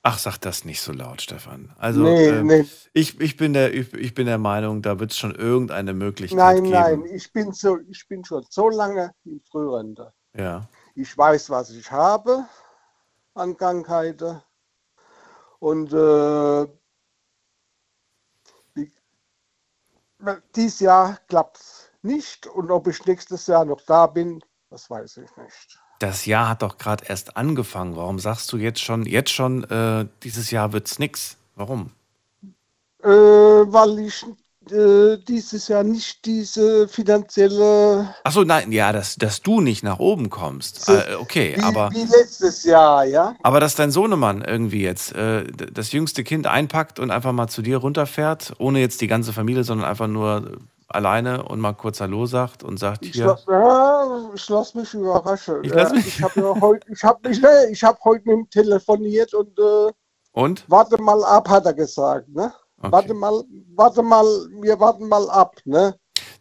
[0.05, 1.73] Ach, sag das nicht so laut, Stefan.
[1.77, 2.65] Also nee, ähm, nee.
[2.93, 6.37] Ich, ich, bin der, ich, ich bin der Meinung, da wird es schon irgendeine Möglichkeit
[6.37, 6.69] nein, geben.
[6.71, 10.11] Nein, nein, ich bin, so, ich bin schon so lange in Frührente.
[10.37, 10.67] Ja.
[10.93, 12.45] Ich weiß, was ich habe
[13.33, 14.41] an Krankheiten.
[15.59, 16.67] Und äh,
[20.55, 22.47] dieses Jahr klappt es nicht.
[22.47, 25.79] Und ob ich nächstes Jahr noch da bin, das weiß ich nicht.
[25.99, 27.95] Das Jahr hat doch gerade erst angefangen.
[27.95, 31.37] Warum sagst du jetzt schon, jetzt schon, äh, dieses Jahr wird es nichts?
[31.55, 31.91] Warum?
[33.03, 34.25] Äh, weil ich
[34.71, 38.13] äh, dieses Jahr nicht diese finanzielle.
[38.23, 40.89] Achso, nein, ja, dass, dass du nicht nach oben kommst.
[40.89, 41.89] Äh, okay, wie, aber.
[41.91, 43.35] Wie letztes Jahr, ja.
[43.43, 47.61] Aber dass dein Sohnemann irgendwie jetzt äh, das jüngste Kind einpackt und einfach mal zu
[47.61, 50.57] dir runterfährt, ohne jetzt die ganze Familie, sondern einfach nur
[50.87, 53.25] alleine und mal kurz Hallo sagt und sagt ich hier.
[53.25, 55.63] Lass, ja, ich lasse mich überraschen.
[55.63, 56.07] Ich, lass mich.
[56.07, 59.57] ich habe ja heute, ich habe mich, ne, ich habe heute mit ihm telefoniert und.
[59.59, 59.91] Äh,
[60.31, 60.65] und?
[60.67, 62.51] Warte mal ab, hat er gesagt, ne?
[62.83, 62.91] Okay.
[62.91, 63.43] Warte mal,
[63.75, 64.25] warte mal,
[64.61, 65.95] wir warten mal ab, ne?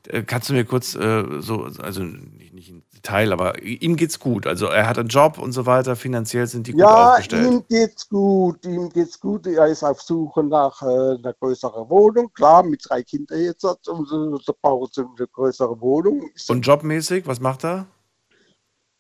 [0.09, 4.19] Äh, kannst du mir kurz äh, so, also nicht, nicht im Detail, aber ihm geht's
[4.19, 4.49] gut.
[4.49, 7.45] Also er hat einen Job und so weiter, finanziell sind die gut ja, aufgestellt.
[7.45, 9.47] Ja, ihm geht's gut, ihm geht's gut.
[9.47, 12.33] Er ist auf Suche nach äh, einer größeren Wohnung.
[12.33, 16.29] Klar, mit drei Kindern jetzt hat und so, so braucht er eine größere Wohnung.
[16.49, 17.87] Und jobmäßig, was macht er?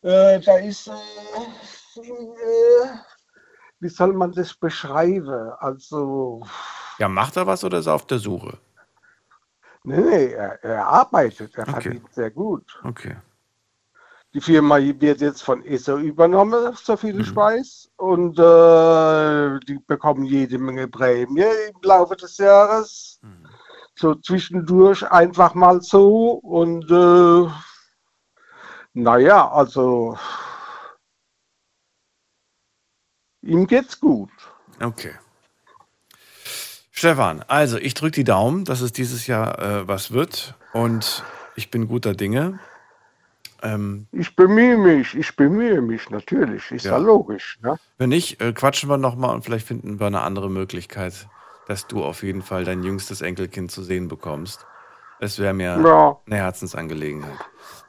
[0.02, 2.88] Äh, da ist, äh, äh,
[3.80, 5.50] wie soll man das beschreiben?
[5.58, 6.44] Also
[7.02, 8.58] ja, macht er was oder ist er auf der Suche?
[9.82, 11.72] Nee, nee, er, er arbeitet, er okay.
[11.72, 12.80] verdient sehr gut.
[12.84, 13.16] Okay.
[14.34, 17.36] Die Firma wird jetzt von ESO übernommen, soviel ich mhm.
[17.36, 17.90] weiß.
[17.96, 23.18] Und äh, die bekommen jede Menge Prämie im Laufe des Jahres.
[23.22, 23.48] Mhm.
[23.96, 26.34] So zwischendurch einfach mal so.
[26.34, 27.50] Und äh,
[28.94, 30.16] naja, also
[33.40, 34.30] ihm geht's gut.
[34.80, 35.14] Okay.
[37.02, 41.24] Stefan, also ich drücke die Daumen, dass es dieses Jahr äh, was wird und
[41.56, 42.60] ich bin guter Dinge.
[43.60, 47.58] Ähm, ich bemühe mich, ich bemühe mich natürlich, ist ja, ja logisch.
[47.60, 47.76] Ne?
[47.98, 51.26] Wenn nicht, äh, quatschen wir nochmal und vielleicht finden wir eine andere Möglichkeit,
[51.66, 54.64] dass du auf jeden Fall dein jüngstes Enkelkind zu sehen bekommst.
[55.18, 56.20] Es wäre mir ja.
[56.24, 57.34] eine Herzensangelegenheit.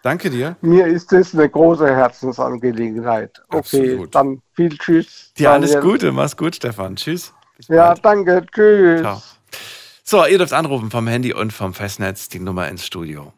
[0.02, 0.56] Danke dir.
[0.62, 3.44] Mir ist es eine große Herzensangelegenheit.
[3.50, 4.16] Okay, Absolut.
[4.16, 5.34] dann viel Tschüss.
[5.38, 6.96] Dir alles Gute, mach's gut, Stefan.
[6.96, 7.32] Tschüss.
[7.68, 8.46] Ja, danke.
[8.52, 9.02] Tschüss.
[9.02, 9.22] Ciao.
[10.04, 13.34] So, ihr dürft anrufen vom Handy und vom Festnetz die Nummer ins Studio.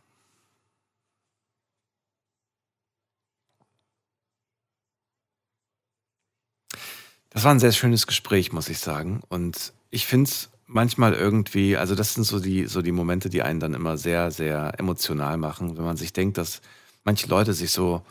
[7.30, 9.22] Das war ein sehr schönes Gespräch, muss ich sagen.
[9.28, 13.42] Und ich finde es manchmal irgendwie, also das sind so die, so die Momente, die
[13.42, 16.62] einen dann immer sehr, sehr emotional machen, wenn man sich denkt, dass
[17.04, 18.02] manche Leute sich so,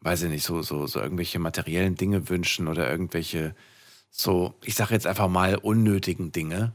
[0.00, 3.54] weiß ich nicht, so, so, so irgendwelche materiellen Dinge wünschen oder irgendwelche
[4.10, 6.72] so, ich sage jetzt einfach mal, unnötigen Dinge.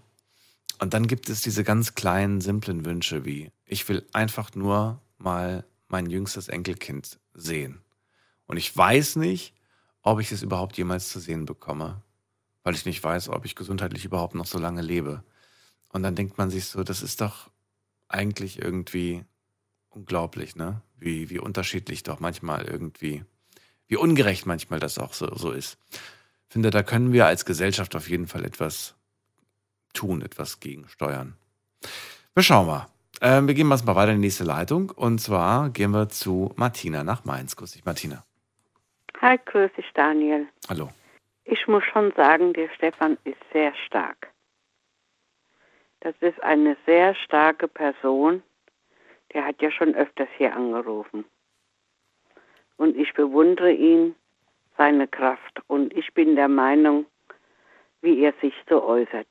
[0.80, 5.66] Und dann gibt es diese ganz kleinen, simplen Wünsche wie, ich will einfach nur mal
[5.88, 7.82] mein jüngstes Enkelkind sehen.
[8.48, 9.54] Und ich weiß nicht,
[10.02, 12.02] ob ich es überhaupt jemals zu sehen bekomme,
[12.64, 15.24] weil ich nicht weiß, ob ich gesundheitlich überhaupt noch so lange lebe.
[15.90, 17.50] Und dann denkt man sich so, das ist doch
[18.08, 19.24] eigentlich irgendwie
[19.90, 20.82] unglaublich, ne?
[20.98, 23.24] Wie, wie unterschiedlich doch manchmal irgendwie,
[23.88, 25.78] wie ungerecht manchmal das auch so, so ist
[26.54, 28.95] finde, da können wir als Gesellschaft auf jeden Fall etwas
[29.93, 31.36] tun, etwas gegensteuern.
[32.36, 32.88] Wir schauen mal.
[33.22, 34.91] Ähm, wir gehen mal weiter in die nächste Leitung.
[34.91, 37.56] Und zwar gehen wir zu Martina nach Mainz.
[37.56, 38.24] Grüß dich, Martina.
[39.20, 40.47] Hi, grüß dich, Daniel.
[40.70, 40.89] Hallo.
[41.45, 44.30] Ich muss schon sagen, der Stefan ist sehr stark.
[46.01, 48.43] Das ist eine sehr starke Person.
[49.34, 51.26] Der hat ja schon öfters hier angerufen.
[52.78, 54.16] Und ich bewundere ihn
[54.78, 55.62] seine Kraft.
[55.68, 57.06] Und ich bin der Meinung,
[58.02, 59.28] wie er sich so äußert.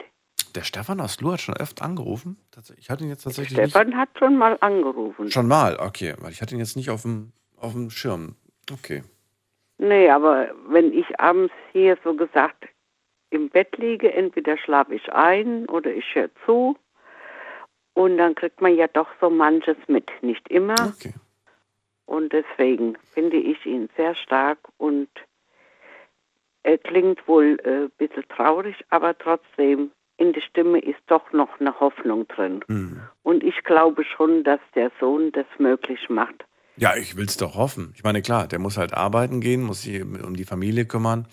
[0.55, 2.37] Der Stefan aus Lu hat schon öfter angerufen.
[2.77, 3.59] Ich hatte ihn jetzt tatsächlich.
[3.59, 3.97] Stefan nicht...
[3.97, 5.31] hat schon mal angerufen.
[5.31, 6.15] Schon mal, okay.
[6.19, 8.37] Weil ich hatte ihn jetzt nicht auf dem, auf dem Schirm.
[8.71, 9.03] Okay.
[9.79, 12.69] Nee, aber wenn ich abends hier so gesagt
[13.31, 16.77] im Bett liege, entweder schlafe ich ein oder ich höre zu.
[17.95, 20.11] Und dann kriegt man ja doch so manches mit.
[20.23, 20.75] Nicht immer.
[20.95, 21.15] Okay.
[22.07, 25.09] Und deswegen finde ich ihn sehr stark und
[26.63, 31.49] er klingt wohl ein äh, bisschen traurig, aber trotzdem in der Stimme ist doch noch
[31.59, 32.61] eine Hoffnung drin.
[32.69, 33.01] Mhm.
[33.23, 36.45] Und ich glaube schon, dass der Sohn das möglich macht.
[36.77, 37.93] Ja, ich will es doch hoffen.
[37.97, 41.27] Ich meine, klar, der muss halt arbeiten gehen, muss sich um die Familie kümmern.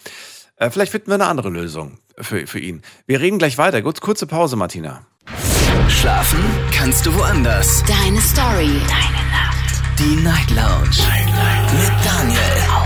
[0.57, 2.81] Äh, vielleicht finden wir eine andere Lösung für, für ihn.
[3.05, 3.81] Wir reden gleich weiter.
[3.81, 5.05] Kurz, kurze Pause, Martina.
[5.87, 7.83] Schlafen kannst du woanders.
[7.85, 8.81] Deine Story.
[8.87, 9.99] Deine Nacht.
[9.99, 10.97] Die Night Lounge.
[11.07, 11.73] Night, Night.
[11.73, 12.78] Mit Daniel.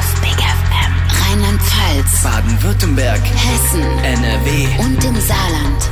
[1.44, 2.24] Rheinland-Pfalz.
[2.24, 3.22] Baden-Württemberg.
[3.22, 3.82] Hessen.
[3.82, 4.82] NRW.
[4.82, 5.92] Und im Saarland.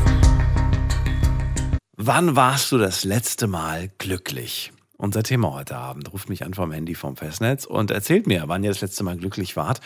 [1.97, 4.72] Wann warst du das letzte Mal glücklich?
[4.95, 6.14] Unser Thema heute Abend.
[6.14, 9.18] Ruft mich an vom Handy vom Festnetz und erzählt mir, wann ihr das letzte Mal
[9.18, 9.82] glücklich wart.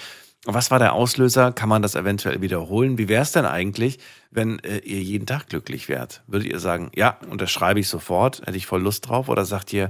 [0.45, 1.51] Was war der Auslöser?
[1.51, 2.99] Kann man das eventuell wiederholen?
[2.99, 3.97] Wie wäre es denn eigentlich,
[4.29, 6.21] wenn äh, ihr jeden Tag glücklich wärt?
[6.27, 9.29] Würdet ihr sagen, ja, unterschreibe ich sofort, hätte ich voll Lust drauf?
[9.29, 9.89] Oder sagt ihr,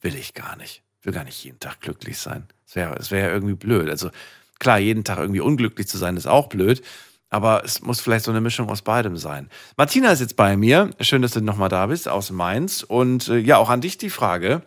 [0.00, 2.46] will ich gar nicht, will gar nicht jeden Tag glücklich sein?
[2.66, 3.90] Es wäre es wär ja irgendwie blöd.
[3.90, 4.10] Also
[4.60, 6.82] klar, jeden Tag irgendwie unglücklich zu sein, ist auch blöd.
[7.30, 9.48] Aber es muss vielleicht so eine Mischung aus beidem sein.
[9.76, 10.90] Martina ist jetzt bei mir.
[11.00, 12.82] Schön, dass du nochmal da bist aus Mainz.
[12.82, 14.62] Und äh, ja, auch an dich die Frage.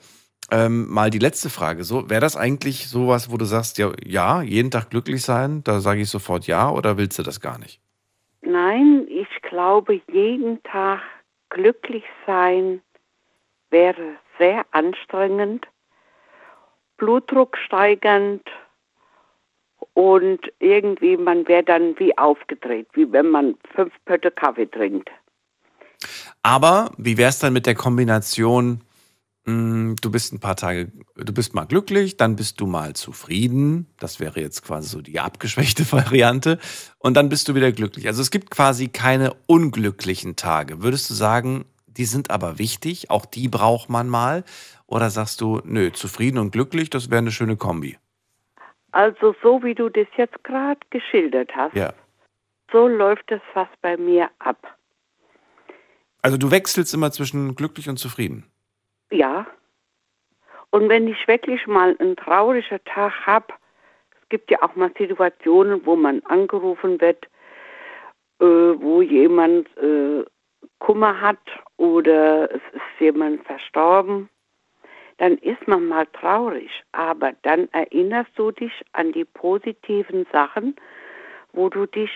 [0.50, 1.84] Ähm, mal die letzte Frage.
[1.84, 5.64] So, wäre das eigentlich sowas, wo du sagst, ja, ja, jeden Tag glücklich sein?
[5.64, 7.82] Da sage ich sofort ja oder willst du das gar nicht?
[8.42, 11.02] Nein, ich glaube, jeden Tag
[11.50, 12.82] glücklich sein
[13.70, 15.68] wäre sehr anstrengend,
[16.98, 18.44] Blutdruck steigernd
[19.94, 25.10] und irgendwie man wäre dann wie aufgedreht, wie wenn man fünf Pötte Kaffee trinkt.
[26.42, 28.82] Aber wie wäre es dann mit der Kombination,
[29.46, 32.94] mh, hm, du bist ein paar Tage, du bist mal glücklich, dann bist du mal
[32.94, 36.60] zufrieden, das wäre jetzt quasi so die abgeschwächte Variante,
[36.98, 38.08] und dann bist du wieder glücklich.
[38.08, 40.82] Also es gibt quasi keine unglücklichen Tage.
[40.82, 44.44] Würdest du sagen, die sind aber wichtig, auch die braucht man mal?
[44.88, 47.98] Oder sagst du, nö, zufrieden und glücklich, das wäre eine schöne Kombi?
[48.94, 51.94] Also so wie du das jetzt gerade geschildert hast, ja.
[52.72, 54.78] so läuft es fast bei mir ab.
[56.22, 58.46] Also du wechselst immer zwischen glücklich und zufrieden?
[59.12, 59.48] Ja.
[60.70, 63.48] Und wenn ich wirklich mal einen traurigen Tag habe,
[64.22, 67.26] es gibt ja auch mal Situationen, wo man angerufen wird,
[68.40, 70.24] äh, wo jemand äh,
[70.78, 71.42] Kummer hat
[71.78, 74.30] oder es ist jemand verstorben
[75.18, 80.76] dann ist man mal traurig, aber dann erinnerst du dich an die positiven Sachen,
[81.52, 82.12] wo du dich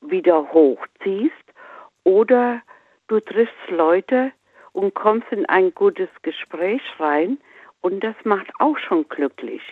[0.00, 1.34] wieder hochziehst
[2.04, 2.62] oder
[3.08, 4.32] du triffst Leute
[4.72, 7.38] und kommst in ein gutes Gespräch rein
[7.80, 9.62] und das macht auch schon glücklich.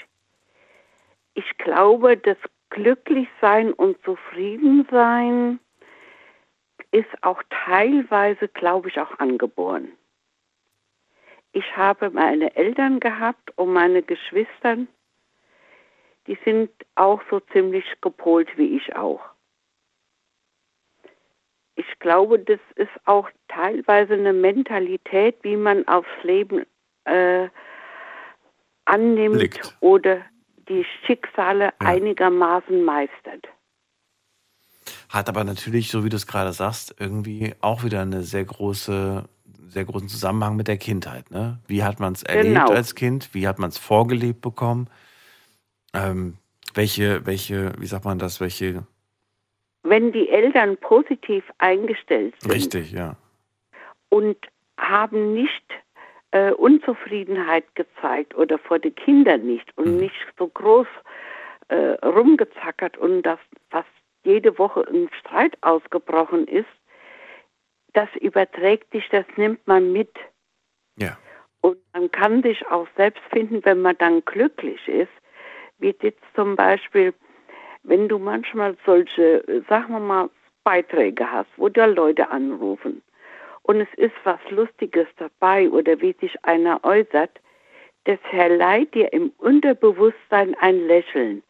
[1.35, 2.39] Ich glaube, das
[2.71, 5.61] Glücklichsein und Zufriedensein
[6.91, 9.93] ist auch teilweise, glaube ich, auch angeboren.
[11.57, 14.77] Ich habe meine Eltern gehabt und meine Geschwister,
[16.27, 19.23] die sind auch so ziemlich gepolt wie ich auch.
[21.75, 26.67] Ich glaube, das ist auch teilweise eine Mentalität, wie man aufs Leben
[27.05, 27.49] äh,
[28.85, 29.79] annimmt Blickt.
[29.81, 30.21] oder
[30.69, 31.89] die Schicksale ja.
[31.89, 33.49] einigermaßen meistert.
[35.09, 39.27] Hat aber natürlich, so wie du es gerade sagst, irgendwie auch wieder eine sehr große
[39.69, 41.31] sehr großen Zusammenhang mit der Kindheit.
[41.31, 41.59] Ne?
[41.67, 42.71] Wie hat man es erlebt genau.
[42.71, 43.31] als Kind?
[43.33, 44.89] Wie hat man es vorgelebt bekommen?
[45.95, 46.39] Ähm,
[46.75, 48.85] welche, welche, wie sagt man das, welche.
[49.83, 52.53] Wenn die Eltern positiv eingestellt sind.
[52.53, 53.17] Richtig, ja.
[54.09, 54.37] Und
[54.79, 55.65] haben nicht
[56.33, 60.01] äh, Unzufriedenheit gezeigt oder vor den Kindern nicht und mhm.
[60.01, 60.87] nicht so groß
[61.69, 63.39] äh, rumgezackert und dass
[63.71, 63.89] fast
[64.25, 66.67] jede Woche ein Streit ausgebrochen ist,
[67.93, 70.15] das überträgt sich, das nimmt man mit.
[70.97, 71.17] Ja.
[71.61, 75.13] Und man kann sich auch selbst finden, wenn man dann glücklich ist.
[75.79, 77.13] Wie jetzt zum Beispiel,
[77.83, 80.31] wenn du manchmal solche, sagen wir mal,
[80.65, 83.03] Beiträge hast, wo da Leute anrufen
[83.63, 87.41] und es ist was Lustiges dabei oder wie sich einer äußert,
[88.05, 91.43] das verleiht dir im Unterbewusstsein ein Lächeln.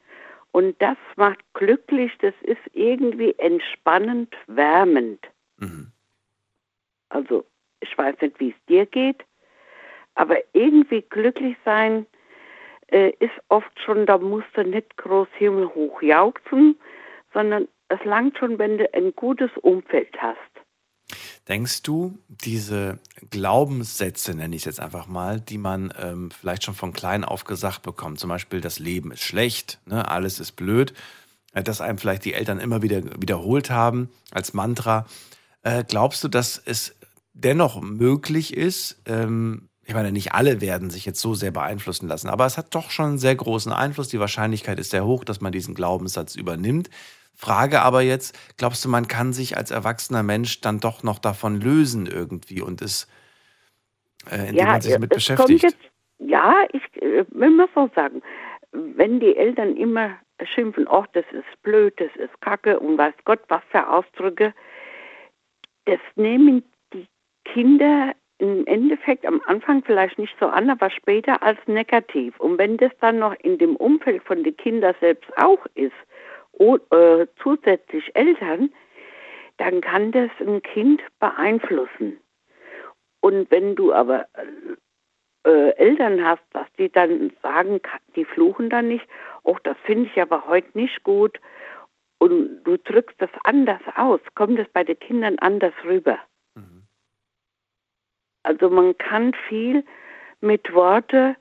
[0.53, 5.21] Und das macht glücklich, das ist irgendwie entspannend, wärmend.
[5.59, 5.93] Mhm.
[7.09, 7.45] Also
[7.81, 9.25] ich weiß nicht, wie es dir geht,
[10.15, 12.07] aber irgendwie glücklich sein
[12.89, 16.79] äh, ist oft schon, da musst du nicht groß himmelhoch jauchzen,
[17.33, 20.39] sondern es langt schon, wenn du ein gutes Umfeld hast.
[21.49, 22.99] Denkst du, diese
[23.31, 27.45] Glaubenssätze, nenne ich es jetzt einfach mal, die man ähm, vielleicht schon von klein auf
[27.45, 30.93] gesagt bekommt, zum Beispiel das Leben ist schlecht, ne, alles ist blöd,
[31.53, 35.07] äh, dass einem vielleicht die Eltern immer wieder wiederholt haben als Mantra,
[35.67, 36.97] äh, glaubst du, dass es
[37.33, 42.29] dennoch möglich ist, ähm, ich meine, nicht alle werden sich jetzt so sehr beeinflussen lassen,
[42.29, 44.09] aber es hat doch schon einen sehr großen Einfluss.
[44.09, 46.89] Die Wahrscheinlichkeit ist sehr hoch, dass man diesen Glaubenssatz übernimmt.
[47.35, 51.61] Frage aber jetzt, glaubst du, man kann sich als erwachsener Mensch dann doch noch davon
[51.61, 53.09] lösen irgendwie und es,
[54.31, 55.63] äh, indem ja, man sich damit es beschäftigt?
[55.65, 55.79] Jetzt,
[56.19, 58.23] ja, ich äh, will mal so sagen,
[58.73, 60.11] wenn die Eltern immer
[60.55, 64.55] schimpfen, ach, das ist blöd, das ist kacke und weiß Gott, was für Ausdrücke,
[65.87, 66.63] das nehmen
[66.93, 67.07] die
[67.45, 72.39] Kinder im Endeffekt am Anfang vielleicht nicht so an, aber später als negativ.
[72.39, 75.95] Und wenn das dann noch in dem Umfeld von den Kindern selbst auch ist,
[76.53, 78.71] und, äh, zusätzlich Eltern,
[79.59, 82.19] dann kann das ein Kind beeinflussen.
[83.21, 84.27] Und wenn du aber
[85.45, 87.81] äh, Eltern hast, dass die dann sagen,
[88.15, 89.07] die fluchen dann nicht,
[89.43, 91.39] oh, das finde ich aber heute nicht gut,
[92.19, 96.19] und du drückst das anders aus, kommt es bei den Kindern anders rüber.
[96.55, 96.87] Mhm.
[98.43, 99.85] Also man kann viel
[100.41, 101.37] mit Worte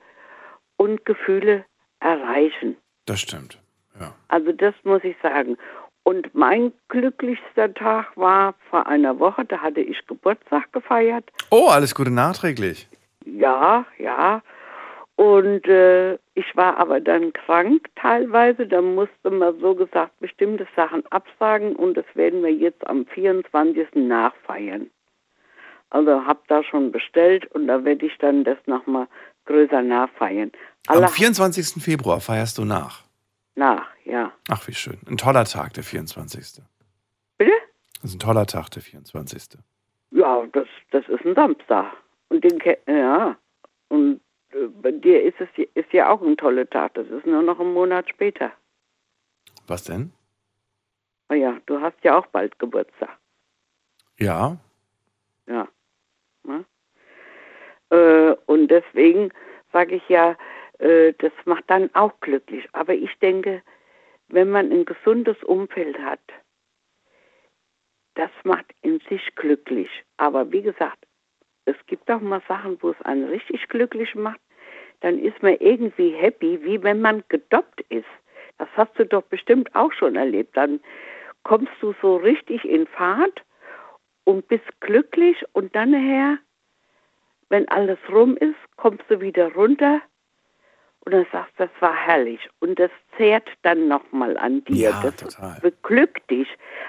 [0.76, 1.64] und Gefühle
[2.00, 2.76] erreichen.
[3.06, 3.60] Das stimmt.
[3.98, 4.14] Ja.
[4.28, 5.56] Also das muss ich sagen.
[6.02, 11.28] Und mein glücklichster Tag war vor einer Woche, da hatte ich Geburtstag gefeiert.
[11.50, 12.88] Oh, alles Gute nachträglich.
[13.24, 14.42] Ja, ja.
[15.16, 18.66] Und äh, ich war aber dann krank teilweise.
[18.66, 23.94] Da musste man so gesagt bestimmte Sachen absagen und das werden wir jetzt am 24.
[23.94, 24.90] nachfeiern.
[25.88, 29.08] Also habe da schon bestellt und da werde ich dann das nochmal
[29.46, 30.52] größer nachfeiern.
[30.86, 31.82] Alle am 24.
[31.82, 33.02] Februar feierst du nach?
[33.54, 34.32] Nach, ja.
[34.48, 34.98] Ach, wie schön.
[35.08, 36.62] Ein toller Tag, der 24.
[37.38, 37.52] Bitte?
[38.02, 39.58] Das ist ein toller Tag, der 24.
[40.10, 41.86] Ja, das, das ist ein Samstag.
[42.28, 43.36] Und den, ja,
[43.88, 44.20] und
[44.82, 46.94] bei dir ist es ist ja auch ein toller Tag.
[46.94, 48.52] Das ist nur noch ein Monat später.
[49.66, 50.12] Was denn?
[51.28, 53.18] Oh ja, du hast ja auch bald Geburtstag.
[54.18, 54.56] Ja.
[55.46, 55.68] Ja.
[56.46, 56.64] ja.
[57.90, 59.32] Äh, und deswegen
[59.72, 60.36] sage ich ja,
[60.78, 62.68] äh, das macht dann auch glücklich.
[62.72, 63.62] Aber ich denke,
[64.28, 66.20] wenn man ein gesundes Umfeld hat,
[68.14, 69.90] das macht in sich glücklich.
[70.16, 71.06] Aber wie gesagt,
[71.66, 74.40] es gibt auch mal Sachen, wo es einen richtig glücklich macht.
[75.00, 78.06] Dann ist man irgendwie happy, wie wenn man gedoppt ist.
[78.58, 80.56] Das hast du doch bestimmt auch schon erlebt.
[80.56, 80.80] Dann
[81.42, 83.42] kommst du so richtig in Fahrt
[84.24, 86.38] und bist glücklich und dann nachher,
[87.48, 90.00] wenn alles rum ist, kommst du wieder runter
[91.06, 92.40] und dann sagst, das war herrlich.
[92.58, 94.90] Und das zehrt dann nochmal an dir.
[94.90, 95.60] Ja, das total.
[95.60, 96.48] beglückt dich.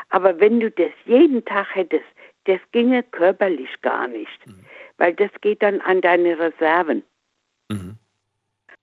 [0.09, 2.05] Aber wenn du das jeden Tag hättest,
[2.45, 4.47] das ginge körperlich gar nicht.
[4.47, 4.65] Mhm.
[4.97, 7.03] Weil das geht dann an deine Reserven.
[7.69, 7.97] Mhm.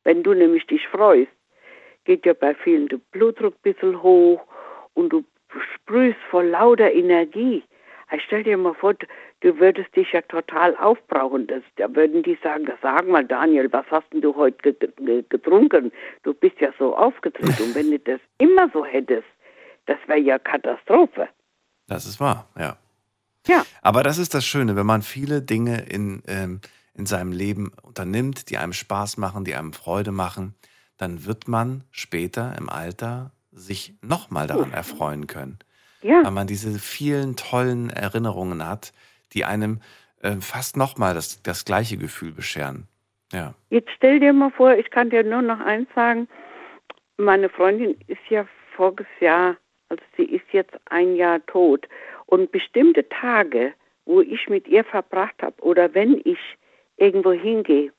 [0.04, 1.30] Wenn du nämlich dich freust,
[2.04, 4.40] geht ja bei vielen der Blutdruck ein bisschen hoch
[4.94, 5.24] und du
[5.74, 7.62] sprühst vor lauter Energie.
[8.12, 8.94] Ich stell dir mal vor,
[9.40, 11.46] du würdest dich ja total aufbrauchen.
[11.46, 14.74] Das, da würden die sagen, sag mal Daniel, was hast denn du heute
[15.28, 15.90] getrunken?
[16.22, 17.62] Du bist ja so aufgetreten.
[17.62, 19.26] Und wenn du das immer so hättest,
[19.86, 21.28] das wäre ja Katastrophe.
[21.88, 22.76] Das ist wahr, ja.
[23.46, 23.64] Ja.
[23.82, 26.60] Aber das ist das Schöne, wenn man viele Dinge in, ähm,
[26.96, 30.54] in seinem Leben unternimmt, die einem Spaß machen, die einem Freude machen,
[30.96, 35.58] dann wird man später im Alter sich nochmal daran erfreuen können.
[36.02, 36.24] Ja.
[36.24, 38.92] Weil man diese vielen tollen Erinnerungen hat,
[39.32, 39.80] die einem
[40.20, 42.86] äh, fast nochmal das, das gleiche Gefühl bescheren.
[43.32, 43.54] Ja.
[43.70, 46.28] Jetzt stell dir mal vor, ich kann dir nur noch eins sagen.
[47.16, 49.56] Meine Freundin ist ja voriges Jahr,
[49.88, 51.88] also sie ist jetzt ein Jahr tot.
[52.26, 53.72] Und bestimmte Tage,
[54.04, 56.38] wo ich mit ihr verbracht habe oder wenn ich
[56.96, 57.92] irgendwo hingehe,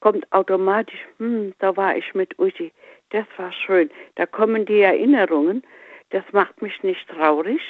[0.00, 2.72] kommt automatisch, hm, da war ich mit Uschi,
[3.10, 3.90] das war schön.
[4.16, 5.62] Da kommen die Erinnerungen
[6.12, 7.60] das macht mich nicht traurig,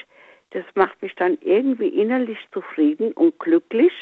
[0.50, 3.92] das macht mich dann irgendwie innerlich zufrieden und glücklich,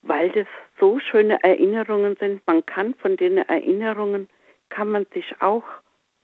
[0.00, 0.46] weil das
[0.80, 2.44] so schöne Erinnerungen sind.
[2.46, 4.28] Man kann von den Erinnerungen,
[4.70, 5.64] kann man sich auch,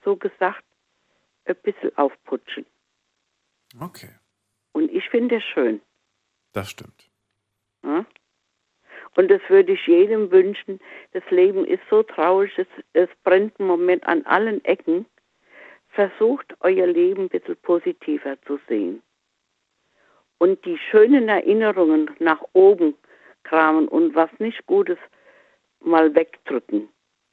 [0.05, 0.65] so gesagt,
[1.44, 2.65] ein bisschen aufputschen.
[3.78, 4.11] Okay.
[4.73, 5.82] Und ich finde es schön.
[6.52, 7.11] Das stimmt.
[7.82, 8.06] Ja?
[9.16, 10.81] Und das würde ich jedem wünschen.
[11.12, 15.07] Das Leben ist so traurig, es, es brennt im Moment an allen Ecken
[15.95, 19.03] versucht euer Leben ein bisschen positiver zu sehen.
[20.39, 22.95] Und die schönen Erinnerungen nach oben
[23.45, 24.99] kramen und was nicht Gutes
[25.81, 26.89] mal wegdrücken.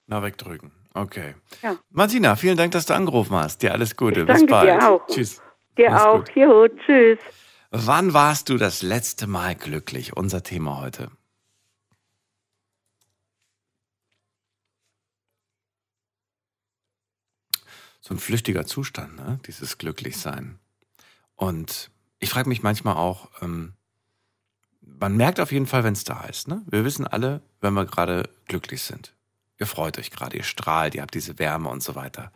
[0.08, 0.72] Na, wegdrücken.
[0.94, 1.36] Okay.
[1.62, 1.78] Ja.
[1.90, 3.62] Martina, vielen Dank, dass du angerufen hast.
[3.62, 4.22] Dir alles Gute.
[4.22, 4.70] Ich danke Bis bald.
[4.70, 5.08] Dir auch.
[5.08, 5.42] Tschüss.
[5.78, 6.18] Dir Mach's auch.
[6.20, 6.36] gut.
[6.36, 7.20] Jo, tschüss.
[7.72, 10.16] Wann warst du das letzte Mal glücklich?
[10.16, 11.10] Unser Thema heute.
[18.12, 19.40] So ein flüchtiger Zustand, ne?
[19.48, 20.60] dieses Glücklichsein.
[21.38, 23.72] Und ich frage mich manchmal auch, ähm,
[24.82, 26.50] man merkt auf jeden Fall, wenn es da ist.
[26.50, 26.62] Ne?
[26.66, 29.16] Wir wissen alle, wenn wir gerade glücklich sind.
[29.60, 32.34] Ihr freut euch gerade, ihr strahlt, ihr habt diese Wärme und so weiter.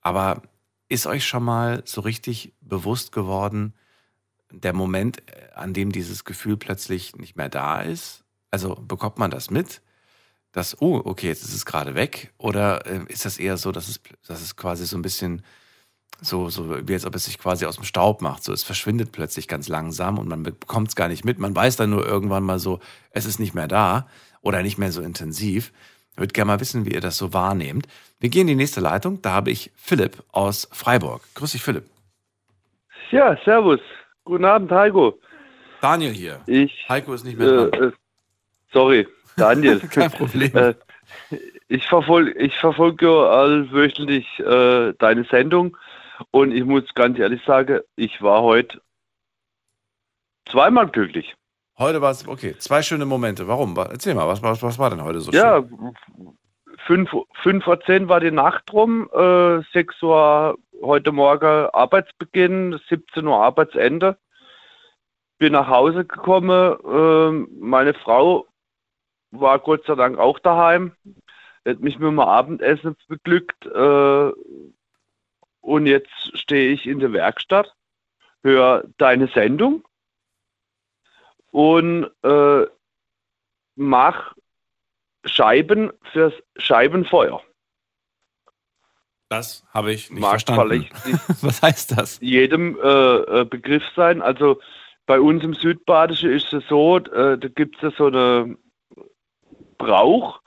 [0.00, 0.42] Aber
[0.88, 3.74] ist euch schon mal so richtig bewusst geworden,
[4.50, 5.22] der Moment,
[5.54, 8.24] an dem dieses Gefühl plötzlich nicht mehr da ist?
[8.50, 9.82] Also bekommt man das mit?
[10.56, 12.32] Dass, oh, okay, jetzt ist es gerade weg?
[12.38, 15.42] Oder äh, ist das eher so, dass es, dass es quasi so ein bisschen
[16.22, 18.42] so, so wie als ob es sich quasi aus dem Staub macht.
[18.42, 21.38] So, es verschwindet plötzlich ganz langsam und man bekommt es gar nicht mit.
[21.38, 22.80] Man weiß dann nur irgendwann mal so,
[23.10, 24.08] es ist nicht mehr da
[24.40, 25.74] oder nicht mehr so intensiv.
[26.12, 27.86] Ich würde gerne mal wissen, wie ihr das so wahrnehmt.
[28.18, 29.20] Wir gehen in die nächste Leitung.
[29.20, 31.20] Da habe ich Philipp aus Freiburg.
[31.34, 31.84] Grüß dich, Philipp.
[33.10, 33.80] Ja, servus.
[34.24, 35.20] Guten Abend, Heiko.
[35.82, 36.40] Daniel hier.
[36.46, 37.90] Ich, Heiko ist nicht mehr dran.
[37.90, 37.92] Äh,
[38.72, 39.06] sorry,
[39.36, 39.80] Daniel.
[39.90, 40.54] Kein Problem.
[40.56, 40.74] Äh,
[41.68, 45.76] ich verfolge ich verfolg ja allwöchentlich äh, deine Sendung
[46.30, 48.80] und ich muss ganz ehrlich sagen, ich war heute
[50.50, 51.34] zweimal glücklich.
[51.78, 53.46] Heute war es, okay, zwei schöne Momente.
[53.48, 53.76] Warum?
[53.76, 55.94] Erzähl mal, was, was, was war denn heute so ja, schön?
[56.86, 57.10] fünf,
[57.42, 63.42] fünf vor zehn war die Nacht rum, äh, sechs Uhr heute Morgen Arbeitsbeginn, 17 Uhr
[63.42, 64.16] Arbeitsende.
[65.38, 68.46] Bin nach Hause gekommen, äh, meine Frau
[69.40, 70.92] war Gott sei Dank auch daheim,
[71.64, 74.32] hat mich mit dem Abendessen beglückt äh,
[75.60, 77.74] und jetzt stehe ich in der Werkstatt,
[78.42, 79.84] höre deine Sendung
[81.50, 82.66] und äh,
[83.74, 84.34] mach
[85.24, 87.42] Scheiben fürs Scheibenfeuer.
[89.28, 90.86] Das habe ich nicht Mag verstanden.
[91.40, 92.20] Was heißt das?
[92.20, 94.22] Jedem äh, äh, Begriff sein.
[94.22, 94.60] Also
[95.06, 98.56] bei uns im Südbadischen ist es so, äh, da gibt es ja so eine
[99.78, 100.40] Brauch,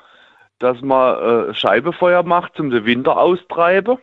[0.60, 3.97] dass man äh, Scheibefeuer macht zum den Winter austreiben.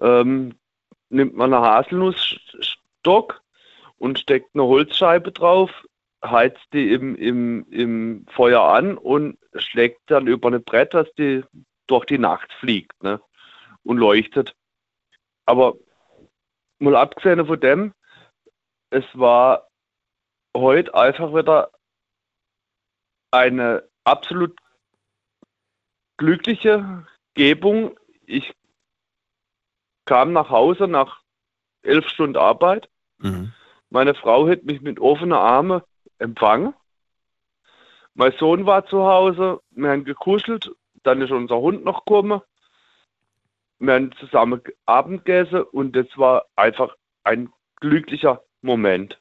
[0.00, 0.58] Ähm,
[1.08, 3.40] nimmt man einen Haselnussstock
[3.98, 5.70] und steckt eine Holzscheibe drauf,
[6.24, 11.44] heizt die im, im, im Feuer an und schlägt dann über eine Brett, dass die
[11.86, 13.20] durch die Nacht fliegt ne?
[13.84, 14.54] und leuchtet.
[15.46, 15.74] Aber
[16.78, 17.94] mal abgesehen von dem,
[18.90, 19.68] es war
[20.56, 21.70] heute einfach wieder
[23.34, 24.56] eine absolut
[26.16, 27.04] glückliche
[27.34, 27.98] Gebung.
[28.26, 28.54] Ich
[30.04, 31.20] kam nach Hause nach
[31.82, 32.88] elf Stunden Arbeit.
[33.18, 33.52] Mhm.
[33.90, 35.82] Meine Frau hat mich mit offenen Armen
[36.18, 36.74] empfangen.
[38.14, 40.70] Mein Sohn war zu Hause, wir haben gekuschelt,
[41.02, 42.40] dann ist unser Hund noch gekommen.
[43.80, 46.94] Wir haben zusammen Abend gegessen und das war einfach
[47.24, 49.20] ein glücklicher Moment.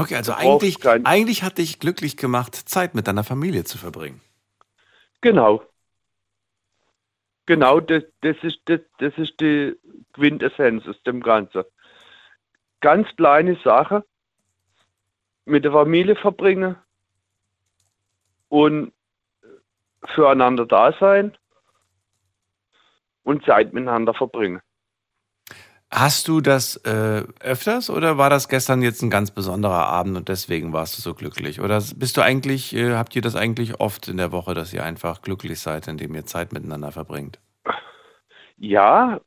[0.00, 4.20] Okay, also eigentlich, eigentlich hat dich glücklich gemacht, Zeit mit deiner Familie zu verbringen.
[5.20, 5.62] Genau.
[7.46, 9.76] Genau, das, das, ist, das, das ist die
[10.12, 11.64] Quintessenz aus dem Ganzen
[12.80, 14.04] ganz kleine Sache
[15.44, 16.76] mit der Familie verbringen
[18.48, 18.92] und
[20.14, 21.36] füreinander da sein
[23.22, 24.62] und Zeit miteinander verbringen.
[25.92, 30.28] Hast du das äh, öfters oder war das gestern jetzt ein ganz besonderer Abend und
[30.28, 31.60] deswegen warst du so glücklich?
[31.60, 34.84] Oder bist du eigentlich, äh, habt ihr das eigentlich oft in der Woche, dass ihr
[34.84, 37.40] einfach glücklich seid, indem ihr Zeit miteinander verbringt?
[38.56, 39.20] Ja,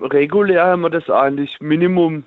[0.00, 2.24] regulär haben wir das eigentlich Minimum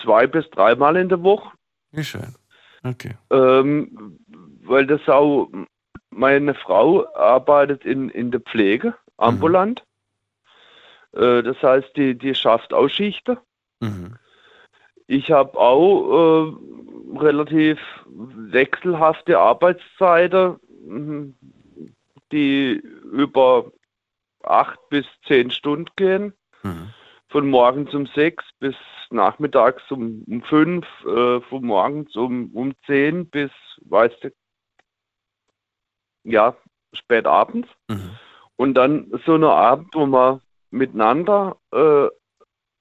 [0.00, 1.50] zwei bis dreimal in der Woche.
[1.90, 2.34] Wie schön.
[2.82, 3.14] Okay.
[3.30, 4.18] Ähm,
[4.64, 5.50] weil das auch,
[6.10, 9.82] meine Frau arbeitet in, in der Pflege, ambulant.
[11.12, 13.38] Äh, das heißt, die, die schafft auch Schichten.
[13.80, 14.16] Mhm.
[15.06, 20.56] Ich habe auch äh, relativ wechselhafte Arbeitszeiten,
[20.86, 21.34] mhm,
[22.30, 22.82] die
[23.12, 23.70] über
[24.42, 26.32] acht bis zehn Stunden gehen.
[26.62, 26.92] Mhm
[27.32, 28.76] von morgens um sechs bis
[29.10, 33.50] nachmittags um, um fünf, äh, von morgens um, um zehn bis,
[33.86, 34.30] weißt du,
[36.24, 36.54] ja,
[36.92, 37.68] spät abends.
[37.88, 38.10] Mhm.
[38.56, 40.40] Und dann so eine Abend, wo man
[40.72, 42.08] miteinander äh,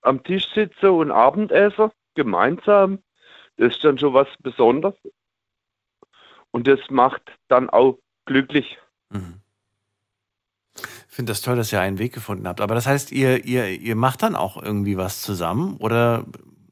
[0.02, 3.00] am Tisch sitze und Abendessen, gemeinsam,
[3.58, 4.96] das ist dann schon was Besonderes.
[6.52, 8.78] Und das macht dann auch glücklich.
[9.10, 9.36] Mhm.
[10.76, 12.62] Ich finde das toll, dass ihr einen Weg gefunden habt.
[12.62, 16.26] Aber das heißt, ihr, ihr, ihr macht dann auch irgendwie was zusammen oder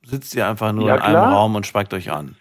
[0.03, 2.35] sitzt ihr einfach nur ja, in einem Raum und schweigt euch an?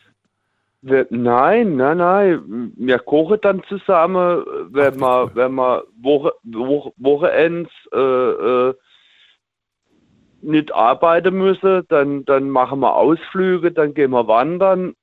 [0.80, 2.72] Nein, nein, nein.
[2.76, 5.30] Wir kochen dann zusammen, wenn Ach, wir, cool.
[5.34, 8.74] wenn wir Woche, Woche, Wochenends äh, äh,
[10.40, 14.94] nicht arbeiten müssen, dann, dann machen wir Ausflüge, dann gehen wir wandern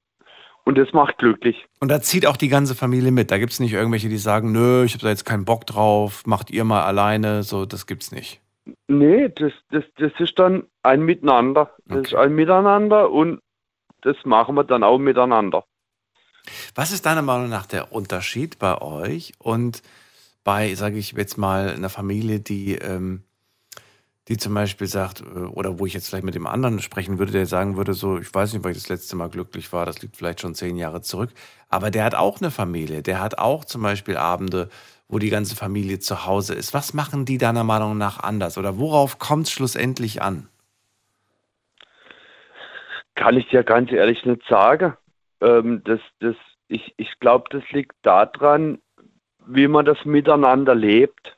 [0.63, 1.65] und das macht glücklich.
[1.79, 3.31] Und da zieht auch die ganze Familie mit.
[3.31, 6.23] Da gibt es nicht irgendwelche, die sagen, nö, ich habe da jetzt keinen Bock drauf,
[6.25, 7.43] macht ihr mal alleine.
[7.43, 8.41] So, das gibt's nicht.
[8.87, 11.71] Nee, das, das, das ist dann ein Miteinander.
[11.85, 12.07] Das okay.
[12.07, 13.39] ist ein Miteinander und
[14.05, 15.65] das machen wir dann auch miteinander.
[16.75, 19.81] Was ist deiner Meinung nach der Unterschied bei euch und
[20.43, 23.23] bei, sage ich jetzt mal, einer Familie, die, ähm,
[24.27, 27.31] die zum Beispiel sagt, äh, oder wo ich jetzt vielleicht mit dem anderen sprechen würde,
[27.31, 30.03] der sagen würde, so, ich weiß nicht, weil ich das letzte Mal glücklich war, das
[30.03, 31.31] liegt vielleicht schon zehn Jahre zurück,
[31.69, 34.69] aber der hat auch eine Familie, der hat auch zum Beispiel Abende,
[35.07, 36.75] wo die ganze Familie zu Hause ist.
[36.75, 40.47] Was machen die deiner Meinung nach anders oder worauf kommt es schlussendlich an?
[43.15, 44.95] Kann ich dir ganz ehrlich nicht sagen.
[45.41, 46.35] Ähm, das, das,
[46.67, 48.81] ich ich glaube, das liegt daran,
[49.45, 51.37] wie man das miteinander lebt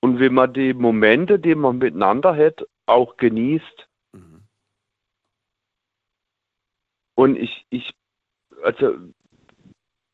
[0.00, 3.88] und wie man die Momente, die man miteinander hat, auch genießt.
[4.12, 4.44] Mhm.
[7.14, 7.94] Und ich, ich,
[8.62, 8.96] also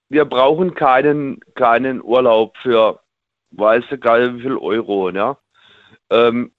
[0.08, 3.00] wir brauchen keinen, keinen Urlaub für
[3.50, 5.38] weiß egal wie viel Euro, ja.
[6.10, 6.52] Ähm,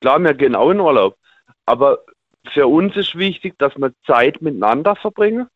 [0.00, 1.18] klar, wir gehen auch in Urlaub,
[1.66, 2.04] aber
[2.52, 5.48] für uns ist wichtig, dass wir Zeit miteinander verbringen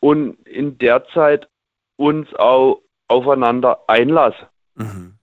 [0.00, 1.48] und in der Zeit
[1.96, 4.46] uns auch aufeinander einlassen.
[4.74, 5.18] Mhm.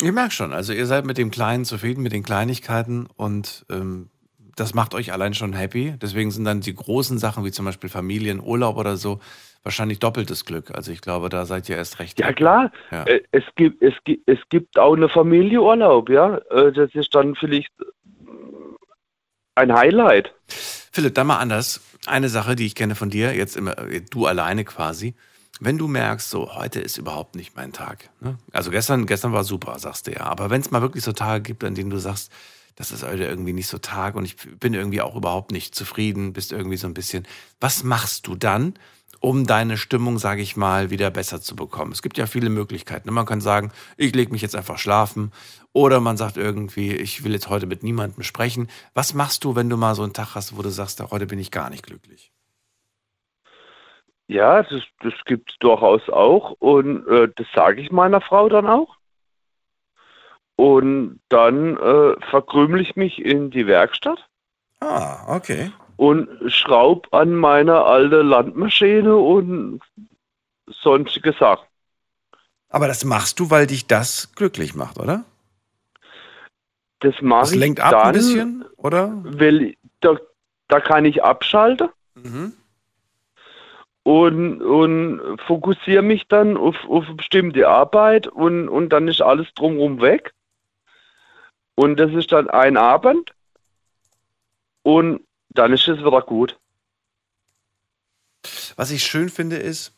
[0.00, 4.10] Ich merke schon, also ihr seid mit dem Kleinen zufrieden, mit den Kleinigkeiten und ähm,
[4.58, 5.94] das macht euch allein schon happy.
[6.00, 9.20] Deswegen sind dann die großen Sachen wie zum Beispiel Familienurlaub oder so
[9.62, 10.70] wahrscheinlich doppeltes Glück.
[10.74, 12.18] Also ich glaube, da seid ihr erst recht.
[12.18, 13.04] Ja klar, ja.
[13.04, 16.38] Äh, es, gibt, es, gibt, es gibt auch eine Familienurlaub, ja.
[16.50, 17.70] Äh, das ist dann vielleicht
[19.54, 20.32] ein Highlight.
[20.46, 21.80] Philipp, dann mal anders.
[22.06, 23.76] Eine Sache, die ich kenne von dir, jetzt immer,
[24.10, 25.14] du alleine quasi.
[25.60, 28.10] Wenn du merkst, so heute ist überhaupt nicht mein Tag.
[28.20, 28.38] Ne?
[28.52, 30.22] Also gestern, gestern war super, sagst du ja.
[30.22, 32.32] Aber wenn es mal wirklich so Tage gibt, an denen du sagst,
[32.78, 36.32] das ist heute irgendwie nicht so Tag und ich bin irgendwie auch überhaupt nicht zufrieden,
[36.32, 37.26] bist irgendwie so ein bisschen.
[37.58, 38.74] Was machst du dann,
[39.18, 41.90] um deine Stimmung, sage ich mal, wieder besser zu bekommen?
[41.90, 43.12] Es gibt ja viele Möglichkeiten.
[43.12, 45.32] Man kann sagen, ich lege mich jetzt einfach schlafen
[45.72, 48.68] oder man sagt irgendwie, ich will jetzt heute mit niemandem sprechen.
[48.94, 51.40] Was machst du, wenn du mal so einen Tag hast, wo du sagst, heute bin
[51.40, 52.30] ich gar nicht glücklich?
[54.28, 58.68] Ja, das, das gibt es durchaus auch und äh, das sage ich meiner Frau dann
[58.68, 58.97] auch.
[60.58, 64.18] Und dann äh, verkrümel ich mich in die Werkstatt.
[64.80, 65.70] Ah, okay.
[65.96, 69.80] Und schraub an meiner alte Landmaschine und
[70.66, 71.64] sonstige Sachen.
[72.70, 75.24] Aber das machst du, weil dich das glücklich macht, oder?
[76.98, 77.50] Das mache ich.
[77.50, 79.12] Das lenkt ab dann, ein bisschen, oder?
[79.22, 80.16] Weil da,
[80.66, 81.88] da kann ich abschalten.
[82.16, 82.52] Mhm.
[84.02, 90.00] Und, und fokussiere mich dann auf, auf bestimmte Arbeit und, und dann ist alles drumherum
[90.00, 90.32] weg.
[91.78, 93.32] Und das ist dann ein Abend
[94.82, 96.58] und dann ist es wieder gut.
[98.74, 99.92] Was ich schön finde, ist,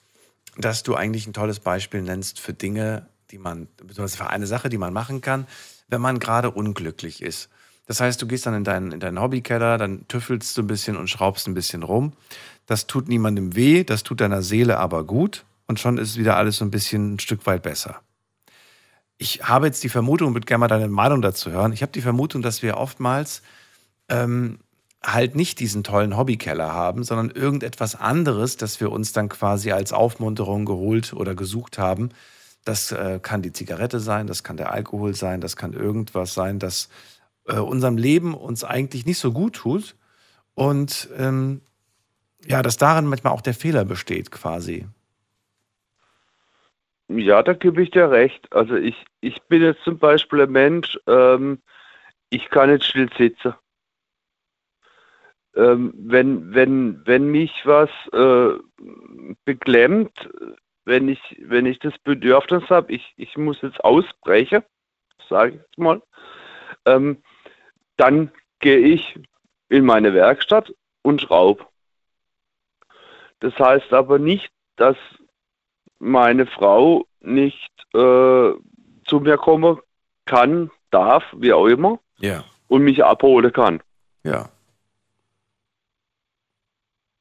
[0.58, 4.68] dass du eigentlich ein tolles Beispiel nennst für Dinge, die man, besonders für eine Sache,
[4.68, 5.46] die man machen kann,
[5.88, 7.48] wenn man gerade unglücklich ist.
[7.86, 10.98] Das heißt, du gehst dann in deinen, in deinen Hobbykeller, dann tüffelst du ein bisschen
[10.98, 12.12] und schraubst ein bisschen rum.
[12.66, 16.58] Das tut niemandem weh, das tut deiner Seele aber gut und schon ist wieder alles
[16.58, 18.02] so ein bisschen ein Stück weit besser
[19.20, 21.74] ich habe jetzt die Vermutung, und würde gerne mal deine Meinung dazu hören.
[21.74, 23.42] Ich habe die Vermutung, dass wir oftmals
[24.08, 24.60] ähm,
[25.02, 29.92] halt nicht diesen tollen Hobbykeller haben, sondern irgendetwas anderes, das wir uns dann quasi als
[29.92, 32.08] Aufmunterung geholt oder gesucht haben.
[32.64, 36.58] Das äh, kann die Zigarette sein, das kann der Alkohol sein, das kann irgendwas sein,
[36.58, 36.88] das
[37.46, 39.96] äh, unserem Leben uns eigentlich nicht so gut tut.
[40.54, 41.60] Und ähm,
[42.46, 44.86] ja, dass darin manchmal auch der Fehler besteht, quasi.
[47.18, 48.52] Ja, da gebe ich dir recht.
[48.52, 51.60] Also ich, ich bin jetzt zum Beispiel ein Mensch, ähm,
[52.30, 53.54] ich kann nicht still sitzen.
[55.56, 58.56] Ähm, wenn, wenn, wenn mich was äh,
[59.44, 60.30] beklemmt,
[60.84, 64.62] wenn ich, wenn ich das Bedürfnis habe, ich, ich muss jetzt ausbrechen,
[65.28, 66.00] sage ich jetzt mal,
[66.86, 67.24] ähm,
[67.96, 68.30] dann
[68.60, 69.18] gehe ich
[69.68, 70.72] in meine Werkstatt
[71.02, 71.66] und schraube.
[73.40, 74.96] Das heißt aber nicht, dass
[76.00, 78.50] meine Frau nicht äh,
[79.04, 79.78] zu mir kommen
[80.24, 82.44] kann, darf, wie auch immer, ja.
[82.68, 83.80] und mich abholen kann.
[84.24, 84.48] Ja.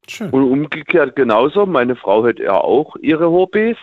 [0.08, 0.32] Schön.
[0.32, 3.78] Und umgekehrt genauso, meine Frau hat ja auch ihre Hobbys.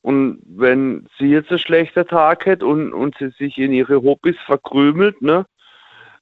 [0.00, 4.36] Und wenn sie jetzt einen schlechten Tag hat und, und sie sich in ihre Hobbys
[4.46, 5.44] verkrümelt, ne,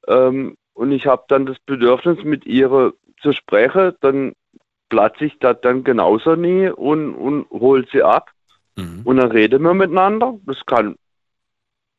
[0.09, 2.93] ähm, und ich habe dann das Bedürfnis, mit ihr
[3.23, 4.35] zu sprechen, dann
[4.89, 8.31] platze ich das dann genauso nie und, und hol sie ab.
[8.77, 9.03] Mhm.
[9.05, 10.39] Und dann reden wir miteinander.
[10.45, 10.97] Das kann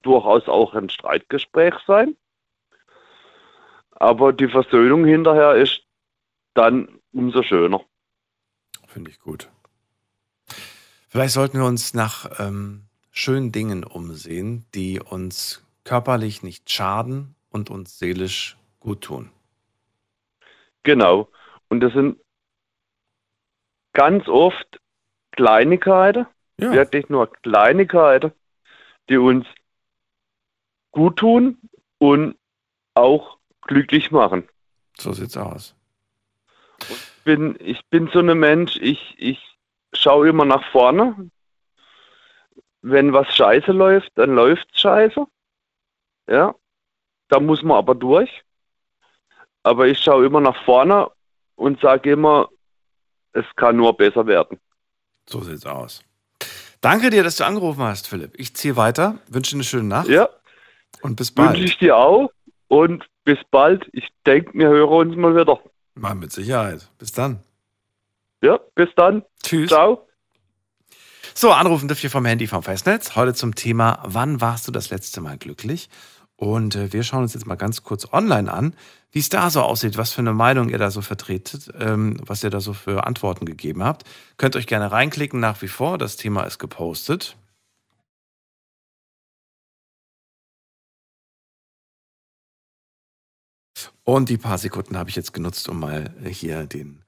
[0.04, 2.16] durchaus auch ein Streitgespräch sein.
[3.92, 5.82] Aber die Versöhnung hinterher ist
[6.54, 7.82] dann umso schöner.
[8.88, 9.50] Finde ich gut.
[11.10, 17.70] Vielleicht sollten wir uns nach ähm, schönen Dingen umsehen, die uns körperlich nicht schaden und
[17.70, 19.32] uns seelisch gut tun.
[20.84, 21.30] Genau.
[21.70, 22.18] Und das sind
[23.98, 24.80] ganz oft
[25.32, 26.28] Kleinigkeiten,
[26.60, 26.72] Ja.
[26.72, 28.32] wirklich nur Kleinigkeiten,
[29.10, 29.46] die uns
[30.92, 31.58] gut tun
[31.98, 32.38] und
[32.94, 34.48] auch glücklich machen.
[35.00, 35.76] So sieht's aus.
[37.24, 39.40] bin, ich bin so ein Mensch, ich, ich
[39.94, 41.30] schaue immer nach vorne.
[42.82, 45.26] Wenn was scheiße läuft, dann läuft's scheiße.
[46.30, 46.54] Ja,
[47.30, 48.44] da muss man aber durch.
[49.64, 51.10] Aber ich schaue immer nach vorne
[51.56, 52.50] und sage immer,
[53.34, 54.60] es kann nur besser werden.
[55.30, 56.04] So sieht's aus.
[56.82, 58.34] Danke dir, dass du angerufen hast, Philipp.
[58.38, 60.08] Ich ziehe weiter, wünsche dir eine schöne Nacht.
[60.08, 60.30] Ja.
[61.02, 61.52] Und bis bald.
[61.52, 62.32] Wünsche ich dir auch
[62.68, 63.88] und bis bald.
[63.92, 65.60] Ich denke, wir hören uns mal wieder.
[65.96, 66.90] Mal mit Sicherheit.
[66.98, 67.40] Bis dann.
[68.42, 69.24] Ja, bis dann.
[69.44, 69.70] Tschüss.
[69.70, 70.08] Ciao.
[71.34, 73.16] So, anrufen dürft ihr vom Handy vom Festnetz.
[73.16, 75.90] Heute zum Thema, wann warst du das letzte Mal glücklich?
[76.38, 78.74] Und äh, wir schauen uns jetzt mal ganz kurz online an,
[79.12, 82.44] wie es da so aussieht, was für eine Meinung ihr da so vertretet, ähm, was
[82.44, 84.04] ihr da so für Antworten gegeben habt.
[84.38, 85.98] Könnt euch gerne reinklicken nach wie vor.
[85.98, 87.36] Das Thema ist gepostet.
[94.04, 97.04] Und die paar Sekunden habe ich jetzt genutzt, um mal hier den,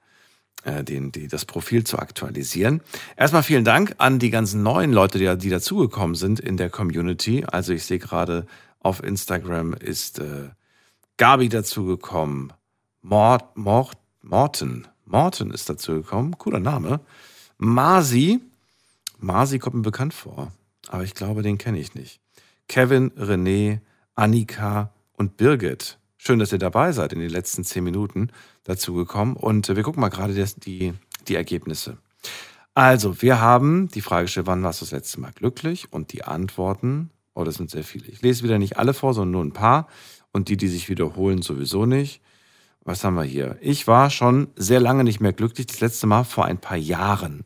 [0.64, 2.82] äh, den, die, das Profil zu aktualisieren.
[3.16, 7.44] Erstmal vielen Dank an die ganzen neuen Leute, die, die dazugekommen sind in der Community.
[7.50, 8.46] Also ich sehe gerade
[8.80, 10.50] auf Instagram ist äh,
[11.16, 12.52] Gabi dazugekommen,
[13.02, 17.00] Mort, Mort, Morten, Morten ist dazugekommen, cooler Name.
[17.58, 18.40] Masi,
[19.18, 20.52] Masi kommt mir bekannt vor,
[20.88, 22.20] aber ich glaube, den kenne ich nicht.
[22.68, 23.80] Kevin, René,
[24.14, 25.98] Annika und Birgit.
[26.16, 28.30] Schön, dass ihr dabei seid in den letzten zehn Minuten
[28.64, 29.36] dazugekommen.
[29.36, 30.92] Und äh, wir gucken mal gerade die,
[31.26, 31.96] die Ergebnisse.
[32.74, 35.92] Also, wir haben die Frage gestellt, wann warst du das letzte Mal glücklich?
[35.92, 38.08] Und die Antworten, oh, das sind sehr viele.
[38.08, 39.88] Ich lese wieder nicht alle vor, sondern nur ein paar.
[40.32, 42.20] Und die, die sich wiederholen, sowieso nicht.
[42.82, 43.58] Was haben wir hier?
[43.60, 45.66] Ich war schon sehr lange nicht mehr glücklich.
[45.66, 47.44] Das letzte Mal vor ein paar Jahren.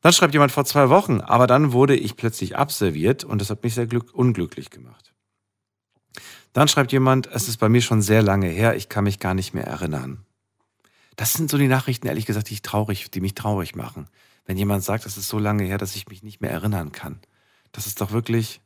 [0.00, 3.64] Dann schreibt jemand vor zwei Wochen, aber dann wurde ich plötzlich abserviert und das hat
[3.64, 5.12] mich sehr glück unglücklich gemacht.
[6.52, 9.34] Dann schreibt jemand, es ist bei mir schon sehr lange her, ich kann mich gar
[9.34, 10.24] nicht mehr erinnern.
[11.16, 14.08] Das sind so die Nachrichten, ehrlich gesagt, die, ich traurig, die mich traurig machen.
[14.44, 17.20] Wenn jemand sagt, es ist so lange her, dass ich mich nicht mehr erinnern kann.
[17.72, 18.60] Das ist doch wirklich,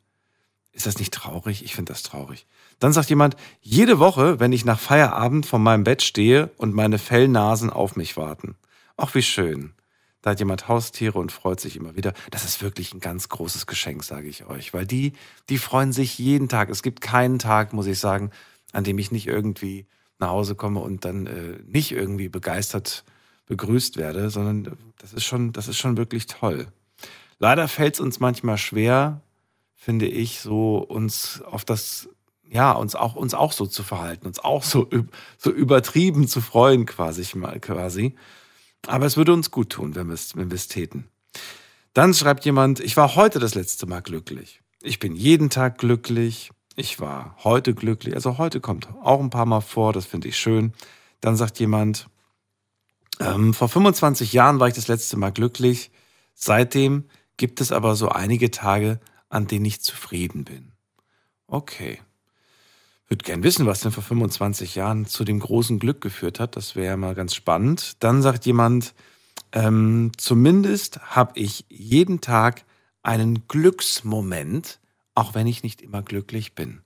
[0.72, 1.64] ist das nicht traurig?
[1.64, 2.46] Ich finde das traurig.
[2.78, 6.98] Dann sagt jemand, jede Woche, wenn ich nach Feierabend vor meinem Bett stehe und meine
[6.98, 8.56] Fellnasen auf mich warten.
[8.96, 9.74] Ach, wie schön.
[10.22, 12.14] Da hat jemand Haustiere und freut sich immer wieder.
[12.30, 15.12] Das ist wirklich ein ganz großes Geschenk, sage ich euch, weil die,
[15.48, 16.70] die freuen sich jeden Tag.
[16.70, 18.30] Es gibt keinen Tag, muss ich sagen,
[18.72, 19.86] an dem ich nicht irgendwie
[20.18, 23.04] nach Hause komme und dann äh, nicht irgendwie begeistert
[23.46, 26.68] begrüßt werde, sondern das ist schon, das ist schon wirklich toll.
[27.38, 29.20] Leider fällt es uns manchmal schwer,
[29.82, 32.08] finde ich, so uns auf das,
[32.48, 34.88] ja, uns auch, uns auch so zu verhalten, uns auch so,
[35.38, 38.14] so übertrieben zu freuen, quasi, quasi.
[38.86, 41.08] Aber es würde uns gut tun, wenn wir es, wenn wir es täten.
[41.94, 44.62] Dann schreibt jemand, ich war heute das letzte Mal glücklich.
[44.82, 46.52] Ich bin jeden Tag glücklich.
[46.76, 48.14] Ich war heute glücklich.
[48.14, 50.74] Also heute kommt auch ein paar Mal vor, das finde ich schön.
[51.20, 52.06] Dann sagt jemand,
[53.18, 55.90] ähm, vor 25 Jahren war ich das letzte Mal glücklich.
[56.34, 57.06] Seitdem
[57.36, 59.00] gibt es aber so einige Tage,
[59.32, 60.72] an denen ich zufrieden bin.
[61.46, 62.00] Okay.
[63.08, 66.54] Würde gern wissen, was denn vor 25 Jahren zu dem großen Glück geführt hat.
[66.56, 68.02] Das wäre ja mal ganz spannend.
[68.02, 68.94] Dann sagt jemand,
[69.52, 72.64] ähm, zumindest habe ich jeden Tag
[73.02, 74.80] einen Glücksmoment,
[75.14, 76.82] auch wenn ich nicht immer glücklich bin.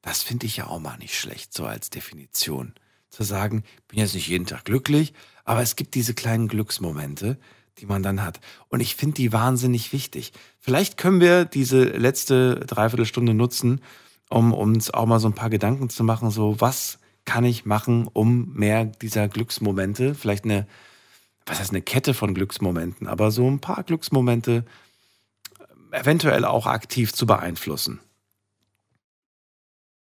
[0.00, 2.74] Das finde ich ja auch mal nicht schlecht, so als Definition.
[3.10, 5.12] Zu sagen, bin jetzt nicht jeden Tag glücklich,
[5.44, 7.38] aber es gibt diese kleinen Glücksmomente,
[7.78, 8.40] die man dann hat.
[8.68, 10.32] Und ich finde die wahnsinnig wichtig.
[10.58, 13.80] Vielleicht können wir diese letzte Dreiviertelstunde nutzen,
[14.28, 18.08] um uns auch mal so ein paar Gedanken zu machen, so was kann ich machen,
[18.12, 20.66] um mehr dieser Glücksmomente, vielleicht eine,
[21.46, 24.64] was heißt eine Kette von Glücksmomenten, aber so ein paar Glücksmomente
[25.92, 28.00] äh, eventuell auch aktiv zu beeinflussen.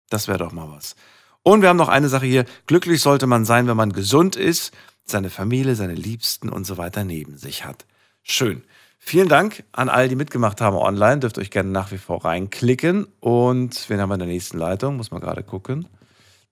[0.09, 0.95] Das wäre doch mal was.
[1.43, 2.45] Und wir haben noch eine Sache hier.
[2.65, 4.73] Glücklich sollte man sein, wenn man gesund ist,
[5.05, 7.85] seine Familie, seine Liebsten und so weiter neben sich hat.
[8.23, 8.63] Schön.
[8.97, 11.19] Vielen Dank an all, die mitgemacht haben online.
[11.19, 13.05] Dürft euch gerne nach wie vor reinklicken.
[13.19, 14.97] Und wen haben wir in der nächsten Leitung?
[14.97, 15.87] Muss man gerade gucken.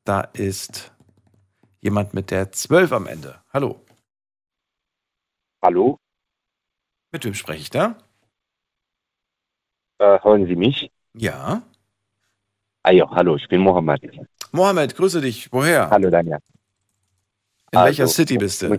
[0.04, 0.92] Da ist
[1.82, 3.42] jemand mit der 12 am Ende.
[3.52, 3.82] Hallo.
[5.64, 5.98] Hallo,
[7.12, 7.98] Mit wem spreche ich da?
[10.00, 10.92] äh, hören Sie mich?
[11.14, 11.64] Ja.
[12.84, 14.02] Ah ja, hallo, ich bin Mohammed.
[14.52, 15.52] Mohammed, grüße dich.
[15.54, 15.90] Woher?
[15.90, 16.40] Hallo Daniel.
[17.74, 18.74] In welcher Also, City bist du?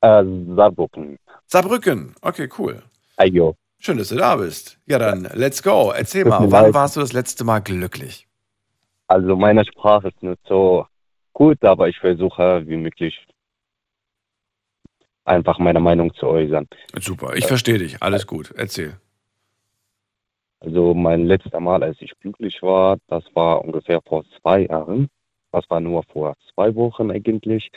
[0.00, 0.24] Äh,
[0.56, 1.18] Saarbrücken.
[1.46, 2.14] Saarbrücken.
[2.22, 2.82] Okay, cool.
[3.16, 3.56] Ayo.
[3.78, 4.78] Schön, dass du da bist.
[4.86, 5.92] Ja, dann let's go.
[5.94, 6.74] Erzähl mal, wann leid.
[6.74, 8.26] warst du das letzte Mal glücklich?
[9.08, 10.86] Also meine Sprache ist nicht so
[11.34, 13.26] gut, aber ich versuche wie möglich.
[15.24, 16.66] einfach meine Meinung zu äußern.
[17.00, 18.00] Super, ich verstehe dich.
[18.02, 18.52] Alles gut.
[18.56, 18.98] Erzähl.
[20.60, 25.08] Also mein letzter Mal, als ich glücklich war, das war ungefähr vor zwei Jahren.
[25.56, 27.70] Das war nur vor zwei Wochen eigentlich.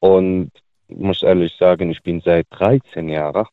[0.00, 0.50] Und
[0.88, 3.46] ich muss ehrlich sagen, ich bin seit 13 Jahren.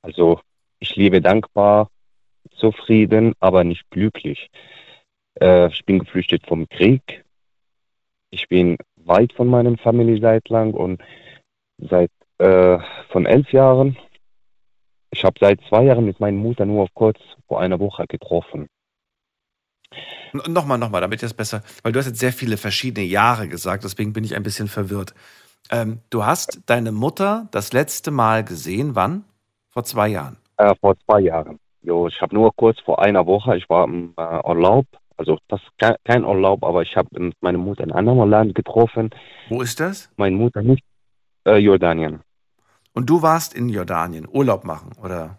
[0.00, 0.40] Also
[0.78, 1.90] ich lebe dankbar,
[2.56, 4.50] zufrieden, aber nicht glücklich.
[5.38, 7.22] Äh, ich bin geflüchtet vom Krieg.
[8.30, 11.02] Ich bin weit von meinem Familie seit lang und
[11.76, 12.78] seit äh,
[13.10, 13.98] von elf Jahren.
[15.10, 17.18] Ich habe seit zwei Jahren mit meiner Mutter nur kurz
[17.48, 18.66] vor einer Woche getroffen.
[20.32, 24.12] Nochmal, nochmal, damit das besser, weil du hast jetzt sehr viele verschiedene Jahre gesagt, deswegen
[24.12, 25.14] bin ich ein bisschen verwirrt.
[25.70, 29.24] Ähm, du hast deine Mutter das letzte Mal gesehen, wann?
[29.68, 30.36] Vor zwei Jahren?
[30.56, 31.58] Äh, vor zwei Jahren.
[31.82, 34.86] Jo, ich habe nur kurz vor einer Woche, ich war im äh, Urlaub,
[35.16, 38.54] also das ist kein Urlaub, aber ich habe mit meiner Mutter in einem anderen Land
[38.54, 39.10] getroffen.
[39.48, 40.10] Wo ist das?
[40.16, 40.84] Meine Mutter nicht,
[41.46, 42.20] äh, Jordanien.
[42.92, 45.38] Und du warst in Jordanien, Urlaub machen, oder?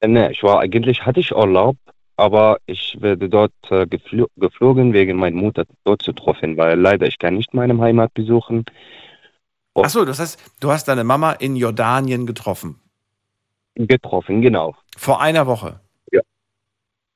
[0.00, 1.76] Äh, ne, ich war eigentlich, hatte ich Urlaub,
[2.16, 7.06] aber ich werde dort äh, gefl geflogen, wegen meiner Mutter dort zu treffen, weil leider
[7.06, 8.64] ich kann nicht meine Heimat besuchen.
[9.74, 9.82] Oh.
[9.82, 12.80] Achso, das heißt, du hast deine Mama in Jordanien getroffen.
[13.74, 14.74] Getroffen, genau.
[14.96, 15.80] Vor einer Woche?
[16.10, 16.22] Ja.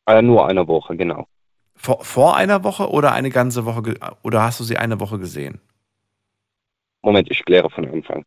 [0.06, 1.26] Äh, nur eine Woche, genau.
[1.74, 5.60] Vor, vor einer Woche oder eine ganze Woche oder hast du sie eine Woche gesehen?
[7.00, 8.24] Moment, ich kläre von Anfang.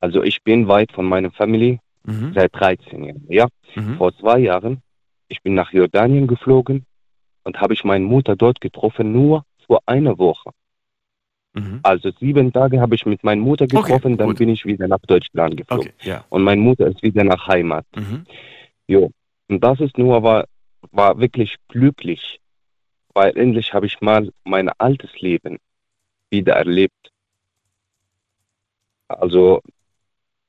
[0.00, 2.32] Also ich bin weit von meiner Familie mhm.
[2.34, 3.26] seit 13 Jahren.
[3.30, 3.96] Ja, mhm.
[3.96, 4.82] vor zwei Jahren.
[5.30, 6.84] Ich bin nach Jordanien geflogen
[7.44, 10.50] und habe ich meine Mutter dort getroffen, nur vor einer Woche.
[11.54, 11.80] Mhm.
[11.82, 15.00] Also sieben Tage habe ich mit meiner Mutter getroffen, okay, dann bin ich wieder nach
[15.06, 15.92] Deutschland geflogen.
[15.96, 16.24] Okay, ja.
[16.28, 17.86] Und meine Mutter ist wieder nach Heimat.
[17.94, 18.24] Mhm.
[18.88, 19.10] Jo.
[19.48, 20.46] Und das ist nur, war,
[20.90, 22.40] war wirklich glücklich,
[23.14, 25.58] weil endlich habe ich mal mein altes Leben
[26.28, 27.12] wieder erlebt.
[29.08, 29.60] Also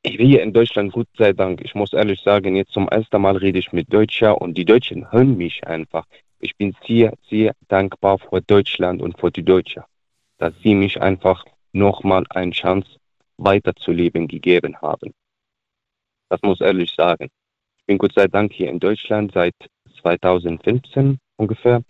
[0.03, 1.61] ich bin hier in Deutschland, Gott sei Dank.
[1.63, 5.11] Ich muss ehrlich sagen, jetzt zum ersten Mal rede ich mit Deutscher und die Deutschen
[5.11, 6.05] hören mich einfach.
[6.39, 9.83] Ich bin sehr, sehr dankbar vor Deutschland und vor die Deutschen,
[10.39, 12.89] dass sie mich einfach nochmal eine Chance
[13.37, 15.13] weiterzuleben gegeben haben.
[16.29, 17.29] Das muss ich ehrlich sagen.
[17.77, 19.55] Ich bin Gott sei Dank hier in Deutschland seit
[20.01, 21.83] 2015 ungefähr.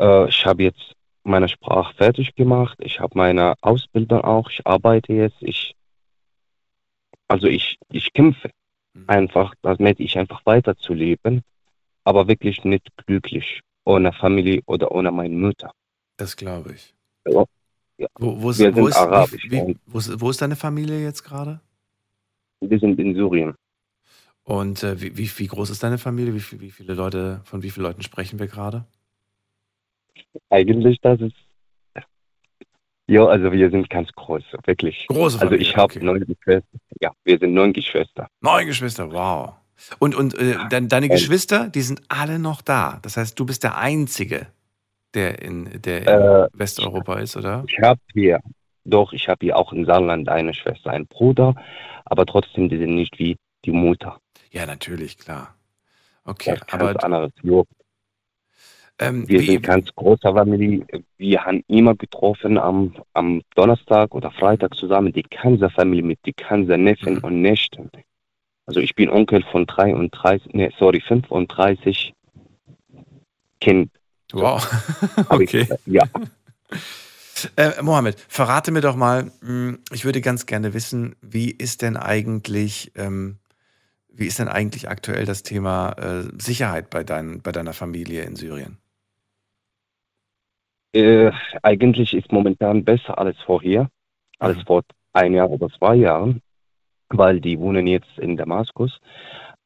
[0.00, 2.78] Äh, ich habe jetzt meine Sprache fertig gemacht.
[2.80, 4.50] Ich habe meine Ausbildung auch.
[4.50, 5.36] Ich arbeite jetzt.
[5.40, 5.74] Ich,
[7.28, 8.50] also ich, ich kämpfe
[8.94, 9.04] mhm.
[9.06, 11.42] einfach, damit ich einfach weiterzuleben,
[12.04, 15.72] aber wirklich nicht glücklich ohne Familie oder ohne meine Mutter.
[16.16, 16.94] Das glaube ich.
[17.26, 17.44] Ja.
[17.98, 18.06] Ja.
[18.18, 21.60] Wo, wo, ist, wo, ist, Arabisch, wie, wo, ist, wo ist deine Familie jetzt gerade?
[22.60, 23.54] Wir sind in Syrien.
[24.44, 26.32] Und äh, wie, wie, wie, groß ist deine Familie?
[26.32, 28.86] Wie, wie viele Leute, von wie vielen Leuten sprechen wir gerade?
[30.48, 31.34] Eigentlich, das ist.
[33.08, 35.06] Ja, also wir sind ganz groß, wirklich.
[35.08, 36.04] Große Familie, Also ich habe okay.
[36.04, 36.78] neun Geschwister.
[37.00, 38.28] Ja, wir sind neun Geschwister.
[38.42, 39.54] Neun Geschwister, wow.
[39.98, 42.98] Und, und äh, de deine Geschwister, die sind alle noch da.
[43.00, 44.48] Das heißt, du bist der Einzige,
[45.14, 47.64] der in, der in äh, Westeuropa ist, oder?
[47.66, 48.40] Ich habe hier,
[48.84, 51.54] doch, ich habe hier auch in Saarland eine Schwester, einen Bruder,
[52.04, 54.18] aber trotzdem, die sind nicht wie die Mutter.
[54.50, 55.54] Ja, natürlich, klar.
[56.24, 57.02] Okay, aber.
[57.02, 57.32] Anderes.
[59.00, 60.84] Ähm, wir sind ganz großer Familie.
[61.18, 66.34] Wir haben immer getroffen am, am Donnerstag oder Freitag zusammen die ganze Familie mit die
[66.34, 67.24] ganzen Neffen mhm.
[67.24, 67.90] und Nächten.
[68.66, 72.12] Also ich bin Onkel von 33, nee, sorry, 35
[73.60, 73.90] Kind.
[74.32, 74.66] Wow.
[75.28, 75.66] okay.
[75.86, 76.02] Ich, ja.
[77.54, 81.96] Äh, Mohammed, verrate mir doch mal, hm, ich würde ganz gerne wissen, wie ist denn
[81.96, 83.38] eigentlich, ähm,
[84.12, 88.34] wie ist denn eigentlich aktuell das Thema äh, Sicherheit bei, dein, bei deiner Familie in
[88.34, 88.78] Syrien?
[90.92, 91.30] Äh,
[91.62, 93.88] eigentlich ist momentan besser als vorher,
[94.38, 94.62] als mhm.
[94.62, 94.82] vor
[95.12, 96.40] ein Jahr oder zwei Jahren,
[97.10, 99.00] weil die wohnen jetzt in Damaskus.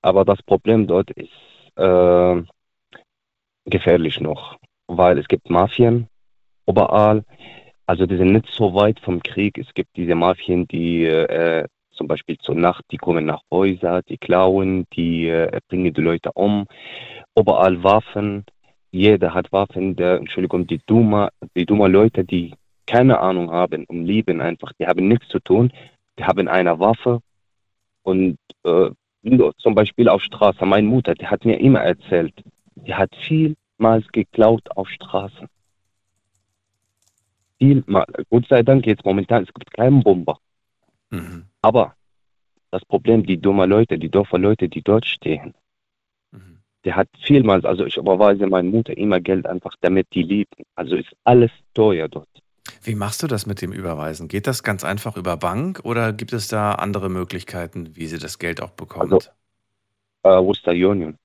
[0.00, 1.30] Aber das Problem dort ist
[1.76, 2.42] äh,
[3.66, 4.58] gefährlich noch,
[4.88, 6.08] weil es gibt Mafien
[6.66, 7.24] überall.
[7.86, 9.58] Also die sind nicht so weit vom Krieg.
[9.58, 14.18] Es gibt diese Mafien, die äh, zum Beispiel zur Nacht, die kommen nach Häusern, die
[14.18, 16.66] klauen, die äh, bringen die Leute um.
[17.36, 18.44] Überall Waffen
[18.93, 22.55] jeder hat Waffen, der, Entschuldigung, die Duma, die Duma Leute, die
[22.86, 25.73] keine Ahnung haben und lieben einfach, die haben nichts zu tun,
[26.19, 27.20] die haben eine Waffe
[28.02, 28.90] und äh,
[29.59, 32.35] zum Beispiel auf Straße, meine Mutter, die hat mir immer erzählt,
[32.74, 35.48] die hat vielmals geklaut auf Straßen.
[37.59, 38.06] Vielmal.
[38.28, 40.39] Gott sei Dank jetzt momentan, es gibt keinen Bomber.
[41.10, 41.44] Mhm.
[41.62, 41.94] Aber
[42.73, 45.55] das Problem, die dummen Leute, die Dorfer Leute, die dort stehen,
[46.84, 50.64] der hat vielmals, also ich überweise meiner Mutter immer Geld einfach, damit die leben.
[50.74, 52.28] Also ist alles teuer dort.
[52.82, 54.28] Wie machst du das mit dem Überweisen?
[54.28, 58.38] Geht das ganz einfach über Bank oder gibt es da andere Möglichkeiten, wie sie das
[58.38, 59.12] Geld auch bekommt?
[59.12, 59.30] Also,
[60.24, 61.18] äh, Western Union.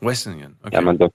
[0.00, 0.74] Western Union, okay.
[0.74, 1.12] Ja, man darf,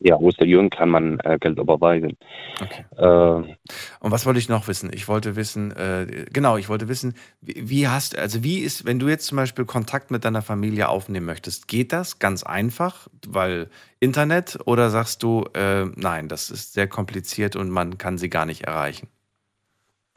[0.00, 2.16] ja, Osterjürgen kann man äh, Geld überweisen.
[2.60, 2.84] Okay.
[2.96, 3.56] Äh,
[4.00, 4.90] Und was wollte ich noch wissen?
[4.92, 8.98] Ich wollte wissen, äh, genau, ich wollte wissen, wie, wie hast, also wie ist, wenn
[9.00, 13.68] du jetzt zum Beispiel Kontakt mit deiner Familie aufnehmen möchtest, geht das ganz einfach, weil
[14.00, 18.46] Internet oder sagst du, äh, nein, das ist sehr kompliziert und man kann sie gar
[18.46, 19.08] nicht erreichen?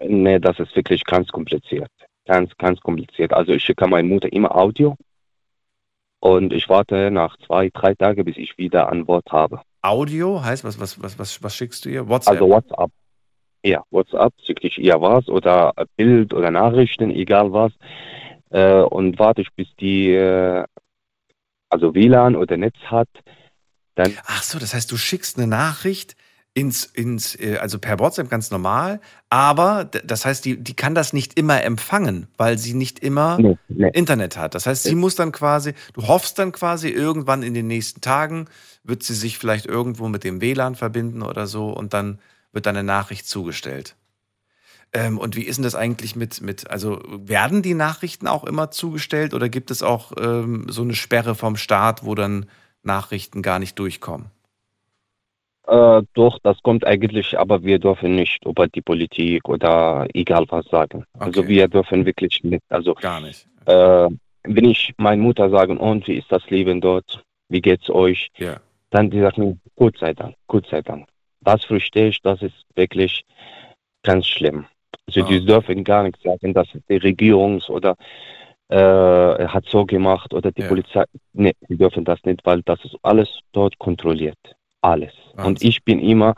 [0.03, 1.89] nee, das ist wirklich ganz kompliziert.
[2.25, 3.33] Ganz, ganz kompliziert.
[3.33, 4.95] Also ich schicke meiner Mutter immer Audio
[6.19, 9.61] und ich warte nach zwei, drei Tagen, bis ich wieder Antwort habe.
[9.81, 12.07] Audio heißt, was, was, was, was, was schickst du ihr?
[12.07, 12.33] WhatsApp?
[12.33, 12.91] Also WhatsApp.
[13.63, 17.71] Ja, WhatsApp schicke ich ihr was oder Bild oder Nachrichten, egal was.
[18.49, 20.65] Äh, und warte ich, bis die äh,
[21.69, 23.09] also WLAN oder Netz hat.
[23.95, 26.15] Dann Ach so, das heißt, du schickst eine Nachricht
[26.53, 28.99] ins, ins, äh, also per WhatsApp ganz normal,
[29.29, 33.57] aber das heißt, die, die kann das nicht immer empfangen, weil sie nicht immer Nee,
[33.69, 33.89] nee.
[33.93, 34.53] Internet hat.
[34.53, 38.47] Das heißt, sie muss dann quasi, du hoffst dann quasi irgendwann in den nächsten Tagen,
[38.83, 42.19] wird sie sich vielleicht irgendwo mit dem WLAN verbinden oder so und dann
[42.51, 43.95] wird deine Nachricht zugestellt.
[44.93, 48.71] Ähm, und wie ist denn das eigentlich mit, mit, also werden die Nachrichten auch immer
[48.71, 52.47] zugestellt oder gibt es auch ähm, so eine Sperre vom Staat, wo dann
[52.83, 54.27] Nachrichten gar nicht durchkommen?
[55.67, 60.65] Äh, doch, das kommt eigentlich, aber wir dürfen nicht über die Politik oder egal was
[60.65, 61.05] sagen.
[61.19, 62.63] Also wir dürfen wirklich nicht.
[62.69, 63.47] Also Gar nicht.
[63.65, 64.09] äh,
[64.43, 67.23] wenn ich meiner Mutter sage, und wie ist das Leben dort?
[67.49, 68.29] Wie geht's euch?
[68.37, 68.59] Ja.
[68.89, 71.07] Dann die sagt mir, Gott sei Dank, Gott sei Dank.
[71.41, 73.23] Das verstehe ich, das ist wirklich
[74.03, 74.65] ganz schlimm.
[75.07, 77.95] Also die dürfen gar nicht sagen, dass die Regierung oder
[78.69, 81.05] äh, hat so gemacht oder die Polizei.
[81.33, 84.37] Nee, die dürfen das nicht, weil das ist alles dort kontrolliert.
[84.81, 85.13] Alles.
[85.37, 86.35] Und ich bin immer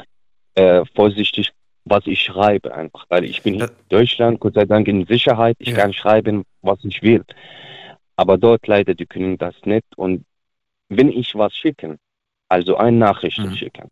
[0.56, 1.52] äh, vorsichtig,
[1.86, 5.56] was ich schreibe einfach, weil ich bin in Deutschland, Gott sei Dank, in Sicherheit.
[5.60, 7.24] Ich kann schreiben, was ich will.
[8.15, 9.86] Aber dort leider, die können das nicht.
[9.98, 10.26] Und
[10.90, 11.98] wenn ich was schicken,
[12.48, 13.90] also eine Nachricht schicken,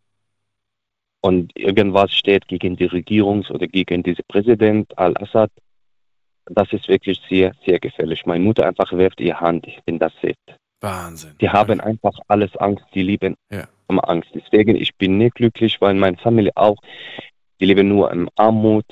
[1.24, 5.50] und irgendwas steht gegen die Regierung oder gegen diesen Präsident Al-Assad,
[6.46, 8.26] das ist wirklich sehr, sehr gefährlich.
[8.26, 10.36] Meine Mutter einfach wirft ihre Hand, wenn das sieht.
[10.80, 11.36] Wahnsinn.
[11.40, 13.68] Die haben einfach alles Angst, die lieben Ja.
[13.92, 14.30] Immer Angst.
[14.34, 16.76] Deswegen, ich bin nicht glücklich, weil meine Familie auch,
[17.60, 18.86] die leben nur in Armut,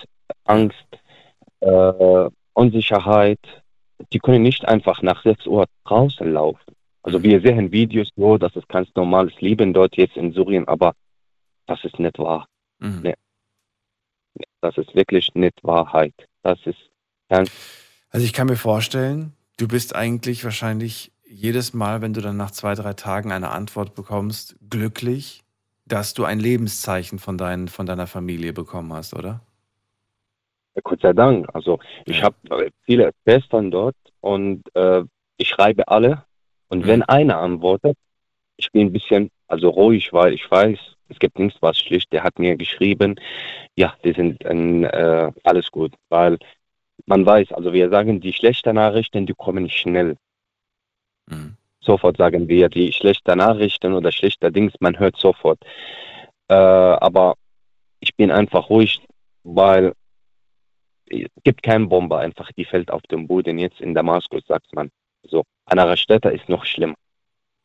[0.44, 0.86] Angst,
[1.60, 3.40] äh, Unsicherheit.
[4.12, 6.74] Die können nicht einfach nach 6 Uhr draußen laufen.
[7.02, 10.94] Also wir sehen Videos so, das ist ganz normales Leben dort jetzt in Syrien, aber
[11.66, 12.46] das ist nicht wahr.
[12.78, 13.00] Mhm.
[13.02, 13.14] Nee,
[14.60, 16.14] Das ist wirklich nicht Wahrheit.
[16.42, 16.78] Das ist
[17.28, 17.50] ganz
[18.10, 22.50] Also ich kann mir vorstellen, du bist eigentlich wahrscheinlich jedes Mal, wenn du dann nach
[22.50, 25.42] zwei, drei Tagen eine Antwort bekommst, glücklich,
[25.86, 29.40] dass du ein Lebenszeichen von, dein, von deiner Familie bekommen hast, oder?
[30.82, 31.48] Gott sei Dank.
[31.52, 32.36] Also ich habe
[32.82, 35.02] viele Schwestern dort und äh,
[35.36, 36.24] ich schreibe alle.
[36.68, 37.96] Und wenn einer antwortet,
[38.56, 40.78] ich bin ein bisschen also ruhig, weil ich weiß,
[41.08, 42.12] es gibt nichts was schlicht.
[42.12, 43.16] Der hat mir geschrieben,
[43.76, 46.38] ja, die sind äh, alles gut, weil
[47.06, 50.16] man weiß, also wir sagen, die schlechten Nachrichten, die kommen schnell.
[51.80, 55.58] Sofort sagen wir, die schlechten Nachrichten oder schlechte Dings, man hört sofort.
[56.48, 57.36] Äh, aber
[58.00, 59.00] ich bin einfach ruhig,
[59.44, 59.92] weil
[61.06, 64.90] es gibt keine Bombe einfach, die fällt auf den Boden jetzt in Damaskus, sagt man.
[65.24, 66.94] So, andere Städte ist noch schlimm.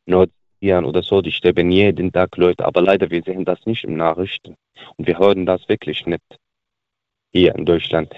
[0.05, 3.97] Nordirland oder so, die sterben jeden Tag Leute, aber leider, wir sehen das nicht im
[3.97, 4.55] Nachrichten.
[4.97, 6.23] Und wir hören das wirklich nicht
[7.31, 8.13] hier in Deutschland.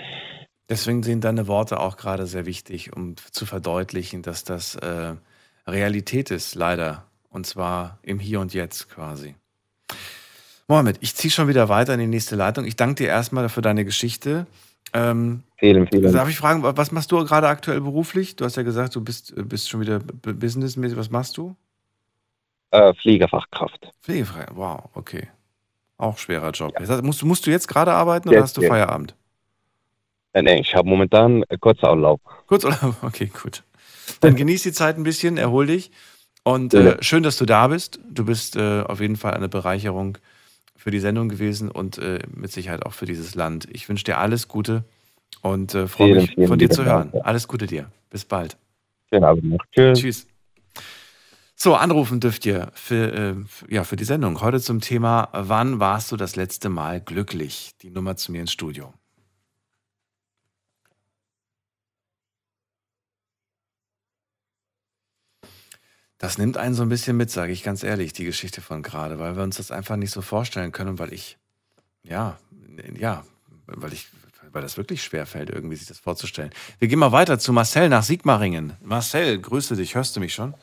[0.69, 5.15] Deswegen sind deine Worte auch gerade sehr wichtig, um zu verdeutlichen, dass das äh,
[5.67, 7.03] Realität ist, leider.
[7.29, 9.35] Und zwar im Hier und Jetzt quasi.
[10.67, 12.65] Mohammed, ich ziehe schon wieder weiter in die nächste Leitung.
[12.65, 14.47] Ich danke dir erstmal für deine Geschichte.
[14.93, 18.35] Ähm, vielen, vielen Darf ich fragen, was machst du gerade aktuell beruflich?
[18.35, 20.97] Du hast ja gesagt, du bist, bist schon wieder businessmäßig.
[20.97, 21.55] Was machst du?
[22.71, 23.91] Äh, Pflegefachkraft.
[24.01, 24.45] Pflegefrei.
[24.53, 25.27] Wow, okay.
[25.97, 26.73] Auch schwerer Job.
[26.77, 28.61] Das heißt, musst, du- musst du jetzt gerade arbeiten oder Jetzt, hast du.
[28.61, 29.15] Feierabend?
[30.33, 32.21] Äh, nee, ich habe momentan äh, Kurzurlaub.
[32.47, 33.63] Kurzurlaub, okay, gut.
[34.21, 35.91] Dann genieß die Zeit ein bisschen, erhol dich.
[36.43, 37.99] Und äh, schön, dass du da bist.
[38.09, 40.17] Du bist äh, auf jeden Fall eine Bereicherung
[40.75, 43.67] für die Sendung gewesen und äh, mit Sicherheit auch für dieses Land.
[43.71, 44.85] Ich wünsche dir alles Gute
[45.41, 47.11] und äh, freue mich, vielen von dir zu hören.
[47.11, 47.25] Dank.
[47.25, 47.91] Alles Gute dir.
[48.09, 48.57] Bis bald.
[49.09, 49.59] Schönen Abend noch.
[49.73, 49.99] Tschüss.
[49.99, 50.27] Tschüss.
[51.55, 53.35] So, anrufen dürft ihr für, äh,
[53.73, 54.41] ja, für die Sendung.
[54.41, 57.71] Heute zum Thema, wann warst du das letzte Mal glücklich?
[57.81, 58.93] Die Nummer zu mir ins Studio.
[66.17, 69.19] Das nimmt einen so ein bisschen mit, sage ich ganz ehrlich, die Geschichte von gerade,
[69.19, 71.37] weil wir uns das einfach nicht so vorstellen können, weil ich,
[72.03, 72.37] ja,
[72.95, 73.23] ja,
[73.67, 74.07] weil ich
[74.51, 76.51] weil das wirklich schwer fällt, irgendwie sich das vorzustellen.
[76.79, 78.73] Wir gehen mal weiter zu Marcel nach Sigmaringen.
[78.81, 79.93] Marcel, grüße dich.
[79.93, 80.55] Hörst du mich schon?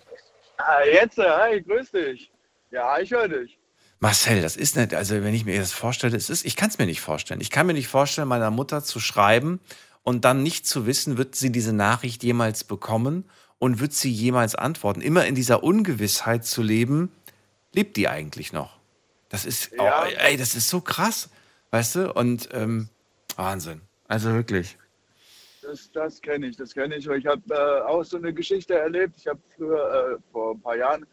[0.56, 2.30] Ah, jetzt, hi, grüß dich.
[2.70, 3.58] Ja, ich höre dich.
[4.00, 6.78] Marcel, das ist nicht, also wenn ich mir das vorstelle, es ist, ich kann es
[6.78, 7.40] mir nicht vorstellen.
[7.40, 9.60] Ich kann mir nicht vorstellen, meiner Mutter zu schreiben
[10.02, 13.24] und dann nicht zu wissen, wird sie diese Nachricht jemals bekommen
[13.58, 15.00] und wird sie jemals antworten.
[15.00, 17.12] Immer in dieser Ungewissheit zu leben,
[17.72, 18.78] lebt die eigentlich noch?
[19.28, 20.04] Das ist, ja.
[20.04, 21.30] oh, ey, das ist so krass,
[21.70, 22.12] weißt du?
[22.12, 22.88] Und ähm,
[23.36, 23.80] Wahnsinn.
[24.06, 24.78] Also wirklich.
[25.62, 27.06] Das, das kenne ich, das kenne ich.
[27.06, 29.16] Ich habe äh, auch so eine Geschichte erlebt.
[29.16, 31.06] Ich habe früher, äh, vor ein paar Jahren,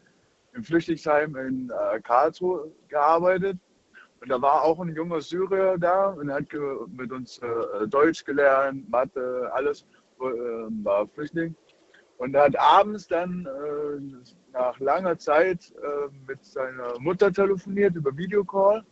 [0.52, 3.58] im Flüchtlingsheim in äh, Karlsruhe gearbeitet.
[4.20, 6.46] Und da war auch ein junger Syrier da und er hat
[6.96, 9.84] mit uns äh, Deutsch gelernt, Mathe, alles,
[10.20, 10.24] äh,
[10.84, 11.56] war Flüchtling.
[12.22, 15.72] Und er hat abends dann äh, nach langer Zeit
[16.28, 18.84] mit seiner Mutter telefoniert über Videocall.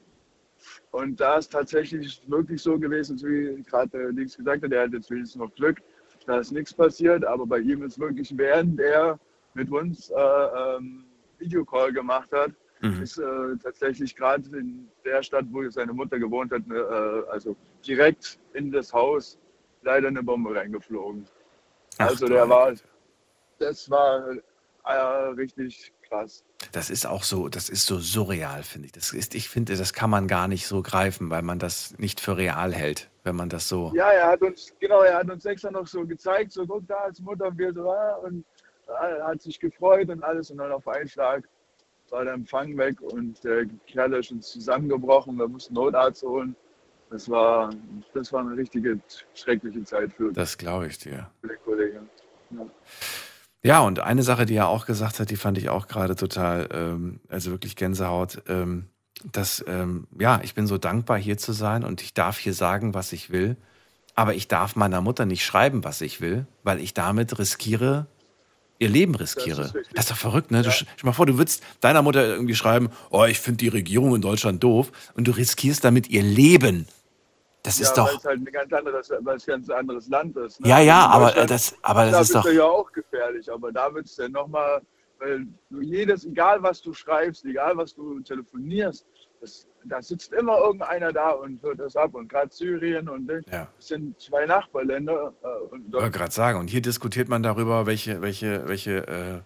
[0.90, 5.10] Und da ist tatsächlich wirklich so gewesen, wie gerade Dings gesagt hat, er hat jetzt
[5.10, 5.80] wenigstens noch Glück,
[6.26, 9.18] da ist nichts passiert, aber bei ihm ist wirklich, während er
[9.54, 11.04] mit uns äh, ähm,
[11.38, 13.02] Videocall gemacht hat, mhm.
[13.02, 18.38] ist äh, tatsächlich gerade in der Stadt, wo seine Mutter gewohnt hat, äh, also direkt
[18.52, 19.38] in das Haus
[19.82, 21.26] leider eine Bombe reingeflogen.
[21.98, 22.74] Ach, also der war,
[23.60, 24.32] das war
[24.84, 24.92] äh,
[25.36, 26.44] richtig krass.
[26.72, 28.92] Das ist auch so, das ist so surreal, finde ich.
[28.92, 32.20] Das ist, ich finde, das kann man gar nicht so greifen, weil man das nicht
[32.20, 33.92] für real hält, wenn man das so.
[33.94, 36.96] Ja, er hat uns, genau, er hat uns extra noch so gezeigt, so guck da
[36.96, 37.90] als Mutter, wir so,
[38.26, 38.44] und
[38.88, 41.48] er hat sich gefreut und alles und dann auf einen Schlag
[42.10, 46.56] war der Empfang weg und der Kerl ist schon zusammengebrochen, wir mussten Notarzt holen.
[47.08, 47.70] Das war,
[48.14, 49.00] das war eine richtige
[49.34, 51.30] schreckliche Zeit für Das glaube ich dir.
[51.40, 52.10] Für den Kollegen.
[52.50, 52.66] Ja.
[53.62, 56.68] Ja, und eine Sache, die er auch gesagt hat, die fand ich auch gerade total,
[56.72, 58.86] ähm, also wirklich Gänsehaut, ähm,
[59.30, 62.94] dass, ähm, ja, ich bin so dankbar, hier zu sein und ich darf hier sagen,
[62.94, 63.56] was ich will,
[64.14, 68.06] aber ich darf meiner Mutter nicht schreiben, was ich will, weil ich damit riskiere,
[68.78, 69.62] ihr Leben riskiere.
[69.62, 70.58] Das ist, das ist doch verrückt, ne?
[70.58, 70.62] Ja.
[70.64, 74.14] Du, stell mal vor, du würdest deiner Mutter irgendwie schreiben, oh, ich finde die Regierung
[74.14, 76.86] in Deutschland doof und du riskierst damit ihr Leben.
[77.62, 78.08] Das ja, ist doch.
[78.08, 80.60] Weil es halt ein ganz anderes, weil es ganz anderes Land ist.
[80.60, 80.68] Ne?
[80.68, 82.52] Ja, ja, aber das, aber das da ist doch.
[82.52, 84.80] ja auch gefährlich, aber da wird es dann nochmal,
[85.18, 89.04] weil du jedes, egal was du schreibst, egal was du telefonierst,
[89.40, 92.14] das, da sitzt immer irgendeiner da und hört das ab.
[92.14, 93.68] Und gerade Syrien und ja.
[93.76, 95.32] das sind zwei Nachbarländer.
[95.42, 99.40] Äh, ich wollte gerade sagen, und hier diskutiert man darüber, welche, welche, welche, äh,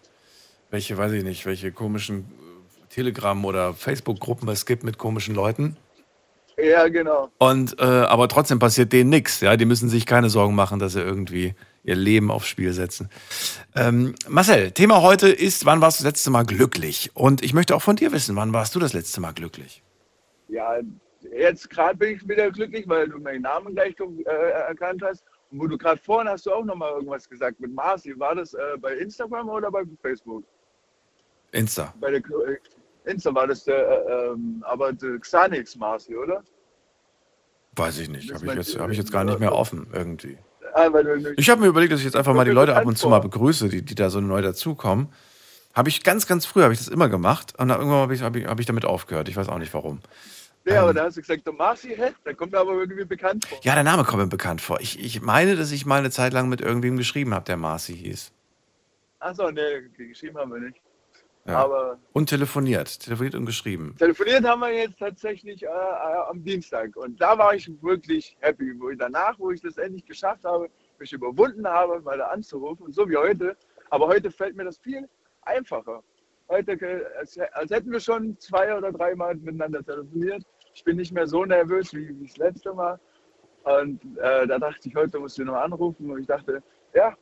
[0.70, 2.27] welche, weiß ich nicht, welche komischen
[2.91, 5.77] Telegram- oder Facebook-Gruppen es gibt mit komischen Leuten.
[6.57, 7.31] Ja, genau.
[7.39, 9.41] Und äh, aber trotzdem passiert denen nichts.
[9.41, 13.11] Ja, die müssen sich keine Sorgen machen, dass sie irgendwie ihr Leben aufs Spiel setzen.
[13.75, 17.11] Ähm, Marcel, Thema heute ist, wann warst du das letzte Mal glücklich?
[17.15, 19.83] Und ich möchte auch von dir wissen, wann warst du das letzte Mal glücklich?
[20.49, 20.79] Ja,
[21.37, 25.25] jetzt gerade bin ich wieder glücklich, weil du meinen Namen gleich äh, erkannt hast.
[25.51, 28.19] Und wo du gerade vorhin hast du auch noch mal irgendwas gesagt mit Marci.
[28.19, 30.45] War das äh, bei Instagram oder bei Facebook?
[31.53, 31.95] Insta.
[32.01, 32.23] Bei der,
[33.05, 36.43] Insta war das der, äh, ähm, aber der Xanix Marci, oder?
[37.77, 38.33] Weiß ich nicht.
[38.33, 40.39] Habe ich, jetzt, hab ich jetzt gar nicht mehr offen irgendwie.
[40.75, 40.89] Ah,
[41.37, 43.21] ich habe mir überlegt, dass ich jetzt einfach mal die Leute ab und zu mal
[43.21, 45.09] begrüße, die, die da so neu dazukommen.
[45.73, 48.23] Habe ich ganz, ganz früh habe ich das immer gemacht und dann irgendwann habe ich,
[48.23, 49.29] hab ich, hab ich damit aufgehört.
[49.29, 50.01] Ich weiß auch nicht warum.
[50.65, 52.13] Ja, ähm, aber da hast du gesagt, der Marci, hä?
[52.25, 53.59] Der kommt mir aber irgendwie bekannt vor.
[53.63, 54.81] Ja, der Name kommt mir bekannt vor.
[54.81, 57.97] Ich, ich meine, dass ich mal eine Zeit lang mit irgendwem geschrieben habe, der Marci
[57.97, 58.33] hieß.
[59.19, 59.61] Achso, nee,
[59.97, 60.81] geschrieben haben wir nicht.
[61.47, 61.59] Ja.
[61.59, 63.95] Aber und telefoniert, telefoniert und geschrieben.
[63.99, 68.73] Telefoniert haben wir jetzt tatsächlich äh, äh, am Dienstag und da war ich wirklich happy,
[68.81, 72.91] wo ich danach, wo ich das endlich geschafft habe, mich überwunden habe, mal da anzurufen,
[72.93, 73.57] so wie heute.
[73.91, 75.07] Aber heute fällt mir das viel
[75.43, 76.03] einfacher.
[76.49, 80.45] Heute, äh, als, als hätten wir schon zwei oder dreimal miteinander telefoniert.
[80.75, 82.99] Ich bin nicht mehr so nervös wie, wie das letzte Mal.
[83.65, 86.11] Und äh, da dachte ich, heute musst du noch anrufen.
[86.11, 86.62] Und ich dachte,
[86.95, 87.15] ja,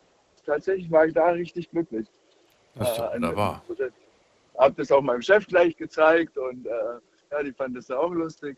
[0.45, 2.09] tatsächlich war ich da richtig glücklich.
[2.75, 3.63] Das ist doch wunderbar.
[3.69, 3.91] Äh,
[4.63, 6.71] habe das auch meinem Chef gleich gezeigt und äh,
[7.31, 8.57] ja, die fanden das auch lustig.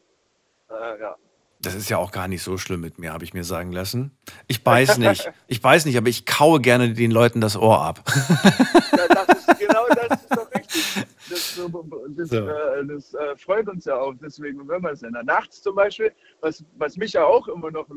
[0.71, 1.17] Äh, ja.
[1.61, 4.17] Das ist ja auch gar nicht so schlimm mit mir, habe ich mir sagen lassen.
[4.47, 5.31] Ich beiß nicht.
[5.47, 8.03] Ich beiß nicht, aber ich kaue gerne den Leuten das Ohr ab.
[8.07, 11.07] ja, das ist, genau das ist doch richtig.
[11.31, 11.61] Das,
[12.17, 12.37] das, so.
[12.37, 14.13] äh, das äh, freut uns ja auch.
[14.21, 17.71] Deswegen, wenn wir es in der Nacht zum Beispiel, was, was mich ja auch immer
[17.71, 17.89] noch,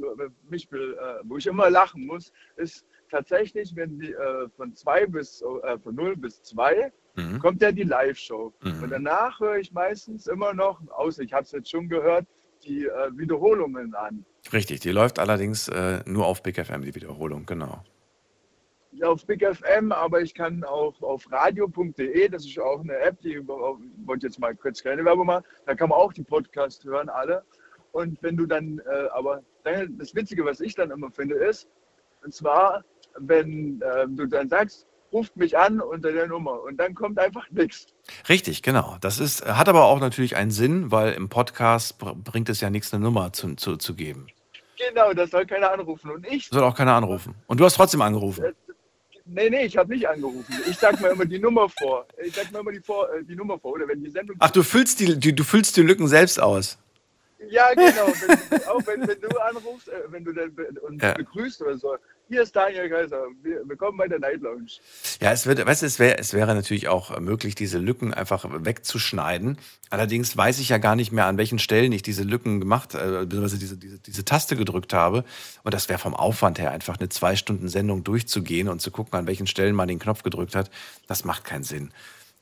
[0.49, 0.77] mich, äh,
[1.23, 5.95] wo ich immer lachen muss, ist tatsächlich, wenn die äh, von zwei bis äh, von
[5.95, 7.39] 0 bis 2 mhm.
[7.39, 8.53] kommt ja die Live-Show.
[8.61, 8.83] Mhm.
[8.83, 12.25] Und danach höre ich meistens immer noch, außer ich habe es jetzt schon gehört,
[12.63, 14.25] die äh, Wiederholungen an.
[14.53, 17.83] Richtig, die läuft allerdings äh, nur auf Big FM, die Wiederholung, genau.
[18.91, 23.19] Ja, auf Big FM, aber ich kann auch auf radio.de, das ist auch eine App,
[23.21, 27.09] die wollte jetzt mal kurz keine Werbung machen, da kann man auch die Podcasts hören,
[27.09, 27.43] alle.
[27.91, 31.67] Und wenn du dann, äh, aber das Witzige, was ich dann immer finde, ist,
[32.23, 32.83] und zwar,
[33.17, 37.49] wenn äh, du dann sagst, ruft mich an unter der Nummer und dann kommt einfach
[37.49, 37.87] nichts.
[38.29, 38.97] Richtig, genau.
[39.01, 42.93] Das ist, hat aber auch natürlich einen Sinn, weil im Podcast bringt es ja nichts,
[42.93, 44.27] eine Nummer zu, zu, zu geben.
[44.77, 46.11] Genau, das soll keiner anrufen.
[46.11, 46.47] Und ich.
[46.47, 47.35] Soll auch keiner anrufen.
[47.47, 48.53] Und du hast trotzdem angerufen.
[49.25, 50.55] Nee, nee, ich habe nicht angerufen.
[50.69, 52.05] Ich sag mir immer die Nummer vor.
[52.23, 53.73] Ich sag mir immer die, vor, äh, die Nummer vor.
[53.73, 54.37] Oder wenn die Sendung.
[54.39, 56.77] Ach, du füllst die, die, du füllst die Lücken selbst aus.
[57.49, 58.07] Ja, genau.
[58.49, 60.51] Wenn, auch wenn, wenn, du anrufst, äh, wenn du dann
[60.81, 61.13] uns ja.
[61.13, 61.95] begrüßt oder so.
[62.29, 63.27] Hier ist Daniel Kaiser.
[63.41, 64.67] Willkommen bei der Night Lounge.
[65.21, 69.57] Ja, es, wird, weißt, es, wär, es wäre natürlich auch möglich, diese Lücken einfach wegzuschneiden.
[69.89, 73.21] Allerdings weiß ich ja gar nicht mehr, an welchen Stellen ich diese Lücken gemacht, äh,
[73.23, 75.23] beziehungsweise diese, diese, diese Taste gedrückt habe.
[75.63, 79.17] Und das wäre vom Aufwand her einfach eine zwei Stunden Sendung durchzugehen und zu gucken,
[79.17, 80.69] an welchen Stellen man den Knopf gedrückt hat.
[81.07, 81.93] Das macht keinen Sinn.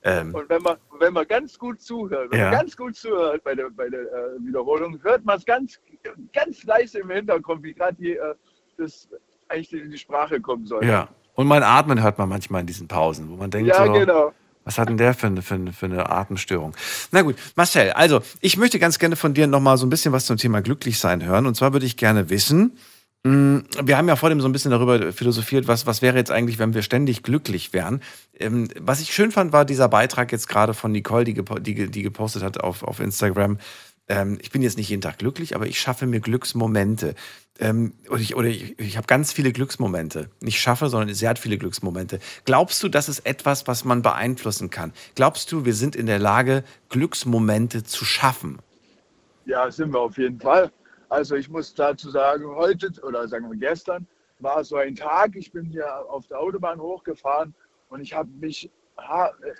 [0.02, 2.50] Ähm, und wenn man, wenn man ganz gut zuhört, wenn ja.
[2.50, 5.80] man ganz gut zuhört bei der, bei der äh, Wiederholung, hört man es ganz,
[6.34, 8.34] ganz leise im Hintergrund, wie gerade die, äh,
[8.78, 9.08] das
[9.50, 10.86] eigentlich die, die Sprache kommen soll.
[10.86, 11.10] Ja.
[11.34, 14.34] Und mein Atmen hört man manchmal in diesen Pausen, wo man denkt, ja, so, genau.
[14.64, 16.76] Was hat denn der für eine, für, eine, für eine Atemstörung?
[17.12, 20.26] Na gut, Marcel, also ich möchte ganz gerne von dir nochmal so ein bisschen was
[20.26, 21.46] zum Thema Glücklichsein hören.
[21.46, 22.76] Und zwar würde ich gerne wissen,
[23.26, 26.30] Mm, wir haben ja vor dem so ein bisschen darüber philosophiert, was, was wäre jetzt
[26.30, 28.02] eigentlich, wenn wir ständig glücklich wären.
[28.38, 32.04] Ähm, was ich schön fand, war dieser Beitrag jetzt gerade von Nicole, die, die, die
[32.04, 33.58] gepostet hat auf, auf Instagram.
[34.08, 37.16] Ähm, ich bin jetzt nicht jeden Tag glücklich, aber ich schaffe mir Glücksmomente.
[37.60, 40.30] Ähm, oder ich, oder ich, ich habe ganz viele Glücksmomente.
[40.42, 42.20] Nicht schaffe, sondern sie hat viele Glücksmomente.
[42.44, 44.94] Glaubst du, das ist etwas, was man beeinflussen kann?
[45.16, 48.60] Glaubst du, wir sind in der Lage, Glücksmomente zu schaffen?
[49.46, 50.72] Ja, sind wir auf jeden Fall.
[51.10, 54.06] Also ich muss dazu sagen, heute oder sagen wir gestern
[54.40, 57.54] war so ein Tag, ich bin hier auf der Autobahn hochgefahren
[57.90, 58.70] und ich habe mich,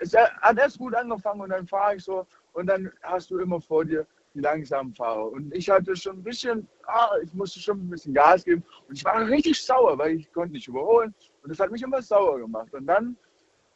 [0.00, 3.60] es hat erst gut angefangen und dann fahre ich so und dann hast du immer
[3.60, 4.06] vor dir
[4.36, 5.32] die langsamen Fahrer.
[5.32, 8.96] Und ich hatte schon ein bisschen, ah, ich musste schon ein bisschen Gas geben und
[8.96, 12.38] ich war richtig sauer, weil ich konnte nicht überholen und das hat mich immer sauer
[12.38, 12.72] gemacht.
[12.74, 13.16] Und dann,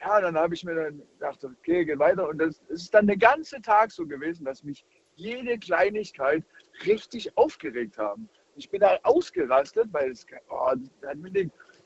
[0.01, 3.17] ja, dann habe ich mir dann gedacht, okay, geht weiter und das ist dann der
[3.17, 4.85] ganze Tag so gewesen, dass mich
[5.17, 6.45] jede Kleinigkeit
[6.87, 8.29] richtig aufgeregt haben.
[8.57, 10.73] Ich bin da ausgerastet, weil es, oh,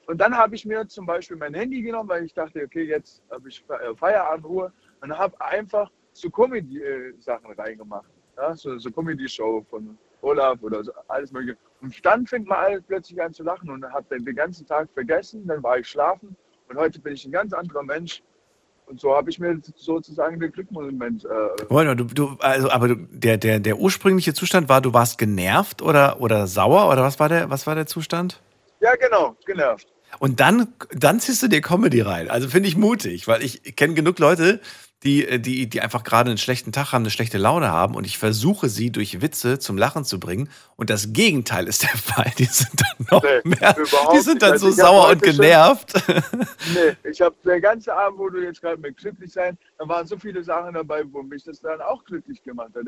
[0.06, 3.22] und dann habe ich mir zum Beispiel mein Handy genommen, weil ich dachte, okay, jetzt
[3.30, 8.13] habe ich äh, Feierabendruhe und habe einfach so Comedy-Sachen reingemacht.
[8.36, 11.56] Ja, so, so Comedy-Show von Olaf oder so, alles mögliche.
[11.80, 15.46] Und dann fängt man alles plötzlich an zu lachen und habe den ganzen Tag vergessen,
[15.46, 16.36] dann war ich schlafen
[16.68, 18.22] und heute bin ich ein ganz anderer Mensch
[18.86, 21.24] und so habe ich mir sozusagen den Glückmoment.
[21.24, 21.28] Äh,
[21.68, 25.80] Moment du, du, also, aber du, der, der, der ursprüngliche Zustand war, du warst genervt
[25.80, 28.40] oder, oder sauer oder was war der, was war der Zustand?
[28.80, 29.88] Ja, genau, genervt.
[30.18, 32.30] Und dann, dann ziehst du dir Comedy rein.
[32.30, 34.60] Also finde ich mutig, weil ich kenne genug Leute,
[35.04, 38.04] die, äh, die, die einfach gerade einen schlechten Tag haben, eine schlechte Laune haben und
[38.06, 42.32] ich versuche sie durch Witze zum Lachen zu bringen und das Gegenteil ist der Fall.
[42.38, 43.76] Die sind dann noch nee, mehr,
[44.12, 45.92] die sind dann so sauer und genervt.
[46.04, 46.22] Schon,
[46.74, 50.06] nee, ich habe der ganze Abend, wo du jetzt gerade mit glücklich sein, da waren
[50.06, 52.84] so viele Sachen dabei, wo mich das dann auch glücklich gemacht hat.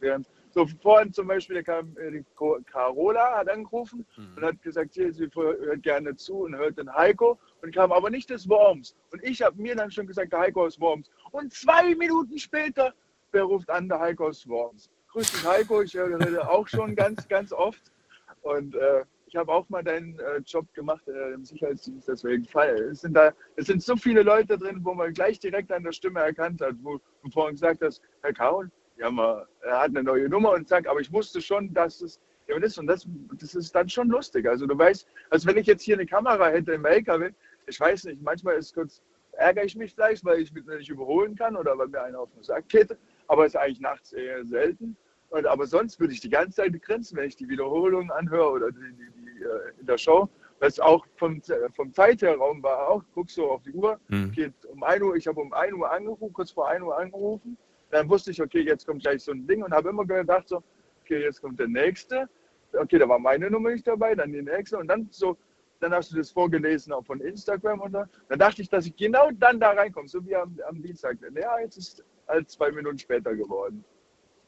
[0.00, 0.26] Während
[0.56, 2.24] so vorhin zum Beispiel, da kam äh, die
[2.64, 4.36] Carola, hat angerufen mhm.
[4.36, 8.08] und hat gesagt, hier, sie hört gerne zu und hört den Heiko und kam aber
[8.08, 8.96] nicht des Worms.
[9.12, 11.10] Und ich habe mir dann schon gesagt, der Heiko ist Worms.
[11.30, 12.94] Und zwei Minuten später,
[13.32, 14.88] wer ruft an, der Heiko ist Worms.
[15.12, 17.92] Grüß dich Heiko, ich höre auch schon ganz, ganz oft.
[18.40, 22.76] Und äh, ich habe auch mal deinen äh, Job gemacht äh, im Sicherheitsdienst, deswegen Fall.
[22.76, 25.92] Es sind da, es sind so viele Leute drin, wo man gleich direkt an der
[25.92, 30.02] Stimme erkannt hat, wo du vorhin gesagt hast, Herr Kaul, ja, mal, er hat eine
[30.02, 32.78] neue Nummer und sagt, aber ich wusste schon, dass es ja, ist.
[32.78, 33.06] Und das,
[33.38, 34.48] das ist dann schon lustig.
[34.48, 37.30] Also du weißt, als wenn ich jetzt hier eine Kamera hätte im LKW,
[37.66, 39.02] ich weiß nicht, manchmal ist kurz,
[39.32, 42.32] ärgere ich mich vielleicht, weil ich mich nicht überholen kann oder weil mir einer auf
[42.32, 42.96] den Sack geht,
[43.26, 44.96] aber es ist eigentlich nachts eher selten.
[45.30, 48.70] Und, aber sonst würde ich die ganze Zeit grinsen, wenn ich die Wiederholung anhöre oder
[48.70, 50.28] die, die, die äh, in der Show.
[50.60, 51.42] Das auch vom,
[51.74, 54.32] vom Zeitraum war auch, guckst du auf die Uhr, mhm.
[54.32, 57.58] geht um 1 Uhr, ich habe um 1 Uhr angerufen, kurz vor 1 Uhr angerufen
[57.90, 60.62] dann wusste ich, okay, jetzt kommt gleich so ein Ding und habe immer gedacht, so,
[61.02, 62.28] okay, jetzt kommt der nächste.
[62.72, 65.36] Okay, da war meine Nummer nicht dabei, dann die nächste und dann so,
[65.80, 68.96] dann hast du das vorgelesen auch von Instagram und dann, dann dachte ich, dass ich
[68.96, 71.18] genau dann da reinkomme, so wie am, am Dienstag.
[71.34, 73.84] Ja, jetzt ist halt zwei Minuten später geworden.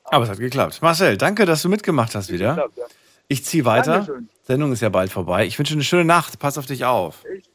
[0.05, 0.81] Aber es hat geklappt.
[0.83, 2.51] Marcel, danke, dass du mitgemacht hast wieder.
[2.51, 2.87] Geklappt, ja.
[3.29, 3.99] Ich ziehe weiter.
[3.99, 4.29] Dankeschön.
[4.43, 5.45] Sendung ist ja bald vorbei.
[5.47, 6.39] Ich wünsche eine schöne Nacht.
[6.39, 7.25] Pass auf dich auf.
[7.37, 7.51] Ich,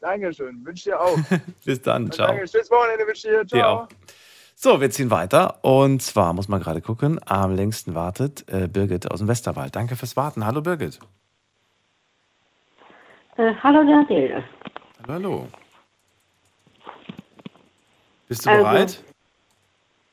[0.00, 0.64] Dankeschön.
[0.64, 1.18] Wünsche dir auch.
[1.64, 2.10] Bis dann.
[2.10, 2.28] Ciao.
[2.28, 2.46] Danke.
[2.46, 3.46] Tschüss, Wochenende wünsche dir.
[3.46, 3.58] Ciao.
[3.58, 3.88] Dir auch.
[4.60, 5.62] So, wir ziehen weiter.
[5.62, 9.76] Und zwar muss man gerade gucken, am längsten wartet äh, Birgit aus dem Westerwald.
[9.76, 10.44] Danke fürs Warten.
[10.44, 10.98] Hallo Birgit.
[13.36, 14.42] Äh, hallo Daniel.
[15.06, 15.48] Hallo, hallo.
[18.26, 19.04] Bist du also, bereit?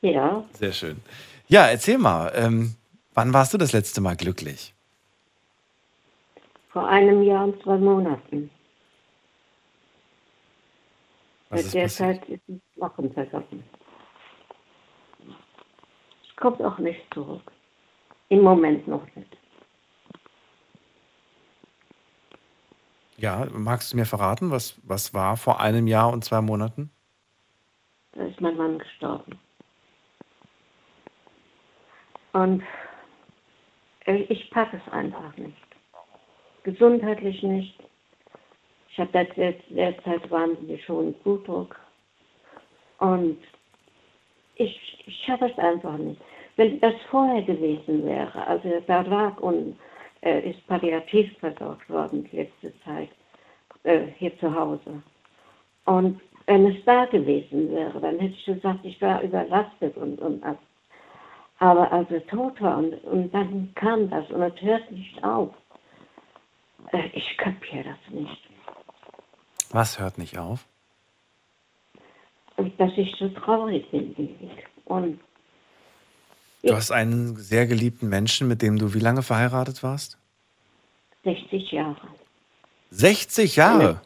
[0.02, 0.44] Ja.
[0.52, 1.02] Sehr schön.
[1.48, 2.30] Ja, erzähl mal.
[2.36, 2.76] Ähm,
[3.14, 4.74] Wann warst du das letzte Mal glücklich?
[6.68, 8.50] Vor einem Jahr und zwei Monaten.
[11.48, 12.20] Was Seit ist der passiert?
[12.20, 13.64] Zeit ist es Lachen vergessen.
[16.36, 17.50] Kommt auch nicht zurück.
[18.28, 19.36] Im Moment noch nicht.
[23.18, 26.90] Ja, magst du mir verraten, was, was war vor einem Jahr und zwei Monaten?
[28.12, 29.38] Da ist mein Mann gestorben.
[32.32, 32.62] Und
[34.04, 35.56] ich packe es einfach nicht.
[36.64, 37.82] Gesundheitlich nicht.
[38.90, 41.78] Ich habe derzeit, derzeit wahnsinnig hohen Blutdruck.
[42.98, 43.38] Und
[44.56, 46.20] ich, ich schaffe es einfach nicht.
[46.56, 49.78] Wenn das vorher gewesen wäre, also da lag und
[50.22, 53.10] äh, ist palliativ versorgt worden die letzte Zeit
[53.84, 55.02] äh, hier zu Hause.
[55.84, 60.40] Und wenn es da gewesen wäre, dann hätte ich gesagt, ich war überlastet und, und
[60.42, 60.56] das.
[61.58, 65.50] Aber als er tot war und, und dann kam das und es hört nicht auf.
[66.92, 68.42] Äh, ich kapiere das nicht.
[69.70, 70.66] Was hört nicht auf?
[72.56, 74.50] Und dass ich so traurig bin ewig.
[74.86, 75.20] Und
[76.62, 80.18] Du hast einen sehr geliebten Menschen, mit dem du wie lange verheiratet warst?
[81.22, 81.96] 60 Jahre.
[82.90, 84.00] 60 Jahre?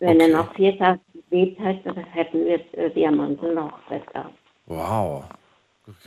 [0.00, 4.34] Wenn er noch vier Tage gelebt hätte, hätten wir äh, Diamanten noch gehabt.
[4.66, 5.24] Wow.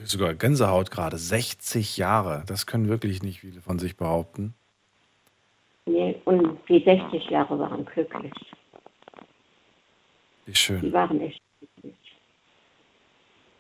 [0.04, 1.18] Sogar Gänsehaut gerade.
[1.18, 2.44] 60 Jahre.
[2.48, 4.54] Das können wirklich nicht viele von sich behaupten.
[5.86, 8.34] Nee, und die 60 Jahre waren glücklich.
[10.46, 10.94] Wie Die schön.
[10.94, 11.42] waren echt.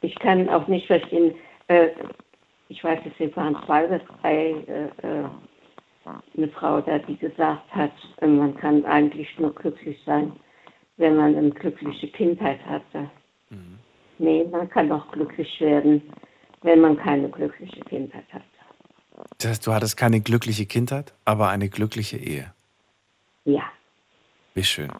[0.05, 1.33] Ich kann auch nicht verstehen,
[1.67, 1.89] äh,
[2.69, 5.25] ich weiß es waren zwei oder drei, äh, äh,
[6.37, 7.91] eine Frau da, die gesagt hat,
[8.21, 10.31] äh, man kann eigentlich nur glücklich sein,
[10.97, 13.09] wenn man eine glückliche Kindheit hatte.
[14.17, 16.01] Nee, man kann auch glücklich werden,
[16.61, 18.43] wenn man keine glückliche Kindheit hat.
[19.37, 22.53] Das heißt, du hattest keine glückliche Kindheit, aber eine glückliche Ehe.
[23.45, 23.63] Ja.
[24.53, 24.91] Wie schön.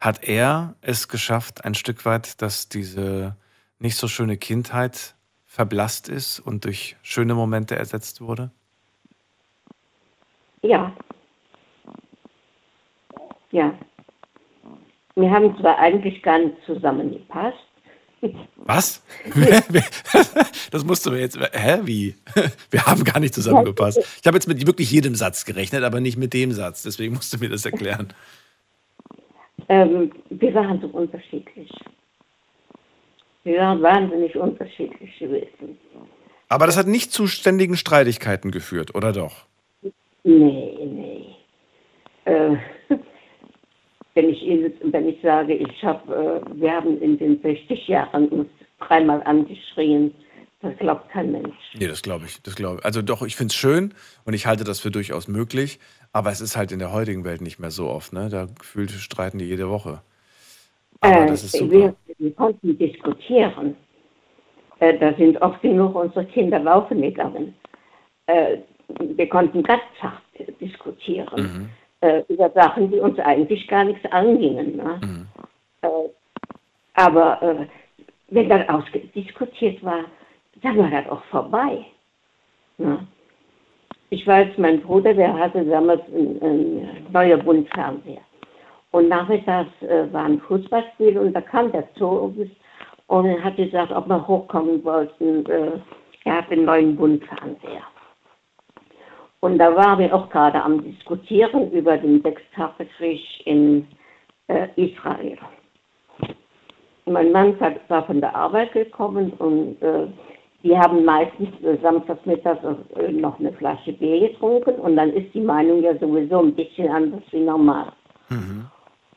[0.00, 3.36] Hat er es geschafft, ein Stück weit, dass diese
[3.78, 5.14] nicht so schöne Kindheit
[5.46, 8.50] verblasst ist und durch schöne Momente ersetzt wurde?
[10.62, 10.92] Ja.
[13.52, 13.74] Ja.
[15.14, 17.56] Wir haben zwar eigentlich gar nicht zusammengepasst.
[18.56, 19.02] Was?
[20.70, 21.38] das musst du mir jetzt.
[21.52, 21.80] Hä?
[21.84, 22.16] Wie?
[22.70, 23.98] Wir haben gar nicht zusammengepasst.
[24.20, 26.82] Ich habe jetzt mit wirklich jedem Satz gerechnet, aber nicht mit dem Satz.
[26.82, 28.12] Deswegen musst du mir das erklären.
[29.68, 31.70] Ähm, wir waren so unterschiedlich.
[33.44, 35.78] Wir waren wahnsinnig unterschiedlich gewesen.
[36.48, 39.46] Aber das hat nicht zu ständigen Streitigkeiten geführt, oder doch?
[40.24, 41.26] Nee, nee.
[42.24, 42.56] Äh,
[44.14, 44.42] wenn ich
[44.82, 48.48] wenn ich sage, ich habe, äh, wir haben in den 60 Jahren uns
[48.80, 50.12] dreimal angeschrien,
[50.62, 51.54] das glaubt kein Mensch.
[51.74, 52.42] Nee, das glaube ich.
[52.42, 52.84] Das glaube ich.
[52.84, 53.94] Also doch, ich finde es schön
[54.24, 55.78] und ich halte das für durchaus möglich,
[56.12, 58.12] aber es ist halt in der heutigen Welt nicht mehr so oft.
[58.12, 58.28] Ne?
[58.28, 60.00] Da gefühlt streiten die jede Woche.
[61.00, 61.72] Aber Äh, das ist super.
[61.72, 63.76] wir, wir konnten diskutieren.
[64.80, 67.54] Äh, da sind oft genug unsere Kinder laufen gegangen.
[68.26, 68.58] Äh,
[68.98, 70.22] wir konnten ganz zart
[70.60, 71.68] diskutieren Mhm.
[72.00, 74.76] äh, über Sachen, die uns eigentlich gar nichts angingen.
[74.76, 75.00] Ne?
[75.02, 75.26] Mhm.
[75.82, 75.88] Äh,
[76.94, 77.66] aber äh,
[78.28, 80.04] wenn dann ausdiskutiert war,
[80.62, 81.84] dann war das auch vorbei.
[82.78, 83.06] Ne?
[84.10, 88.20] Ich weiß, mein Bruder, der hatte damals ein, ein neuer Bundfernseher.
[88.92, 92.50] Und nachmittags äh, war ein Fußballspiel und da kam der uns
[93.08, 95.44] und hat gesagt, ob wir hochkommen wollten.
[95.46, 95.72] Äh,
[96.24, 97.82] er hat einen neuen Bundfernseher.
[99.40, 103.86] Und da waren wir auch gerade am Diskutieren über den Sechstagekrieg in
[104.48, 105.38] äh, Israel.
[107.04, 107.54] Mein Mann
[107.88, 110.08] war von der Arbeit gekommen und äh,
[110.62, 112.60] die haben meistens äh, samstags mittags
[112.96, 116.88] äh, noch eine Flasche Bier getrunken und dann ist die Meinung ja sowieso ein bisschen
[116.88, 117.92] anders wie normal.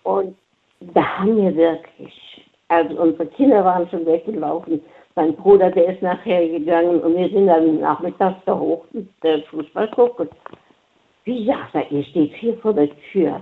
[0.03, 0.35] Und
[0.79, 4.81] da haben wir wirklich, also unsere Kinder waren schon weggelaufen.
[5.15, 9.41] Mein Bruder, der ist nachher gegangen und wir sind dann nachmittags da hoch und der
[9.43, 10.29] Fußball gucken.
[11.25, 13.41] Wie sagt er, ihr steht hier vor der Tür.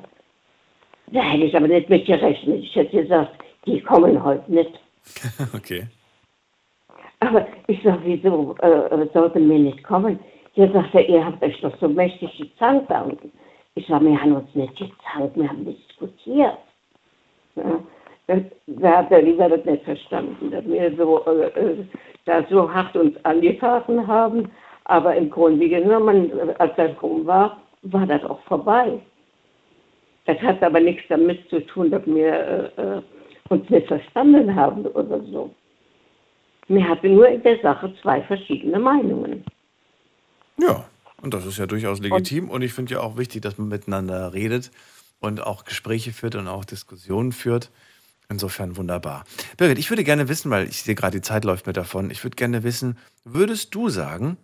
[1.08, 2.64] Da hätte ich aber nicht mit gerechnet.
[2.64, 3.32] Ich hätte gesagt,
[3.66, 4.72] die kommen heute nicht.
[5.56, 5.88] Okay.
[7.20, 10.20] Aber ich sage, wieso äh, sollten wir nicht kommen?
[10.54, 12.90] Hier sagt er, ihr habt euch doch so mächtig gezankt.
[12.90, 13.08] da.
[13.76, 16.58] Ich sage, wir haben uns nicht gezankt, wir haben diskutiert.
[17.56, 17.80] Ja,
[18.28, 21.86] das- da hat der lieber das nicht verstanden, dass wir so, äh, äh,
[22.26, 24.52] da so hart uns angefahren haben.
[24.86, 29.00] Aber im Grunde genommen, äh, als das rum war, war das auch vorbei.
[30.26, 33.02] Das hat aber nichts damit zu tun, dass wir äh, äh,
[33.50, 35.50] uns nicht verstanden haben oder so.
[36.68, 39.46] Wir hatten nur in der Sache zwei verschiedene Meinungen.
[40.60, 40.86] Ja,
[41.22, 42.46] und das ist ja durchaus legitim.
[42.46, 44.72] Und, und ich finde ja auch wichtig, dass man miteinander redet
[45.20, 47.72] und auch Gespräche führt und auch Diskussionen führt.
[48.30, 49.24] Insofern wunderbar.
[49.56, 52.24] Birgit, ich würde gerne wissen, weil ich sehe gerade, die Zeit läuft mir davon, ich
[52.24, 54.36] würde gerne wissen, würdest du sagen,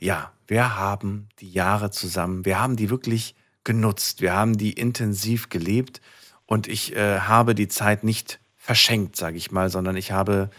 [0.00, 5.48] ja, wir haben die Jahre zusammen, wir haben die wirklich genutzt, wir haben die intensiv
[5.48, 6.00] gelebt
[6.46, 10.50] und ich äh, habe die Zeit nicht verschenkt, sage ich mal, sondern ich habe,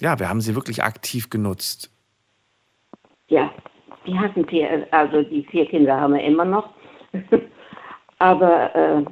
[0.00, 1.90] ja, wir haben sie wirklich aktiv genutzt.
[3.28, 3.50] Ja,
[4.06, 6.70] die hatten vier, also die vier Kinder haben wir immer noch.
[8.18, 9.04] Aber äh,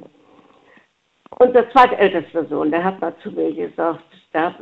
[1.39, 4.53] unser zweitältester Sohn, der hat mal zu mir gesagt, da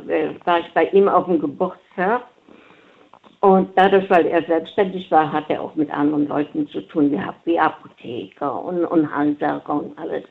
[0.44, 2.22] war ich bei ihm auf dem Geburtstag
[3.44, 7.44] und dadurch, weil er selbstständig war, hat er auch mit anderen Leuten zu tun gehabt,
[7.44, 10.24] wie Apotheker und, und Handwerker und alles.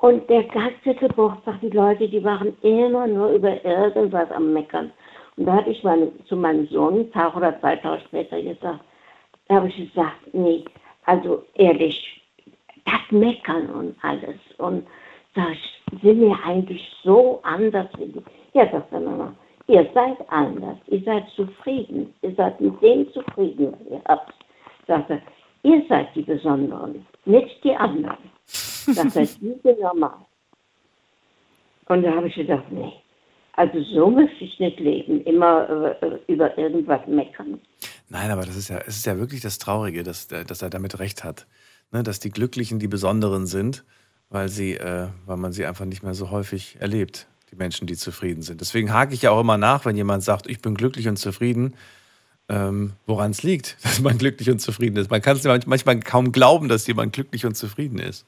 [0.00, 4.90] Und der ganze Geburtstag, die Leute, die waren immer nur über irgendwas am Meckern.
[5.36, 8.80] Und da hatte ich meine, zu meinem Sohn, einen Tag oder zwei Tage später gesagt,
[9.48, 10.64] da habe ich gesagt, nee,
[11.04, 12.22] also ehrlich,
[12.86, 14.38] das Meckern und alles.
[14.56, 14.86] Und
[15.34, 15.46] da
[16.02, 18.22] sind wir eigentlich so anders wie die.
[18.54, 19.34] Ja, sagt er Mama,
[19.66, 24.34] ihr seid anders, ihr seid zufrieden, ihr seid mit dem zufrieden, was ihr habt.
[24.86, 25.20] Sagt er,
[25.62, 28.16] ihr seid die Besonderen, nicht die anderen.
[28.96, 30.26] Er, die sind normal.
[31.86, 32.92] Und da habe ich gedacht, nee,
[33.54, 37.60] also so möchte ich nicht leben, immer äh, über irgendwas meckern.
[38.08, 40.98] Nein, aber das ist ja, es ist ja wirklich das Traurige, dass, dass er damit
[40.98, 41.46] recht hat.
[41.92, 43.84] Ne, dass die Glücklichen die Besonderen sind,
[44.28, 47.96] weil sie, äh, weil man sie einfach nicht mehr so häufig erlebt, die Menschen, die
[47.96, 48.60] zufrieden sind.
[48.60, 51.74] Deswegen hake ich ja auch immer nach, wenn jemand sagt, ich bin glücklich und zufrieden,
[52.48, 55.10] ähm, woran es liegt, dass man glücklich und zufrieden ist.
[55.10, 58.24] Man kann es manchmal kaum glauben, dass jemand glücklich und zufrieden ist.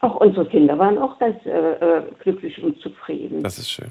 [0.00, 3.42] Auch unsere Kinder waren auch ganz äh, äh glücklich und zufrieden.
[3.42, 3.90] Das ist schön.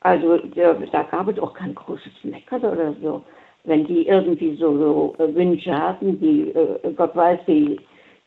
[0.00, 3.22] Also der, da gab es auch kein großes Meckern oder so.
[3.64, 7.80] Wenn die irgendwie so, so äh, Wünsche hatten, die äh, Gott weiß, wie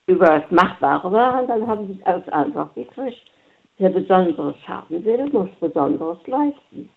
[0.07, 3.21] über das Machbare waren, dann haben sie es als einfach gekriegt.
[3.77, 6.89] Wer Besonderes haben will, muss Besonderes leisten.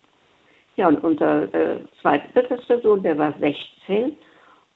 [0.77, 4.17] Ja, und unser äh, zweiter Sohn, der war 16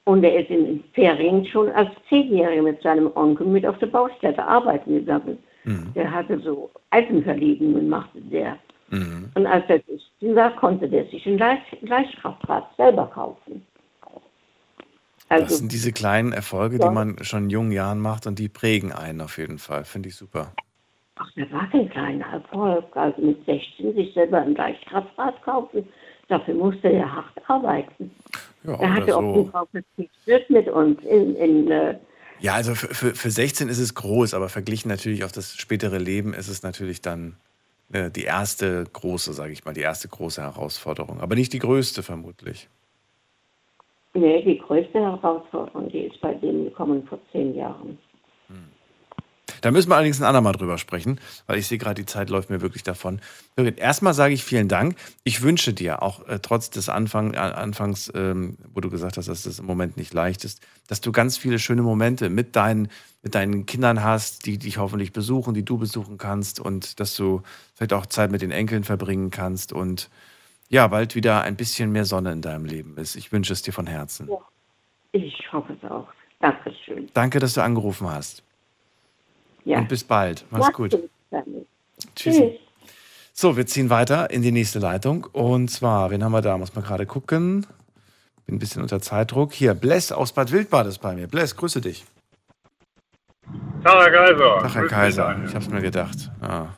[0.05, 3.87] und er ist in den Ferien schon als Zehnjähriger mit seinem Onkel mit auf der
[3.87, 5.37] Baustelle arbeiten gegangen.
[5.63, 5.93] Mhm.
[5.95, 8.57] Der hatte so Eisenverlegungen, machte der.
[8.89, 9.29] Mhm.
[9.35, 13.65] Und als er 16 war, konnte der sich ein Leichtkraftrad selber kaufen.
[15.29, 16.87] Also, das sind diese kleinen Erfolge, ja.
[16.87, 19.85] die man schon in jungen Jahren macht und die prägen einen auf jeden Fall.
[19.85, 20.53] Finde ich super.
[21.15, 22.85] Ach, der war kein kleiner Erfolg.
[22.95, 25.87] Also mit 16 sich selber ein Leichtkraftrad kaufen,
[26.29, 28.11] dafür musste er hart arbeiten.
[28.63, 29.17] Ja, er hatte so.
[29.17, 31.95] auch drauf verzichtet mit uns in, in äh,
[32.41, 35.97] ja, also für, für, für 16 ist es groß, aber verglichen natürlich auf das spätere
[35.97, 37.35] Leben ist es natürlich dann
[37.91, 41.19] äh, die erste große, sage ich mal, die erste große Herausforderung.
[41.19, 42.69] Aber nicht die größte vermutlich.
[44.13, 47.97] Nee, die größte Herausforderung, die ist bei denen gekommen vor zehn Jahren.
[49.61, 52.49] Da müssen wir allerdings ein andermal drüber sprechen, weil ich sehe gerade, die Zeit läuft
[52.49, 53.21] mir wirklich davon.
[53.55, 54.95] Erstmal sage ich vielen Dank.
[55.23, 59.27] Ich wünsche dir auch äh, trotz des Anfang, äh, Anfangs, ähm, wo du gesagt hast,
[59.27, 62.89] dass das im Moment nicht leicht ist, dass du ganz viele schöne Momente mit deinen,
[63.21, 67.41] mit deinen Kindern hast, die dich hoffentlich besuchen, die du besuchen kannst und dass du
[67.75, 70.09] vielleicht auch Zeit mit den Enkeln verbringen kannst und
[70.69, 73.15] ja, bald wieder ein bisschen mehr Sonne in deinem Leben ist.
[73.15, 74.29] Ich wünsche es dir von Herzen.
[74.29, 74.37] Ja,
[75.11, 76.07] ich hoffe es auch.
[76.39, 77.09] Dankeschön.
[77.13, 78.43] Danke, dass du angerufen hast.
[79.69, 79.77] Ja.
[79.77, 80.45] Und bis bald.
[80.49, 80.97] Mach's gut.
[82.15, 82.41] Tschüss.
[83.33, 85.25] So, wir ziehen weiter in die nächste Leitung.
[85.31, 86.57] Und zwar, wen haben wir da?
[86.57, 87.67] Muss man gerade gucken.
[88.47, 89.53] Bin ein bisschen unter Zeitdruck.
[89.53, 91.27] Hier, Bless aus Bad Wildbad ist bei mir.
[91.27, 92.03] Bless, grüße dich.
[93.83, 94.59] Tag, Herr Kaiser.
[94.59, 95.39] Tag, Herr Kaiser.
[95.45, 96.31] Ich hab's mir gedacht.
[96.41, 96.69] Ah.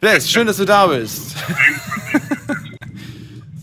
[0.00, 1.36] Bless, schön, dass du da bist.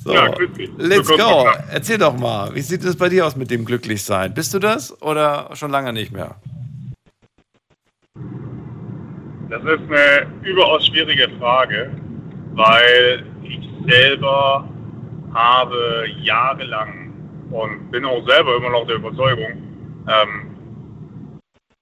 [0.04, 0.32] so, ja,
[0.78, 1.50] let's go.
[1.72, 4.32] Erzähl doch mal, wie sieht es bei dir aus mit dem Glücklichsein?
[4.36, 6.36] Bist du das oder schon lange nicht mehr?
[9.52, 11.92] Das ist eine überaus schwierige Frage,
[12.54, 14.66] weil ich selber
[15.34, 17.12] habe jahrelang
[17.52, 19.52] und bin auch selber immer noch der Überzeugung,
[20.08, 20.56] ähm,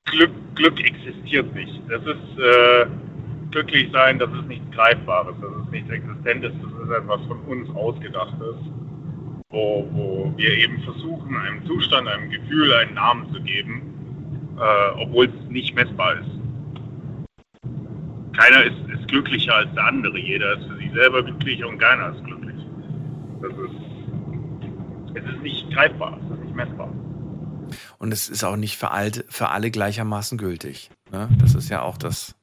[0.05, 1.79] Glück, Glück existiert nicht.
[1.89, 2.87] Das ist äh,
[3.51, 7.69] glücklich sein, das ist nichts Greifbares, das ist nichts Existentes, das ist etwas von uns
[7.75, 8.55] ausgedachtes,
[9.51, 13.98] wo, wo wir eben versuchen, einem Zustand, einem Gefühl einen Namen zu geben,
[14.59, 16.39] äh, obwohl es nicht messbar ist
[18.39, 20.17] keiner ist, ist glücklicher als der andere.
[20.17, 22.55] Jeder ist für sich selber glücklich und keiner ist glücklich.
[23.41, 26.89] Das ist, es ist nicht greifbar, es ist nicht messbar.
[27.97, 30.89] Und es ist auch nicht für, alt, für alle gleichermaßen gültig.
[31.11, 31.29] Ne?
[31.39, 32.35] Das ist ja auch das,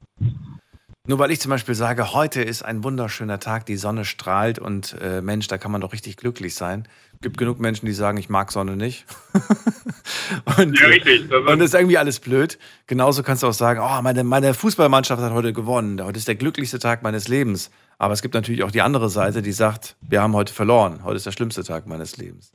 [1.07, 4.97] Nur weil ich zum Beispiel sage, heute ist ein wunderschöner Tag, die Sonne strahlt und
[5.01, 6.87] äh, Mensch, da kann man doch richtig glücklich sein.
[7.27, 9.05] Gibt genug Menschen, die sagen, ich mag Sonne nicht.
[10.59, 11.29] und, ja, richtig.
[11.29, 12.57] Das und ist irgendwie alles blöd.
[12.87, 16.01] Genauso kannst du auch sagen, oh, meine, meine Fußballmannschaft hat heute gewonnen.
[16.05, 17.73] Heute ist der glücklichste Tag meines Lebens.
[17.99, 21.03] Aber es gibt natürlich auch die andere Seite, die sagt, wir haben heute verloren.
[21.03, 22.53] Heute ist der schlimmste Tag meines Lebens.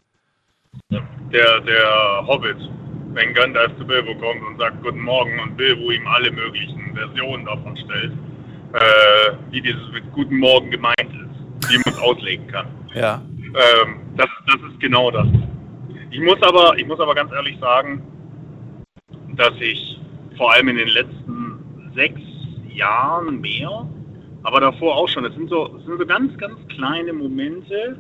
[0.90, 2.56] Der, der Hobbit,
[3.12, 7.44] wenn Gandalf zu Bilbo kommt und sagt Guten Morgen und Bilbo ihm alle möglichen Versionen
[7.44, 8.14] davon stellt,
[8.72, 12.68] äh, wie dieses mit Guten Morgen gemeint ist, wie man es auslegen kann.
[12.96, 13.22] Ja.
[13.54, 15.28] Ähm, das, das ist genau das.
[16.10, 18.02] Ich muss aber, ich muss aber ganz ehrlich sagen,
[19.36, 20.00] dass ich
[20.38, 22.22] vor allem in den letzten sechs
[22.74, 23.88] Jahren mehr,
[24.44, 28.00] aber davor auch schon, es sind so, es sind so ganz, ganz kleine Momente.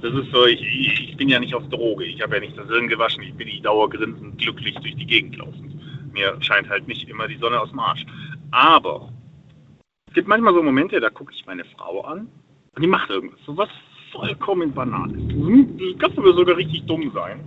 [0.00, 2.66] Das ist so, ich, ich bin ja nicht auf Droge, ich habe ja nicht das
[2.66, 5.76] Hirn gewaschen, ich bin nicht dauergrinsend glücklich durch die Gegend laufend.
[6.12, 8.04] Mir scheint halt nicht immer die Sonne aus dem Arsch.
[8.50, 9.08] Aber
[10.08, 12.28] es gibt manchmal so Momente, da gucke ich meine Frau an
[12.74, 13.68] und die macht irgendwas, so was
[14.12, 16.00] vollkommen banal ist.
[16.00, 17.40] Das kann sogar richtig dumm sein.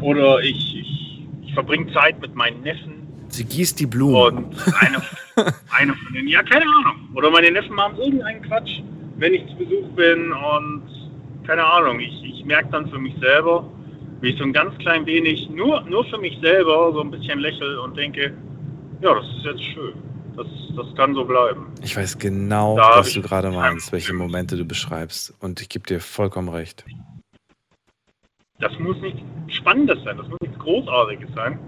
[0.00, 3.08] Oder ich, ich, ich verbringe Zeit mit meinen Neffen.
[3.28, 4.44] Sie gießt die Blumen.
[4.44, 5.02] Und eine,
[5.70, 7.08] eine von denen, ja, keine Ahnung.
[7.14, 8.80] Oder meine Neffen machen irgendeinen Quatsch,
[9.16, 10.82] wenn ich zu Besuch bin und
[11.46, 12.00] keine Ahnung.
[12.00, 13.68] Ich, ich merke dann für mich selber,
[14.20, 17.38] wie ich so ein ganz klein wenig, nur, nur für mich selber, so ein bisschen
[17.38, 18.34] lächle und denke,
[19.00, 20.09] ja, das ist jetzt schön.
[20.40, 21.66] Das, das kann so bleiben.
[21.82, 25.34] Ich weiß genau, da was du gerade meinst, welche Momente du beschreibst.
[25.40, 26.82] Und ich gebe dir vollkommen recht.
[28.58, 31.58] Das muss nichts Spannendes sein, das muss nichts Großartiges sein.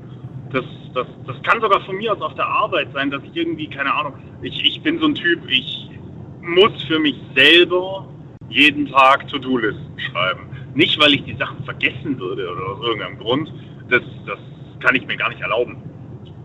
[0.52, 3.68] Das, das, das kann sogar von mir aus auf der Arbeit sein, dass ich irgendwie,
[3.68, 5.90] keine Ahnung, ich, ich bin so ein Typ, ich
[6.40, 8.08] muss für mich selber
[8.48, 10.46] jeden Tag To-Do-Listen schreiben.
[10.72, 13.52] Nicht, weil ich die Sachen vergessen würde oder aus irgendeinem Grund.
[13.90, 14.38] Das, das
[14.80, 15.76] kann ich mir gar nicht erlauben.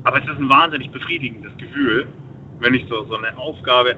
[0.08, 2.08] Aber es ist ein wahnsinnig befriedigendes Gefühl,
[2.60, 3.98] wenn ich so, so eine Aufgabe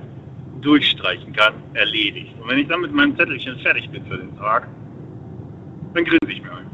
[0.59, 2.33] durchstreichen kann, erledigt.
[2.41, 4.67] Und wenn ich dann mit meinem Zettelchen fertig bin für den Tag,
[5.93, 6.71] dann grinse ich mir ein.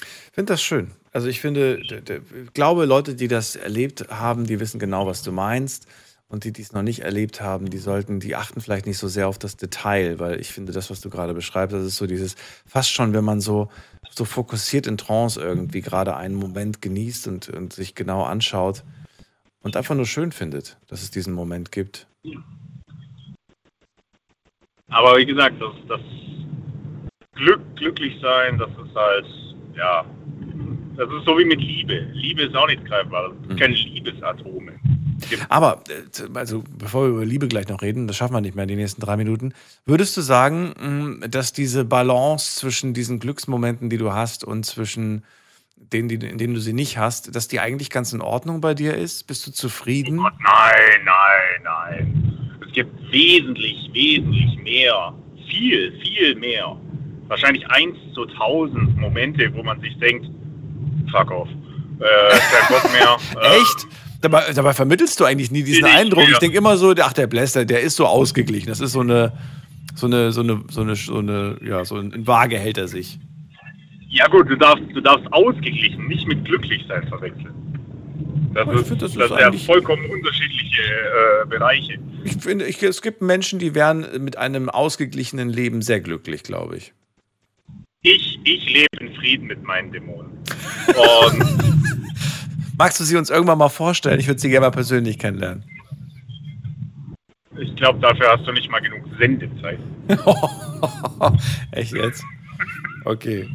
[0.00, 0.90] Ich finde das schön.
[1.12, 5.30] Also ich finde, ich glaube, Leute, die das erlebt haben, die wissen genau, was du
[5.30, 5.86] meinst.
[6.26, 9.06] Und die, die es noch nicht erlebt haben, die sollten, die achten vielleicht nicht so
[9.06, 12.06] sehr auf das Detail, weil ich finde, das, was du gerade beschreibst, das ist so
[12.06, 13.68] dieses, fast schon, wenn man so,
[14.10, 18.84] so fokussiert in Trance irgendwie gerade einen Moment genießt und, und sich genau anschaut
[19.62, 22.06] und einfach nur schön findet, dass es diesen Moment gibt.
[24.88, 26.00] Aber wie gesagt, das, das
[27.34, 29.26] Glück, glücklich sein, das ist halt,
[29.76, 30.04] ja,
[30.96, 32.06] das ist so wie mit Liebe.
[32.12, 33.30] Liebe ist auch nicht greifbar.
[33.30, 34.78] Das sind keine Liebesatome.
[35.48, 38.64] Aber, äh, also bevor wir über Liebe gleich noch reden, das schaffen wir nicht mehr
[38.64, 39.52] in den nächsten drei Minuten,
[39.86, 45.24] würdest du sagen, mm, dass diese Balance zwischen diesen Glücksmomenten, die du hast, und zwischen
[45.76, 48.94] denen, in denen du sie nicht hast, dass die eigentlich ganz in Ordnung bei dir
[48.94, 49.26] ist?
[49.26, 50.18] Bist du zufrieden?
[50.18, 52.58] Oh Gott, nein, nein, nein.
[52.66, 55.14] Es gibt wesentlich, wesentlich mehr.
[55.48, 56.76] Viel, viel mehr.
[57.26, 60.26] Wahrscheinlich eins zu tausend Momente, wo man sich denkt,
[61.10, 61.48] fuck off.
[62.00, 63.16] Äh, kein Bock mehr.
[63.42, 63.86] Echt?
[64.20, 66.28] Dabei, dabei, vermittelst du eigentlich nie diesen Eindruck.
[66.28, 68.68] Ich denke immer so, ach, der Bläster, der ist so ausgeglichen.
[68.68, 69.32] Das ist so eine,
[69.94, 73.18] so eine, so eine, so eine, so eine ja, so ein Waage hält er sich.
[74.10, 77.54] Ja gut, du darfst, du darfst ausgeglichen, nicht mit Glücklichsein verwechseln.
[78.52, 81.98] Das, ist, find, das, das ist ja vollkommen unterschiedliche äh, Bereiche.
[82.24, 86.76] Ich finde, ich, es gibt Menschen, die wären mit einem ausgeglichenen Leben sehr glücklich, glaube
[86.76, 86.92] ich.
[88.02, 90.32] Ich, ich lebe in Frieden mit meinen Dämonen.
[90.88, 92.09] Und
[92.80, 94.18] Magst du sie uns irgendwann mal vorstellen?
[94.20, 95.62] Ich würde sie gerne mal persönlich kennenlernen.
[97.58, 99.78] Ich glaube, dafür hast du nicht mal genug Sendezeit.
[101.72, 102.24] Echt jetzt?
[103.04, 103.46] Okay.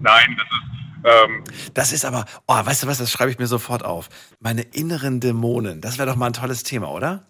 [0.00, 1.28] Nein, das ist.
[1.28, 1.44] Ähm,
[1.74, 4.08] das ist aber, oh, weißt du was, das schreibe ich mir sofort auf.
[4.40, 7.22] Meine inneren Dämonen, das wäre doch mal ein tolles Thema, oder?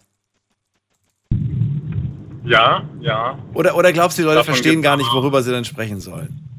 [2.45, 3.37] Ja, ja.
[3.53, 6.56] Oder, oder glaubst du, die Leute Davon verstehen gar nicht, worüber sie dann sprechen sollen?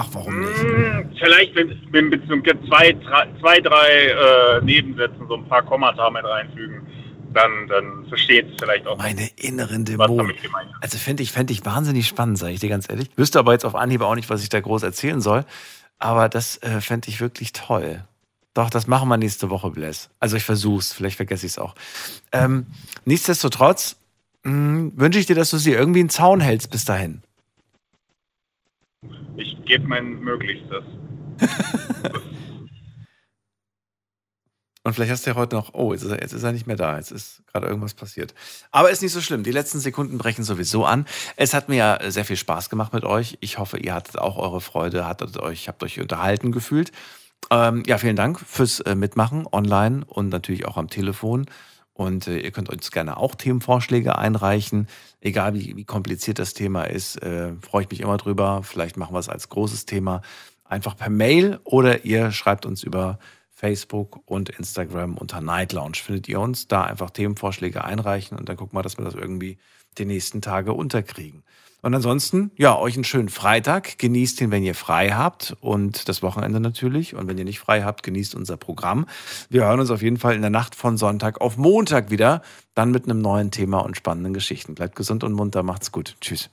[0.00, 0.62] Ach, warum nicht?
[0.62, 2.96] Hm, vielleicht mit, mit, mit zwei,
[3.40, 6.86] zwei, drei äh, Nebensätzen so ein paar Kommata mit reinfügen.
[7.34, 8.96] Dann, dann versteht es vielleicht auch.
[8.96, 10.34] Meine inneren Dämonen.
[10.80, 13.08] Also fände ich, fänd ich wahnsinnig spannend, sage ich dir ganz ehrlich.
[13.16, 15.44] Wüsste aber jetzt auf Anhieb auch nicht, was ich da groß erzählen soll.
[15.98, 18.04] Aber das äh, fände ich wirklich toll.
[18.54, 20.10] Doch, das machen wir nächste Woche, Bless.
[20.20, 21.74] Also ich versuch's, vielleicht vergesse ich es auch.
[22.30, 22.66] Ähm,
[23.04, 23.96] nichtsdestotrotz
[24.44, 27.22] hm, wünsche ich dir, dass du sie irgendwie in Zaun hältst bis dahin.
[29.36, 30.84] Ich gebe mein Möglichstes.
[34.88, 36.66] Und vielleicht hast du ja heute noch, oh, jetzt ist, er, jetzt ist er nicht
[36.66, 38.32] mehr da, jetzt ist gerade irgendwas passiert.
[38.70, 41.04] Aber ist nicht so schlimm, die letzten Sekunden brechen sowieso an.
[41.36, 43.36] Es hat mir ja sehr viel Spaß gemacht mit euch.
[43.40, 46.90] Ich hoffe, ihr hattet auch eure Freude, hattet euch, habt euch unterhalten gefühlt.
[47.50, 51.44] Ähm, ja, vielen Dank fürs äh, Mitmachen online und natürlich auch am Telefon.
[51.98, 54.86] Und äh, ihr könnt uns gerne auch Themenvorschläge einreichen.
[55.20, 58.62] Egal wie, wie kompliziert das Thema ist, äh, freue ich mich immer drüber.
[58.62, 60.22] Vielleicht machen wir es als großes Thema
[60.62, 63.18] einfach per Mail oder ihr schreibt uns über
[63.50, 65.96] Facebook und Instagram unter Night Lounge.
[65.96, 69.58] Findet ihr uns da einfach Themenvorschläge einreichen und dann gucken wir, dass wir das irgendwie
[69.98, 71.42] die nächsten Tage unterkriegen.
[71.80, 73.98] Und ansonsten, ja, euch einen schönen Freitag.
[73.98, 77.14] Genießt ihn, wenn ihr frei habt und das Wochenende natürlich.
[77.14, 79.06] Und wenn ihr nicht frei habt, genießt unser Programm.
[79.48, 82.42] Wir hören uns auf jeden Fall in der Nacht von Sonntag auf Montag wieder.
[82.74, 84.74] Dann mit einem neuen Thema und spannenden Geschichten.
[84.74, 85.62] Bleibt gesund und munter.
[85.62, 86.16] Macht's gut.
[86.20, 86.50] Tschüss.